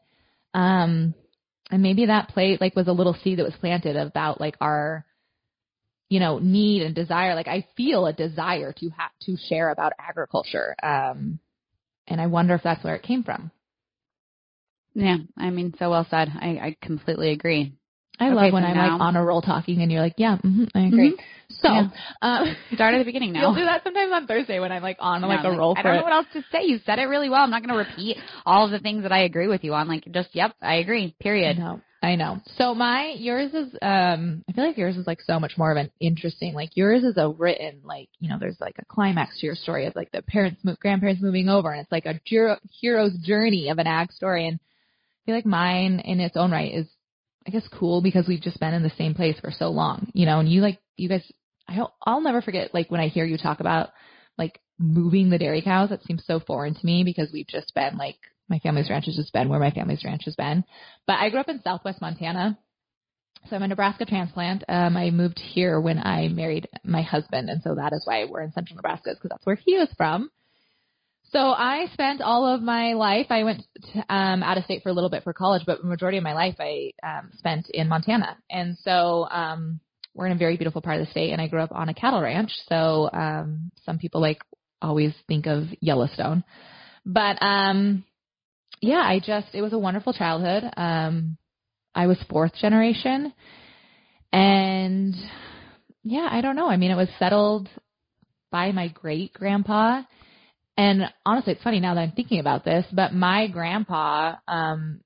Um 0.54 1.16
and 1.70 1.82
maybe 1.82 2.06
that 2.06 2.30
play 2.30 2.58
like 2.62 2.76
was 2.76 2.88
a 2.88 2.94
little 2.94 3.16
seed 3.24 3.40
that 3.40 3.46
was 3.46 3.56
planted 3.60 3.96
about 3.96 4.40
like 4.40 4.56
our 4.62 5.06
you 6.10 6.20
know 6.20 6.40
need 6.40 6.82
and 6.82 6.96
desire 6.96 7.36
like 7.36 7.48
i 7.48 7.66
feel 7.76 8.06
a 8.06 8.14
desire 8.14 8.74
to 8.74 8.90
have 8.90 9.12
to 9.22 9.36
share 9.50 9.70
about 9.70 9.94
agriculture 10.00 10.76
um 10.84 11.40
and 12.08 12.22
i 12.22 12.28
wonder 12.28 12.54
if 12.56 12.64
that's 12.64 12.84
where 12.84 12.96
it 12.96 13.04
came 13.04 13.24
from 13.24 13.52
Yeah, 14.98 15.18
I 15.38 15.52
mean, 15.52 15.76
so 15.78 15.92
well 15.92 16.08
said. 16.10 16.30
I, 16.34 16.48
I 16.48 16.78
completely 16.82 17.30
agree. 17.30 17.77
I 18.20 18.26
Okay, 18.28 18.36
love 18.36 18.54
when 18.54 18.64
so 18.64 18.68
i'm 18.68 18.76
now- 18.76 18.94
like 18.94 19.02
on 19.02 19.16
a 19.16 19.24
roll 19.24 19.42
talking 19.42 19.82
and 19.82 19.92
you're 19.92 20.02
like 20.02 20.16
yeah 20.18 20.38
hmm 20.38 20.66
i 20.76 20.82
agree 20.88 21.18
so 21.62 21.70
Yeah. 21.70 21.88
um 22.22 22.56
Start 22.74 22.94
at 22.96 23.00
the 23.00 23.04
beginning 23.06 23.32
now. 23.34 23.42
you'll 23.42 23.56
do 23.56 23.66
that 23.66 23.84
sometimes 23.84 24.12
on 24.14 24.28
thursday 24.28 24.60
when 24.60 24.72
i'm 24.72 24.84
like 24.84 24.98
on 25.00 25.22
like 25.22 25.44
No, 25.44 25.52
a 25.54 25.58
roll 25.58 25.74
I 25.78 25.82
don't 25.82 25.94
it 25.94 25.98
know 25.98 26.04
what 26.04 26.14
else 26.14 26.28
to 26.34 26.42
say. 26.52 26.64
You 26.66 26.80
said 26.86 27.00
it 27.00 27.04
really 27.06 27.30
well. 27.30 27.42
I'm 27.42 27.50
not 27.50 27.64
going 27.66 27.74
to 27.74 27.78
repeat 27.90 28.18
all 28.46 28.66
of 28.66 28.72
the 28.72 28.80
things 28.80 29.04
that 29.04 29.12
I 29.12 29.24
agree 29.24 29.48
with 29.48 29.64
you 29.64 29.74
on. 29.74 29.88
Like, 29.88 30.06
just 30.12 30.30
yep, 30.34 30.54
I 30.62 30.76
agree. 30.76 31.16
Period. 31.20 31.58
I 31.58 31.60
know. 31.60 31.82
I 32.04 32.16
know. 32.16 32.40
So 32.58 32.76
my 32.76 33.14
yours 33.18 33.54
is 33.54 33.74
um 33.82 34.44
I 34.48 34.52
feel 34.54 34.66
like 34.68 34.78
yours 34.78 34.98
is 34.98 35.08
like 35.08 35.22
so 35.22 35.40
much 35.40 35.54
more 35.58 35.72
of 35.72 35.78
an 35.78 35.90
interesting 36.00 36.54
like 36.54 36.78
yours 36.78 37.04
is 37.04 37.18
a 37.18 37.28
written 37.30 37.82
like 37.84 38.10
you 38.20 38.30
know 38.30 38.38
there's 38.40 38.60
like 38.62 38.76
a 38.80 38.86
climax 38.86 39.40
to 39.40 39.46
your 39.48 39.56
story 39.56 39.88
of 39.88 39.96
like 39.96 40.12
the 40.12 40.22
parents 40.22 40.62
mo- 40.64 40.76
grandparents 40.80 41.22
moving 41.22 41.50
over 41.50 41.72
and 41.72 41.82
it's 41.82 41.92
like 41.92 42.06
a 42.06 42.20
hero, 42.24 42.58
hero's 42.70 43.18
journey 43.18 43.70
of 43.70 43.80
an 43.80 43.88
ag 43.88 44.12
story 44.12 44.48
and 44.48 44.60
I 44.60 45.20
feel 45.26 45.36
like 45.36 45.46
mine 45.46 46.00
in 46.06 46.20
its 46.20 46.38
own 46.38 46.52
right 46.52 46.72
is 46.74 46.88
I 47.48 47.52
guess 47.52 47.68
cool 47.72 48.02
because 48.02 48.28
we've 48.28 48.42
just 48.42 48.60
been 48.60 48.74
in 48.74 48.84
the 48.84 48.92
same 48.98 49.14
place 49.14 49.40
for 49.40 49.52
so 49.52 49.70
long 49.70 50.10
you 50.14 50.26
know 50.26 50.40
and 50.40 50.50
you 50.50 50.62
like 50.62 50.80
you 50.96 51.10
guys 51.10 51.24
I 51.68 51.80
I'll 52.06 52.22
never 52.22 52.42
forget 52.42 52.74
like 52.74 52.92
when 52.92 53.02
I 53.02 53.08
hear 53.08 53.26
you 53.26 53.38
talk 53.38 53.60
about 53.60 53.90
like 54.38 54.60
moving 54.78 55.30
the 55.30 55.38
dairy 55.38 55.62
cows 55.62 55.90
that 55.90 56.04
seems 56.04 56.24
so 56.26 56.40
foreign 56.40 56.76
to 56.76 56.86
me 56.86 57.04
because 57.04 57.32
we've 57.32 57.48
just 57.48 57.74
been 57.74 57.98
like 57.98 58.18
my 58.50 58.60
family's 58.60 58.90
ranch 58.90 59.06
has 59.06 59.16
just 59.16 59.34
been 59.34 59.50
where 59.50 59.60
my 59.60 59.72
family's 59.72 60.04
ranch 60.04 60.24
has 60.26 60.36
been 60.36 60.64
but 61.08 61.18
I 61.20 61.30
grew 61.30 61.40
up 61.40 61.50
in 61.50 61.62
southwest 61.62 62.02
Montana. 62.02 62.58
So 63.50 63.56
I'm 63.56 63.64
a 63.64 63.68
Nebraska 63.68 64.06
transplant. 64.06 64.64
Um, 64.68 64.98
I 64.98 65.10
moved 65.10 65.40
here 65.40 65.80
when 65.80 66.00
I 66.00 66.28
married 66.28 66.68
my 66.84 67.02
husband, 67.02 67.50
and 67.50 67.62
so 67.62 67.76
that 67.76 67.94
is 67.94 68.02
why 68.06 68.26
we're 68.26 68.42
in 68.42 68.52
central 68.52 68.76
Nebraska, 68.76 69.12
because 69.14 69.30
that's 69.30 69.46
where 69.46 69.56
he 69.56 69.78
was 69.78 69.90
from. 69.96 70.30
So 71.38 71.52
I 71.52 71.86
spent 71.94 72.20
all 72.22 72.48
of 72.48 72.64
my 72.64 72.94
life. 72.94 73.28
I 73.30 73.44
went 73.44 73.62
to, 73.94 74.00
um, 74.10 74.42
out 74.42 74.58
of 74.58 74.64
state 74.64 74.82
for 74.82 74.90
a 74.90 74.94
little 74.94 75.12
bit 75.12 75.24
for 75.24 75.34
college, 75.34 75.62
but 75.68 75.84
the 75.84 75.88
majority 75.88 76.18
of 76.18 76.24
my 76.24 76.34
life 76.34 76.56
I 76.60 76.94
um, 77.04 77.30
spent 77.38 77.70
in 77.70 77.88
Montana. 77.88 78.40
And 78.50 78.76
so 78.80 79.28
um, 79.30 79.80
we're 80.16 80.26
in 80.26 80.32
a 80.32 80.36
very 80.40 80.58
beautiful 80.58 80.82
part 80.82 81.00
of 81.00 81.06
the 81.06 81.12
state, 81.12 81.34
and 81.34 81.40
I 81.40 81.46
grew 81.46 81.62
up 81.62 81.72
on 81.72 81.90
a 81.90 81.94
cattle 81.94 82.24
ranch. 82.24 82.50
So 82.68 83.08
um, 83.14 83.70
some 83.86 84.00
people 84.00 84.20
like 84.20 84.40
always 84.82 85.14
think 85.28 85.46
of 85.46 85.66
Yellowstone, 85.80 86.44
but 87.06 87.38
um, 87.40 88.04
yeah, 88.82 89.04
I 89.04 89.20
just 89.24 89.54
it 89.54 89.62
was 89.62 89.74
a 89.74 89.80
wonderful 89.80 90.14
childhood. 90.14 90.64
Um 90.76 91.38
I 91.94 92.08
was 92.08 92.18
fourth 92.32 92.56
generation 92.56 93.32
and 94.34 95.14
yeah, 96.04 96.28
I 96.32 96.42
don't 96.42 96.56
know. 96.56 96.70
I 96.70 96.78
mean, 96.78 96.90
it 96.90 96.96
was 96.96 97.10
settled 97.20 97.70
by 98.52 98.72
my 98.72 98.88
great 98.88 99.34
grandpa. 99.34 100.02
And 100.78 101.12
honestly, 101.26 101.54
it's 101.54 101.64
funny 101.64 101.80
now 101.80 101.96
that 101.96 102.02
I'm 102.02 102.12
thinking 102.12 102.40
about 102.40 102.64
this, 102.64 102.86
but 102.92 103.14
my 103.14 103.48
grandpa 103.48 104.36
um 104.48 105.02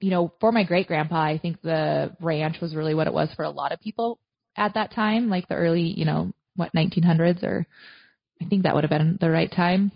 you 0.00 0.10
know, 0.10 0.32
for 0.40 0.50
my 0.50 0.64
great 0.64 0.88
grandpa, 0.88 1.22
I 1.22 1.38
think 1.38 1.62
the 1.62 2.16
ranch 2.20 2.56
was 2.60 2.74
really 2.74 2.92
what 2.92 3.06
it 3.06 3.12
was 3.12 3.32
for 3.36 3.44
a 3.44 3.50
lot 3.50 3.70
of 3.70 3.80
people 3.80 4.18
at 4.56 4.74
that 4.74 4.92
time, 4.92 5.30
like 5.30 5.46
the 5.46 5.54
early, 5.54 5.82
you 5.82 6.04
know, 6.04 6.32
what 6.56 6.72
1900s 6.74 7.44
or 7.44 7.66
I 8.40 8.46
think 8.46 8.64
that 8.64 8.74
would 8.74 8.82
have 8.82 8.90
been 8.90 9.16
the 9.20 9.30
right 9.30 9.50
time 9.50 9.92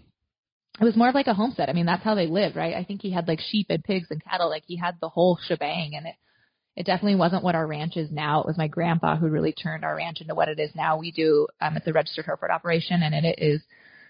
it 0.80 0.84
was 0.84 0.96
more 0.96 1.08
of 1.08 1.14
like 1.14 1.26
a 1.26 1.34
homestead. 1.34 1.70
I 1.70 1.72
mean, 1.72 1.86
that's 1.86 2.04
how 2.04 2.14
they 2.14 2.26
lived, 2.26 2.56
right? 2.56 2.74
I 2.74 2.84
think 2.84 3.00
he 3.00 3.10
had 3.10 3.28
like 3.28 3.40
sheep 3.40 3.66
and 3.70 3.82
pigs 3.82 4.08
and 4.10 4.22
cattle. 4.22 4.50
Like 4.50 4.64
he 4.66 4.76
had 4.76 4.96
the 5.00 5.08
whole 5.08 5.38
shebang 5.46 5.92
and 5.96 6.06
it, 6.06 6.14
it 6.76 6.84
definitely 6.84 7.16
wasn't 7.16 7.42
what 7.42 7.54
our 7.54 7.66
ranch 7.66 7.96
is 7.96 8.10
now. 8.10 8.40
It 8.40 8.46
was 8.46 8.58
my 8.58 8.68
grandpa 8.68 9.16
who 9.16 9.28
really 9.28 9.52
turned 9.52 9.84
our 9.84 9.96
ranch 9.96 10.20
into 10.20 10.34
what 10.34 10.48
it 10.48 10.58
is 10.58 10.70
now. 10.74 10.98
We 10.98 11.12
do, 11.12 11.46
um, 11.62 11.76
it's 11.76 11.86
a 11.86 11.92
registered 11.92 12.26
Hereford 12.26 12.50
operation 12.50 13.02
and 13.02 13.14
it 13.14 13.38
is 13.38 13.62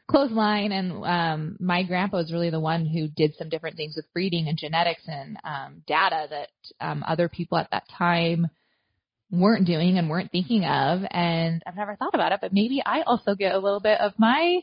closed 0.08 0.32
line. 0.32 0.72
And, 0.72 1.04
um, 1.04 1.56
my 1.60 1.82
grandpa 1.82 2.18
was 2.18 2.32
really 2.32 2.50
the 2.50 2.60
one 2.60 2.86
who 2.86 3.08
did 3.08 3.34
some 3.36 3.48
different 3.48 3.76
things 3.76 3.94
with 3.96 4.12
breeding 4.12 4.48
and 4.48 4.58
genetics 4.58 5.02
and, 5.06 5.36
um, 5.44 5.82
data 5.86 6.26
that, 6.30 6.48
um, 6.80 7.04
other 7.06 7.28
people 7.28 7.58
at 7.58 7.70
that 7.70 7.88
time 7.88 8.48
weren't 9.30 9.66
doing 9.66 9.98
and 9.98 10.08
weren't 10.08 10.30
thinking 10.30 10.64
of. 10.64 11.00
And 11.10 11.62
I've 11.66 11.76
never 11.76 11.96
thought 11.96 12.14
about 12.14 12.32
it, 12.32 12.40
but 12.40 12.52
maybe 12.52 12.82
I 12.84 13.02
also 13.02 13.34
get 13.34 13.54
a 13.54 13.58
little 13.58 13.80
bit 13.80 14.00
of 14.00 14.12
my, 14.18 14.62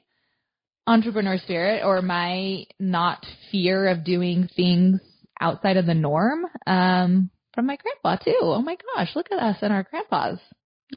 entrepreneur 0.86 1.38
spirit 1.38 1.82
or 1.86 2.02
my 2.02 2.66
not 2.78 3.26
fear 3.52 3.88
of 3.88 4.04
doing 4.04 4.50
things 4.54 5.00
outside 5.40 5.78
of 5.78 5.86
the 5.86 5.94
norm 5.94 6.46
um 6.68 7.30
from 7.54 7.68
my 7.68 7.78
grandpa 7.78 8.22
too. 8.22 8.38
Oh 8.42 8.62
my 8.62 8.76
gosh, 8.96 9.16
look 9.16 9.28
at 9.32 9.40
us 9.40 9.58
and 9.62 9.72
our 9.72 9.84
grandpas. 9.84 10.40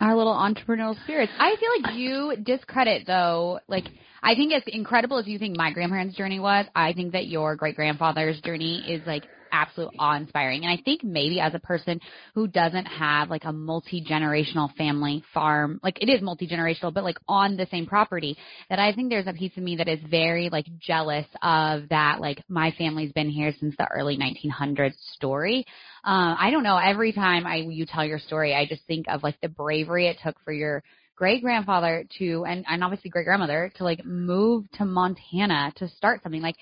Our 0.01 0.17
little 0.17 0.35
entrepreneurial 0.35 1.01
spirits. 1.05 1.33
I 1.39 1.57
feel 1.57 1.71
like 1.83 1.97
you 1.97 2.37
discredit 2.43 3.07
though, 3.07 3.61
like 3.69 3.85
I 4.23 4.35
think 4.35 4.53
as 4.53 4.63
incredible 4.67 5.19
as 5.19 5.27
you 5.27 5.39
think 5.39 5.57
my 5.57 5.73
grandparents' 5.73 6.17
journey 6.17 6.41
was, 6.41 6.67
I 6.75 6.93
think 6.93 7.13
that 7.13 7.27
your 7.27 7.57
great 7.57 7.77
grandfather's 7.77 8.41
journey 8.41 8.91
is 8.91 9.07
like 9.07 9.25
absolute 9.53 9.91
awe 9.99 10.17
inspiring. 10.17 10.65
And 10.65 10.73
I 10.73 10.83
think 10.83 11.05
maybe 11.05 11.41
as 11.41 11.55
a 11.55 11.59
person 11.59 12.01
who 12.35 12.47
doesn't 12.47 12.87
have 12.87 13.31
like 13.31 13.45
a 13.45 13.53
multi 13.53 14.05
generational 14.05 14.75
family 14.77 15.23
farm, 15.33 15.81
like 15.83 16.03
it 16.03 16.09
is 16.09 16.23
multi 16.23 16.47
generational, 16.47 16.93
but 16.93 17.05
like 17.05 17.19
on 17.29 17.57
the 17.57 17.67
same 17.71 17.87
property, 17.87 18.37
that 18.71 18.79
I 18.79 18.93
think 18.93 19.11
there's 19.11 19.27
a 19.27 19.33
piece 19.33 19.57
of 19.57 19.63
me 19.63 19.77
that 19.77 19.89
is 19.89 20.01
very 20.09 20.49
like 20.51 20.67
jealous 20.79 21.27
of 21.43 21.89
that, 21.91 22.21
like 22.21 22.43
my 22.49 22.73
family's 22.77 23.13
been 23.13 23.31
here 23.31 23.53
since 23.59 23.75
the 23.77 23.89
early 23.91 24.17
1900s 24.17 24.95
story. 25.15 25.65
Uh, 26.05 26.37
I 26.39 26.51
don't 26.51 26.63
know. 26.63 26.77
Every 26.77 27.13
time 27.13 27.47
I 27.47 27.57
you 27.57 27.87
tell 27.87 28.05
your 28.05 28.19
story, 28.19 28.55
I 28.55 28.67
just 28.67 28.87
think 28.87 29.07
of 29.09 29.23
like 29.23 29.41
the 29.41 29.49
bravery 29.49 30.09
it 30.09 30.19
took 30.23 30.37
for 30.45 30.53
your 30.53 30.83
great 31.17 31.43
grandfather 31.43 32.05
to 32.19 32.45
and, 32.45 32.65
and 32.69 32.85
obviously 32.85 33.11
great 33.11 33.25
grandmother 33.25 33.73
to 33.77 33.85
like 33.85 34.05
move 34.05 34.71
to 34.73 34.85
Montana 34.85 35.73
to 35.77 35.89
start 35.89 36.23
something. 36.23 36.43
Like 36.43 36.57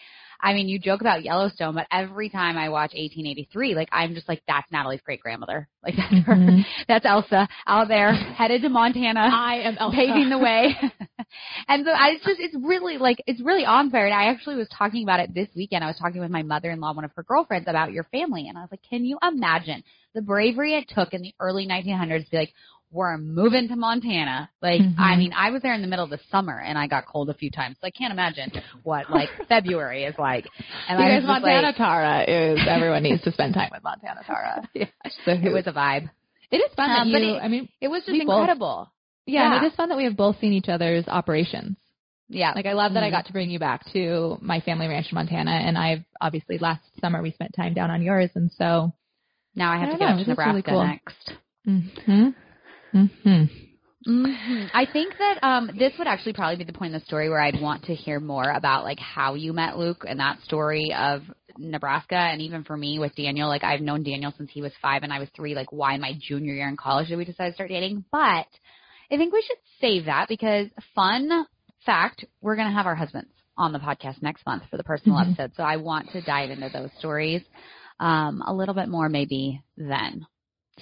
I 0.45 0.53
mean, 0.53 0.69
you 0.69 0.79
joke 0.79 1.01
about 1.01 1.25
Yellowstone, 1.25 1.75
but 1.75 1.87
every 1.91 2.29
time 2.29 2.59
I 2.59 2.69
watch 2.69 2.93
1883, 2.93 3.75
like 3.75 3.89
I'm 3.91 4.15
just 4.15 4.29
like, 4.29 4.43
that's 4.47 4.71
Natalie's 4.71 5.01
great 5.01 5.21
grandmother. 5.21 5.69
Like 5.83 5.95
that's 5.97 6.27
her. 6.27 6.35
Mhm. 6.35 6.65
That's 6.89 7.07
Elsa 7.07 7.49
out 7.67 7.89
there 7.89 8.13
headed 8.13 8.61
to 8.63 8.69
Montana 8.69 9.21
I 9.33 9.61
am 9.65 9.77
Elsa. 9.79 9.97
paving 9.97 10.29
the 10.29 10.39
way. 10.39 10.77
and 11.69 11.85
so 11.85 11.91
I 11.91 12.11
it's 12.11 12.25
just 12.25 12.41
it's 12.41 12.55
really 12.63 12.99
like 12.99 13.23
it's 13.27 13.41
really 13.41 13.65
unfair. 13.65 14.05
And 14.05 14.15
I 14.15 14.27
actually 14.27 14.57
was 14.57 14.69
talking 14.69 15.03
about 15.03 15.21
it 15.21 15.35
this 15.35 15.49
weekend. 15.57 15.83
I 15.83 15.89
was 15.89 15.97
talking 15.99 16.21
with 16.21 16.31
my 16.31 16.43
mother 16.43 16.71
in 16.71 16.81
law, 16.81 16.93
one 16.93 17.05
of 17.05 17.13
her 17.17 17.23
girlfriends, 17.23 17.67
about 17.69 17.93
your 17.93 18.05
family, 18.05 18.49
and 18.49 18.59
I 18.59 18.61
was 18.61 18.71
like, 18.71 18.83
Can 18.89 19.05
you 19.05 19.19
imagine 19.23 19.83
the 20.15 20.23
bravery 20.23 20.75
it 20.75 20.89
took 20.95 21.15
in 21.15 21.23
the 21.23 21.35
early 21.41 21.67
1900s 21.67 22.25
to 22.27 22.31
be 22.31 22.37
like, 22.37 22.53
we're 22.95 23.19
moving 23.19 23.67
to 23.69 23.77
Montana. 23.77 24.49
Like, 24.63 24.81
Mhm. 24.81 24.95
I 24.99 25.17
mean, 25.17 25.33
I 25.37 25.51
was 25.51 25.63
there 25.63 25.75
in 25.75 25.83
the 25.83 25.89
middle 25.89 26.05
of 26.05 26.11
the 26.11 26.21
summer 26.31 26.59
and 26.61 26.79
I 26.79 26.87
got 26.87 27.07
cold 27.07 27.29
a 27.29 27.35
few 27.35 27.51
times. 27.51 27.77
So 27.81 27.87
I 27.89 27.91
can't 27.91 28.13
imagine 28.13 28.53
what 28.85 29.11
like 29.11 29.29
February 29.49 30.05
is 30.05 30.15
like. 30.17 30.47
And 30.89 30.97
I 31.03 31.09
Because 31.09 31.23
was 31.23 31.29
Montana 31.29 31.67
like, 31.67 31.77
Tara 31.77 32.23
is 32.23 32.61
everyone 32.69 33.03
needs 33.03 33.23
to 33.25 33.33
spend 33.33 33.53
time 33.55 33.71
with 33.73 33.83
Montana 33.83 34.21
Tara. 34.25 34.63
Yeah. 34.75 34.87
So 35.25 35.33
it 35.33 35.53
was 35.53 35.67
a 35.67 35.73
vibe. 35.73 36.09
it 36.53 36.59
is 36.59 36.73
fun 36.77 36.89
Um, 36.91 37.11
that 37.13 37.21
you. 37.21 37.35
it- 37.35 37.43
I 37.43 37.49
mean, 37.49 37.69
It 37.81 37.89
was 37.89 38.05
just 38.05 38.13
We 38.13 38.25
both- 38.25 38.39
incredible. 38.43 38.93
yeah, 39.27 39.57
and 39.57 39.65
it 39.65 39.67
is 39.69 39.75
fun 39.75 39.89
that 39.89 39.97
we 39.99 40.05
have 40.05 40.17
both 40.17 40.39
seen 40.39 40.53
each 40.53 40.69
other's 40.69 41.07
operations. 41.09 41.77
Yeah. 42.29 42.53
Like 42.55 42.67
I 42.67 42.75
love 42.75 42.95
that 42.95 43.03
I 43.03 43.09
Mhm. 43.09 43.13
got 43.13 43.27
to 43.27 43.33
bring 43.33 43.51
you 43.51 43.59
back 43.59 43.85
to 43.93 44.39
my 44.41 44.61
family 44.61 44.87
ranch 44.87 45.11
in 45.11 45.17
Montana, 45.17 45.51
and 45.51 45.77
I've 45.77 46.05
obviously 46.21 46.59
last 46.59 46.83
summer 47.01 47.21
we 47.23 47.33
spent 47.33 47.55
time 47.55 47.75
down 47.75 47.91
on 47.91 48.03
yours, 48.03 48.31
and 48.37 48.53
so. 48.53 48.93
now 49.57 49.71
I 49.73 49.79
have 49.79 49.89
I 49.89 49.93
to 49.93 49.99
get 49.99 50.05
know, 50.07 50.21
up 50.21 50.25
to 50.27 50.31
is 50.33 50.39
really 50.39 50.63
cool. 50.63 50.85
next. 50.87 51.33
Hmm. 51.65 52.31
Hmm. 52.95 53.45
Mhm. 54.07 54.71
I 54.75 54.85
think 54.85 55.17
that 55.19 55.39
um, 55.43 55.71
this 55.79 55.93
would 55.99 56.07
actually 56.07 56.35
probably 56.35 56.57
be 56.57 56.65
the 56.65 56.73
point 56.79 56.95
in 56.95 57.01
the 57.01 57.07
story 57.07 57.29
where 57.29 57.41
I'd 57.41 57.61
want 57.61 57.85
to 57.85 57.95
hear 57.95 58.21
more 58.21 58.51
about 58.51 58.85
like 58.85 58.99
how 58.99 59.35
you 59.35 59.53
met 59.53 59.79
Luke 59.79 60.05
and 60.07 60.21
that 60.21 60.41
story 60.43 60.95
of 60.97 61.23
Nebraska, 61.57 62.17
and 62.17 62.43
even 62.43 62.65
for 62.65 62.77
me 62.77 62.99
with 62.99 63.15
Daniel, 63.15 63.49
like 63.49 63.65
I've 63.65 63.81
known 63.81 64.03
Daniel 64.03 64.33
since 64.37 64.51
he 64.53 64.61
was 64.63 64.73
five 64.83 65.03
and 65.03 65.13
I 65.13 65.19
was 65.21 65.29
three. 65.35 65.55
Like 65.55 65.73
why 65.73 65.97
my 65.97 66.13
junior 66.21 66.53
year 66.53 66.69
in 66.69 66.77
college 66.77 67.09
did 67.09 67.17
we 67.17 67.25
decide 67.25 67.49
to 67.49 67.55
start 67.55 67.71
dating? 67.71 68.05
But 68.13 68.47
I 69.11 69.17
think 69.17 69.33
we 69.33 69.43
should 69.47 69.59
save 69.81 70.05
that 70.05 70.29
because 70.29 70.69
fun 70.95 71.47
fact, 71.87 72.25
we're 72.43 72.57
gonna 72.57 72.73
have 72.73 72.87
our 72.87 72.95
husbands 72.95 73.31
on 73.57 73.73
the 73.73 73.79
podcast 73.79 74.23
next 74.23 74.45
month 74.47 74.65
for 74.71 74.77
the 74.77 74.85
personal 74.85 75.19
Mhm. 75.19 75.31
episode. 75.31 75.55
So 75.57 75.63
I 75.63 75.77
want 75.77 76.11
to 76.11 76.21
dive 76.21 76.51
into 76.51 76.69
those 76.69 76.93
stories 76.99 77.43
um, 78.01 78.43
a 78.47 78.53
little 78.53 78.75
bit 78.75 78.89
more 78.89 79.09
maybe 79.09 79.63
then. 79.77 80.27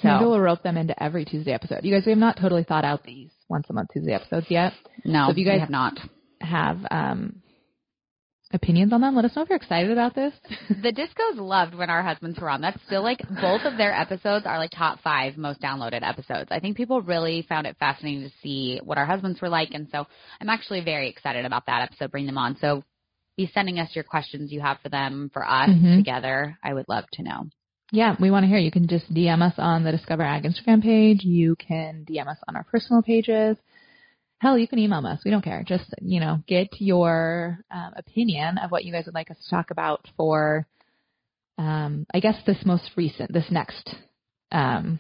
So 0.00 0.08
Maybe 0.08 0.24
we'll 0.24 0.40
rope 0.40 0.62
them 0.62 0.76
into 0.78 1.00
every 1.02 1.24
Tuesday 1.24 1.52
episode. 1.52 1.80
You 1.84 1.94
guys, 1.94 2.04
we 2.06 2.12
have 2.12 2.18
not 2.18 2.36
totally 2.38 2.64
thought 2.64 2.84
out 2.84 3.04
these 3.04 3.30
once 3.48 3.66
a 3.68 3.72
month 3.74 3.90
Tuesday 3.92 4.12
episodes 4.14 4.46
yet. 4.48 4.72
no, 5.04 5.26
So 5.26 5.32
if 5.32 5.36
you 5.38 5.44
guys- 5.44 5.60
have 5.60 5.70
not. 5.70 5.98
Have 6.40 6.78
um, 6.90 7.40
opinions 8.52 8.92
on 8.92 9.00
them? 9.00 9.14
Let 9.14 9.24
us 9.24 9.36
know 9.36 9.42
if 9.42 9.48
you're 9.48 9.56
excited 9.56 9.90
about 9.92 10.14
this. 10.14 10.32
The 10.82 10.92
discos 10.92 11.36
loved 11.38 11.74
when 11.74 11.88
our 11.90 12.02
husbands 12.02 12.40
were 12.40 12.50
on. 12.50 12.60
That's 12.62 12.82
still 12.86 13.02
like 13.02 13.20
both 13.40 13.62
of 13.64 13.76
their 13.76 13.92
episodes 13.92 14.44
are 14.46 14.58
like 14.58 14.70
top 14.72 15.00
five 15.04 15.36
most 15.36 15.60
downloaded 15.60 16.02
episodes. 16.02 16.48
I 16.50 16.58
think 16.58 16.76
people 16.76 17.00
really 17.02 17.42
found 17.48 17.66
it 17.66 17.76
fascinating 17.78 18.22
to 18.22 18.30
see 18.42 18.80
what 18.82 18.98
our 18.98 19.06
husbands 19.06 19.40
were 19.40 19.48
like, 19.48 19.68
and 19.72 19.86
so 19.92 20.06
I'm 20.40 20.48
actually 20.48 20.80
very 20.80 21.08
excited 21.08 21.44
about 21.44 21.66
that 21.66 21.82
episode. 21.82 22.10
Bring 22.10 22.26
them 22.26 22.38
on. 22.38 22.56
So 22.60 22.82
be 23.36 23.48
sending 23.54 23.78
us 23.78 23.90
your 23.94 24.04
questions 24.04 24.50
you 24.50 24.60
have 24.60 24.78
for 24.82 24.88
them 24.88 25.30
for 25.32 25.46
us 25.48 25.68
Mhm. 25.70 25.98
together. 25.98 26.58
I 26.64 26.74
would 26.74 26.86
love 26.88 27.04
to 27.12 27.22
know. 27.22 27.44
Yeah, 27.94 28.16
we 28.18 28.30
want 28.30 28.44
to 28.44 28.48
hear. 28.48 28.56
You 28.56 28.70
can 28.70 28.88
just 28.88 29.12
DM 29.12 29.42
us 29.42 29.52
on 29.58 29.84
the 29.84 29.92
Discover 29.92 30.22
Ag 30.22 30.44
Instagram 30.44 30.82
page. 30.82 31.24
You 31.24 31.56
can 31.56 32.06
DM 32.08 32.26
us 32.26 32.38
on 32.48 32.56
our 32.56 32.64
personal 32.64 33.02
pages. 33.02 33.58
Hell, 34.38 34.56
you 34.56 34.66
can 34.66 34.78
email 34.78 35.06
us. 35.06 35.20
We 35.26 35.30
don't 35.30 35.44
care. 35.44 35.62
Just, 35.62 35.94
you 36.00 36.18
know, 36.18 36.38
get 36.48 36.68
your 36.80 37.58
um, 37.70 37.92
opinion 37.94 38.56
of 38.56 38.70
what 38.70 38.86
you 38.86 38.94
guys 38.94 39.04
would 39.04 39.14
like 39.14 39.30
us 39.30 39.36
to 39.44 39.50
talk 39.50 39.70
about 39.70 40.08
for, 40.16 40.66
um, 41.58 42.06
I 42.14 42.20
guess, 42.20 42.36
this 42.46 42.56
most 42.64 42.90
recent, 42.96 43.30
this 43.30 43.50
next 43.50 43.94
um, 44.50 44.98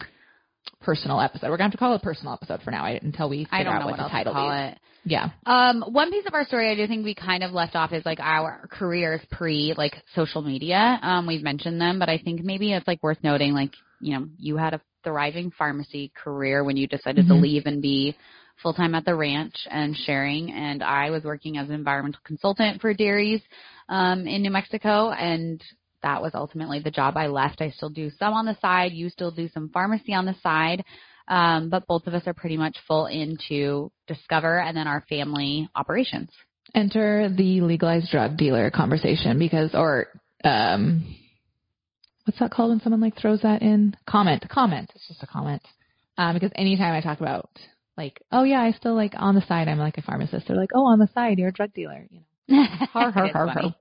personal 0.80 1.20
episode. 1.20 1.48
We're 1.48 1.56
going 1.56 1.70
to 1.70 1.72
have 1.72 1.72
to 1.72 1.78
call 1.78 1.92
it 1.94 1.96
a 1.96 2.04
personal 2.04 2.34
episode 2.34 2.62
for 2.62 2.70
now 2.70 2.86
until 2.86 3.28
we 3.28 3.44
figure 3.44 3.58
I 3.58 3.62
don't 3.64 3.74
out 3.74 3.78
know 3.80 3.86
what, 3.86 3.92
what 3.92 3.96
to 3.96 4.02
else 4.02 4.10
to 4.12 4.16
title 4.16 4.32
call 4.32 4.50
these. 4.50 4.72
it. 4.72 4.78
Yeah. 5.04 5.30
Um, 5.46 5.82
one 5.88 6.10
piece 6.12 6.26
of 6.26 6.34
our 6.34 6.44
story 6.44 6.70
I 6.70 6.76
do 6.76 6.86
think 6.86 7.04
we 7.04 7.14
kind 7.14 7.42
of 7.42 7.50
left 7.52 7.74
off 7.74 7.92
is 7.92 8.06
like 8.06 8.20
our 8.20 8.68
careers 8.70 9.20
pre 9.30 9.74
like 9.76 9.94
social 10.14 10.42
media. 10.42 10.98
Um, 11.02 11.26
we've 11.26 11.42
mentioned 11.42 11.80
them, 11.80 11.98
but 11.98 12.08
I 12.08 12.18
think 12.18 12.42
maybe 12.42 12.72
it's 12.72 12.86
like 12.86 13.02
worth 13.02 13.18
noting, 13.22 13.52
like, 13.52 13.72
you 14.00 14.18
know, 14.18 14.26
you 14.38 14.56
had 14.56 14.74
a 14.74 14.80
thriving 15.02 15.50
pharmacy 15.50 16.12
career 16.14 16.62
when 16.62 16.76
you 16.76 16.86
decided 16.86 17.26
to 17.26 17.34
Mhm. 17.34 17.42
leave 17.42 17.66
and 17.66 17.82
be 17.82 18.16
full 18.62 18.72
time 18.72 18.94
at 18.94 19.04
the 19.04 19.14
ranch 19.14 19.66
and 19.68 19.96
sharing. 19.96 20.52
And 20.52 20.82
I 20.84 21.10
was 21.10 21.24
working 21.24 21.58
as 21.58 21.68
an 21.68 21.74
environmental 21.74 22.20
consultant 22.24 22.80
for 22.80 22.94
dairies, 22.94 23.42
um, 23.88 24.28
in 24.28 24.42
New 24.42 24.50
Mexico. 24.52 25.10
And 25.10 25.60
that 26.02 26.22
was 26.22 26.32
ultimately 26.34 26.80
the 26.80 26.90
job 26.90 27.16
I 27.16 27.26
left. 27.28 27.60
I 27.60 27.70
still 27.70 27.90
do 27.90 28.10
some 28.18 28.32
on 28.34 28.46
the 28.46 28.56
side. 28.60 28.92
You 28.92 29.08
still 29.08 29.30
do 29.30 29.48
some 29.48 29.68
pharmacy 29.70 30.14
on 30.14 30.24
the 30.26 30.34
side. 30.42 30.84
Um, 31.28 31.70
but 31.70 31.86
both 31.86 32.06
of 32.06 32.14
us 32.14 32.24
are 32.26 32.34
pretty 32.34 32.56
much 32.56 32.76
full 32.86 33.06
into 33.06 33.90
Discover 34.08 34.60
and 34.60 34.76
then 34.76 34.86
our 34.88 35.02
family 35.08 35.68
operations. 35.74 36.30
enter 36.74 37.28
the 37.34 37.60
legalized 37.60 38.10
drug 38.10 38.36
dealer 38.36 38.70
conversation 38.70 39.38
because 39.38 39.70
or 39.74 40.06
um 40.44 41.16
what's 42.24 42.38
that 42.40 42.50
called 42.50 42.70
when 42.70 42.80
someone 42.80 43.00
like 43.00 43.16
throws 43.16 43.42
that 43.42 43.62
in 43.62 43.94
comment 44.06 44.44
comment 44.48 44.90
it's 44.94 45.06
just 45.08 45.22
a 45.22 45.26
comment 45.26 45.62
um 46.18 46.34
because 46.34 46.50
anytime 46.56 46.92
i 46.94 47.00
talk 47.00 47.20
about 47.20 47.50
like 47.96 48.20
oh 48.32 48.42
yeah 48.44 48.60
i 48.60 48.72
still 48.72 48.94
like 48.94 49.12
on 49.16 49.34
the 49.34 49.46
side 49.46 49.68
i'm 49.68 49.78
like 49.78 49.98
a 49.98 50.02
pharmacist 50.02 50.46
they're 50.48 50.56
like 50.56 50.70
oh 50.74 50.84
on 50.86 50.98
the 50.98 51.08
side 51.14 51.38
you're 51.38 51.48
a 51.48 51.52
drug 51.52 51.72
dealer 51.74 52.06
you 52.10 52.20
know 52.48 52.64
Har, 52.92 53.10
har, 53.12 53.28
har, 53.32 53.48
har. 53.48 53.74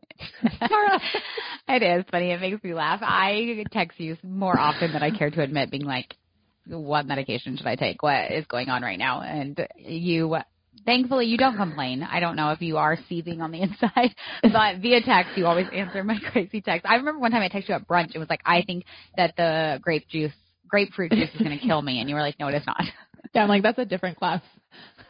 it 1.76 1.84
is 1.84 2.06
funny. 2.12 2.32
It 2.32 2.42
makes 2.42 2.64
me 2.64 2.74
laugh. 2.74 3.00
I 3.04 3.64
text 3.72 4.00
you 4.00 4.18
more 4.24 4.58
often 4.58 4.94
than 4.94 5.04
I 5.04 5.12
care 5.12 5.30
to 5.30 5.42
admit, 5.42 5.72
being 5.72 5.86
like, 5.86 6.16
"What 6.68 7.06
medication 7.06 7.58
should 7.58 7.68
I 7.68 7.76
take? 7.76 8.02
What 8.04 8.32
is 8.32 8.46
going 8.46 8.70
on 8.70 8.82
right 8.82 9.00
now?" 9.00 9.22
And 9.22 9.68
you, 9.78 10.38
thankfully, 10.86 11.26
you 11.26 11.38
don't 11.38 11.58
complain. 11.58 12.04
I 12.04 12.20
don't 12.20 12.36
know 12.36 12.52
if 12.52 12.62
you 12.62 12.78
are 12.78 12.98
seething 13.10 13.42
on 13.42 13.52
the 13.52 13.62
inside, 13.68 14.16
but 14.44 14.78
via 14.78 15.02
text, 15.02 15.38
you 15.38 15.46
always 15.46 15.68
answer 15.74 16.04
my 16.04 16.20
crazy 16.32 16.62
text. 16.62 16.86
I 16.90 16.96
remember 16.96 17.20
one 17.20 17.32
time 17.32 17.42
I 17.42 17.50
texted 17.50 17.70
you 17.70 17.76
at 17.76 17.88
brunch. 17.88 18.16
It 18.16 18.20
was 18.20 18.30
like, 18.30 18.42
"I 18.46 18.62
think 18.64 18.86
that 19.18 19.36
the 19.38 19.80
grape 19.82 20.08
juice, 20.08 20.34
grapefruit 20.68 21.12
juice, 21.12 21.30
is 21.34 21.42
going 21.42 21.58
to 21.58 21.66
kill 21.66 21.82
me," 21.82 22.00
and 22.00 22.10
you 22.10 22.16
were 22.16 22.22
like, 22.22 22.40
"No, 22.40 22.48
it 22.48 22.56
is 22.56 22.66
not." 22.66 22.84
yeah 23.34 23.44
i'm 23.44 23.50
like 23.50 23.64
that's 23.64 23.78
a 23.78 23.86
different 23.86 24.18
class 24.18 24.42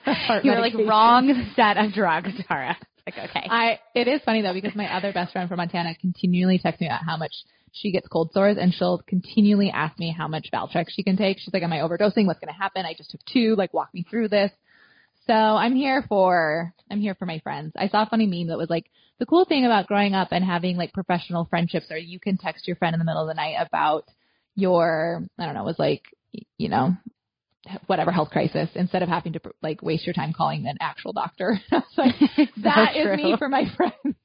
Heart 0.03 0.45
You 0.45 0.51
were 0.51 0.59
like, 0.59 0.73
"Wrong 0.73 1.51
set 1.55 1.77
of 1.77 1.93
drugs, 1.93 2.31
Tara." 2.47 2.77
Like, 3.17 3.29
okay. 3.29 3.47
I 3.49 3.79
it 3.95 4.07
is 4.07 4.21
funny 4.23 4.41
though 4.41 4.53
because 4.53 4.75
my 4.75 4.93
other 4.95 5.13
best 5.13 5.33
friend 5.33 5.49
from 5.49 5.57
Montana 5.57 5.95
continually 5.99 6.59
texts 6.59 6.81
me 6.81 6.87
about 6.87 7.03
how 7.05 7.17
much 7.17 7.33
she 7.73 7.91
gets 7.91 8.07
cold 8.07 8.31
sores 8.33 8.57
and 8.59 8.73
she'll 8.73 9.01
continually 9.07 9.69
ask 9.69 9.97
me 9.97 10.13
how 10.15 10.27
much 10.27 10.49
Valtrex 10.53 10.87
she 10.89 11.03
can 11.03 11.17
take. 11.17 11.39
She's 11.39 11.53
like, 11.53 11.63
Am 11.63 11.73
I 11.73 11.79
overdosing? 11.79 12.25
What's 12.25 12.39
gonna 12.39 12.53
happen? 12.53 12.85
I 12.85 12.93
just 12.93 13.11
took 13.11 13.21
two, 13.25 13.55
like 13.55 13.73
walk 13.73 13.93
me 13.93 14.05
through 14.09 14.29
this. 14.29 14.51
So 15.27 15.33
I'm 15.33 15.75
here 15.75 16.03
for 16.07 16.73
I'm 16.89 16.99
here 16.99 17.15
for 17.15 17.25
my 17.25 17.39
friends. 17.39 17.73
I 17.75 17.87
saw 17.87 18.03
a 18.03 18.07
funny 18.07 18.27
meme 18.27 18.47
that 18.47 18.57
was 18.57 18.69
like 18.69 18.85
the 19.19 19.25
cool 19.25 19.45
thing 19.45 19.65
about 19.65 19.87
growing 19.87 20.13
up 20.13 20.29
and 20.31 20.43
having 20.43 20.77
like 20.77 20.93
professional 20.93 21.45
friendships 21.45 21.91
are 21.91 21.97
you 21.97 22.19
can 22.19 22.37
text 22.37 22.67
your 22.67 22.75
friend 22.75 22.93
in 22.93 22.99
the 22.99 23.05
middle 23.05 23.21
of 23.21 23.27
the 23.27 23.33
night 23.35 23.55
about 23.59 24.05
your 24.55 25.23
I 25.37 25.45
don't 25.45 25.53
know, 25.53 25.61
it 25.61 25.65
was 25.65 25.79
like 25.79 26.03
you 26.57 26.69
know, 26.69 26.95
whatever 27.87 28.11
health 28.11 28.29
crisis 28.29 28.69
instead 28.75 29.03
of 29.03 29.09
having 29.09 29.33
to 29.33 29.39
like 29.61 29.81
waste 29.81 30.05
your 30.05 30.13
time 30.13 30.33
calling 30.33 30.65
an 30.67 30.77
actual 30.79 31.13
doctor. 31.13 31.59
Like, 31.97 32.15
that 32.63 32.95
is 32.95 33.17
me 33.17 33.35
for 33.37 33.49
my 33.49 33.65
friends. 33.75 34.15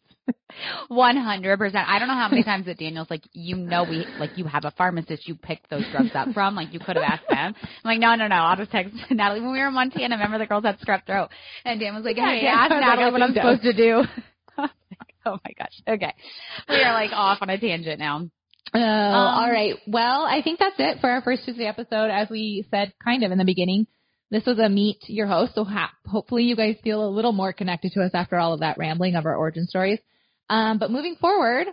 One 0.89 1.17
hundred 1.17 1.59
percent. 1.59 1.87
I 1.87 1.99
don't 1.99 2.09
know 2.09 2.15
how 2.15 2.29
many 2.29 2.43
times 2.43 2.67
that 2.67 2.79
Daniel's 2.79 3.11
like, 3.11 3.23
you 3.33 3.57
know, 3.57 3.85
we 3.85 4.07
like 4.19 4.37
you 4.37 4.45
have 4.47 4.65
a 4.65 4.71
pharmacist 4.73 5.29
you 5.29 5.35
picked 5.35 5.69
those 5.69 5.85
drugs 5.93 6.11
up 6.15 6.29
from. 6.33 6.55
Like 6.55 6.73
you 6.73 6.81
could 6.81 6.97
have 6.97 7.05
asked 7.05 7.29
them. 7.29 7.55
I'm 7.63 7.85
like, 7.85 8.01
no, 8.01 8.15
no, 8.15 8.27
no. 8.27 8.37
I'll 8.37 8.57
just 8.57 8.71
text 8.71 8.95
Natalie 9.11 9.41
when 9.41 9.53
we 9.53 9.59
were 9.59 9.69
in 9.69 9.75
Montana. 9.75 10.17
Remember 10.17 10.39
the 10.39 10.47
girls 10.47 10.65
had 10.65 10.79
strep 10.81 11.05
throat, 11.07 11.29
and 11.65 11.79
Dan 11.79 11.95
was 11.95 12.05
like, 12.05 12.17
Yeah, 12.17 12.31
hey, 12.31 12.41
Dan 12.43 12.59
ask 12.59 12.71
Natalie 12.71 13.13
what 13.13 13.23
I'm 13.23 13.35
supposed 13.35 13.63
to 13.63 13.73
do. 13.73 14.03
Like, 14.59 14.71
oh 15.27 15.39
my 15.45 15.53
gosh. 15.59 15.83
Okay, 15.87 16.15
we 16.69 16.83
are 16.83 16.95
like 16.95 17.11
off 17.13 17.39
on 17.43 17.51
a 17.51 17.59
tangent 17.59 17.99
now. 17.99 18.29
Oh, 18.75 18.79
Um, 18.79 19.15
all 19.43 19.51
right. 19.51 19.75
Well, 19.87 20.23
I 20.25 20.43
think 20.43 20.59
that's 20.59 20.77
it 20.79 21.01
for 21.01 21.09
our 21.11 21.23
first 21.23 21.45
Tuesday 21.45 21.67
episode. 21.67 22.11
As 22.11 22.29
we 22.29 22.67
said 22.71 22.93
kind 23.05 23.23
of 23.23 23.33
in 23.33 23.39
the 23.39 23.45
beginning, 23.45 23.87
this 24.31 24.45
was 24.45 24.59
a 24.59 24.69
meet 24.69 24.99
your 25.09 25.27
host. 25.27 25.55
So 25.55 25.65
ha- 25.65 25.93
hopefully 26.05 26.45
you 26.45 26.57
guys 26.57 26.77
feel 26.83 27.05
a 27.07 27.09
little 27.09 27.33
more 27.33 27.53
connected 27.53 27.93
to 27.93 28.03
us 28.03 28.11
after 28.13 28.37
all 28.37 28.53
of 28.55 28.61
that 28.61 28.77
rambling 28.79 29.15
of 29.15 29.25
our 29.27 29.37
origin 29.37 29.67
stories. 29.67 30.01
Um, 30.51 30.79
but 30.79 30.91
moving 30.91 31.17
forward, 31.21 31.69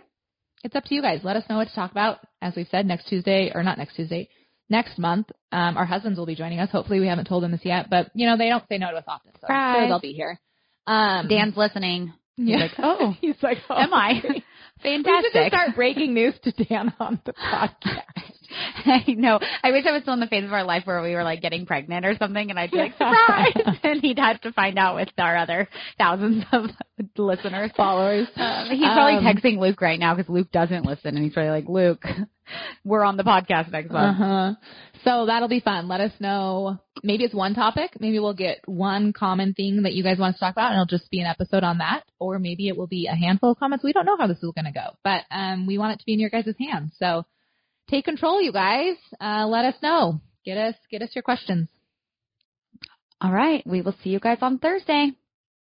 it's 0.62 0.74
up 0.76 0.84
to 0.84 0.94
you 0.94 1.02
guys. 1.02 1.20
Let 1.24 1.36
us 1.36 1.44
know 1.50 1.56
what 1.56 1.68
to 1.68 1.74
talk 1.74 1.90
about. 1.90 2.18
As 2.40 2.54
we've 2.56 2.68
said, 2.70 2.86
next 2.86 3.08
Tuesday, 3.08 3.50
or 3.54 3.62
not 3.62 3.76
next 3.78 3.96
Tuesday, 3.96 4.28
next 4.70 4.98
month, 4.98 5.26
um, 5.52 5.76
our 5.76 5.84
husbands 5.84 6.18
will 6.18 6.26
be 6.26 6.34
joining 6.34 6.58
us. 6.60 6.70
Hopefully 6.70 7.00
we 7.00 7.06
haven't 7.08 7.26
told 7.26 7.42
them 7.42 7.50
this 7.52 7.64
yet, 7.64 7.90
but 7.90 8.10
you 8.14 8.26
know, 8.26 8.36
they 8.36 8.48
don't 8.48 8.64
say 8.68 8.78
no 8.78 8.90
to 8.90 8.96
us 8.98 9.04
often. 9.06 9.32
So 9.40 9.46
sure 9.48 9.88
they'll 9.88 10.00
be 10.00 10.12
here. 10.12 10.40
Um, 10.86 11.28
Dan's 11.28 11.56
listening. 11.56 12.12
yeah. 12.36 12.56
like, 12.58 12.72
oh, 12.78 13.14
he's 13.20 13.36
like, 13.42 13.58
oh, 13.68 13.76
Am 13.76 13.92
I? 13.94 14.22
okay. 14.80 14.96
We 14.96 15.04
should 15.04 15.32
just 15.32 15.48
start 15.48 15.74
breaking 15.74 16.14
news 16.14 16.34
to 16.44 16.52
Dan 16.52 16.92
on 17.00 17.20
the 17.24 17.32
podcast. 17.32 18.02
I 18.86 19.04
know. 19.08 19.38
I 19.62 19.72
wish 19.72 19.84
I 19.86 19.92
was 19.92 20.02
still 20.02 20.14
in 20.14 20.20
the 20.20 20.26
phase 20.26 20.44
of 20.44 20.52
our 20.52 20.64
life 20.64 20.82
where 20.86 21.02
we 21.02 21.14
were 21.14 21.24
like 21.24 21.40
getting 21.42 21.66
pregnant 21.66 22.04
or 22.04 22.14
something, 22.18 22.50
and 22.50 22.58
I'd 22.58 22.70
be 22.70 22.78
like, 22.78 22.92
surprise! 22.98 23.78
and 23.82 24.00
he'd 24.00 24.18
have 24.18 24.40
to 24.42 24.52
find 24.52 24.78
out 24.78 24.96
with 24.96 25.08
our 25.18 25.36
other 25.36 25.68
thousands 25.98 26.44
of 26.52 26.70
listeners, 27.16 27.70
followers. 27.76 28.28
Um, 28.36 28.68
he's 28.70 28.80
probably 28.84 29.16
Um, 29.18 29.24
texting 29.24 29.58
Luke 29.58 29.80
right 29.80 29.98
now 29.98 30.14
because 30.14 30.30
Luke 30.30 30.50
doesn't 30.52 30.84
listen, 30.84 31.16
and 31.16 31.24
he's 31.24 31.34
probably 31.34 31.50
like, 31.50 31.68
Luke, 31.68 32.04
we're 32.84 33.04
on 33.04 33.16
the 33.16 33.22
podcast 33.24 33.70
next 33.70 33.90
month. 33.90 34.20
Uh-huh. 34.20 34.54
So 35.04 35.26
that'll 35.26 35.48
be 35.48 35.60
fun. 35.60 35.86
Let 35.86 36.00
us 36.00 36.12
know. 36.18 36.78
Maybe 37.02 37.24
it's 37.24 37.34
one 37.34 37.54
topic. 37.54 37.90
Maybe 38.00 38.18
we'll 38.18 38.32
get 38.32 38.60
one 38.66 39.12
common 39.12 39.52
thing 39.52 39.82
that 39.82 39.92
you 39.92 40.02
guys 40.02 40.18
want 40.18 40.34
us 40.34 40.38
to 40.38 40.46
talk 40.46 40.54
about 40.54 40.72
and 40.72 40.80
it'll 40.80 40.98
just 40.98 41.10
be 41.10 41.20
an 41.20 41.26
episode 41.26 41.62
on 41.62 41.78
that. 41.78 42.04
Or 42.18 42.38
maybe 42.38 42.68
it 42.68 42.76
will 42.76 42.86
be 42.86 43.06
a 43.06 43.14
handful 43.14 43.50
of 43.52 43.58
comments. 43.58 43.84
We 43.84 43.92
don't 43.92 44.06
know 44.06 44.16
how 44.16 44.26
this 44.26 44.38
is 44.42 44.52
going 44.54 44.64
to 44.64 44.72
go, 44.72 44.96
but, 45.04 45.22
um, 45.30 45.66
we 45.66 45.76
want 45.76 45.92
it 45.92 45.98
to 45.98 46.06
be 46.06 46.14
in 46.14 46.20
your 46.20 46.30
guys' 46.30 46.54
hands. 46.58 46.92
So 46.98 47.24
take 47.88 48.04
control, 48.04 48.40
you 48.40 48.52
guys. 48.52 48.96
Uh, 49.20 49.46
let 49.46 49.64
us 49.64 49.74
know. 49.82 50.20
Get 50.44 50.58
us, 50.58 50.74
get 50.90 51.02
us 51.02 51.10
your 51.14 51.22
questions. 51.22 51.68
All 53.20 53.32
right, 53.32 53.66
we 53.66 53.80
will 53.80 53.94
see 54.02 54.10
you 54.10 54.20
guys 54.20 54.38
on 54.42 54.58
Thursday. 54.58 55.12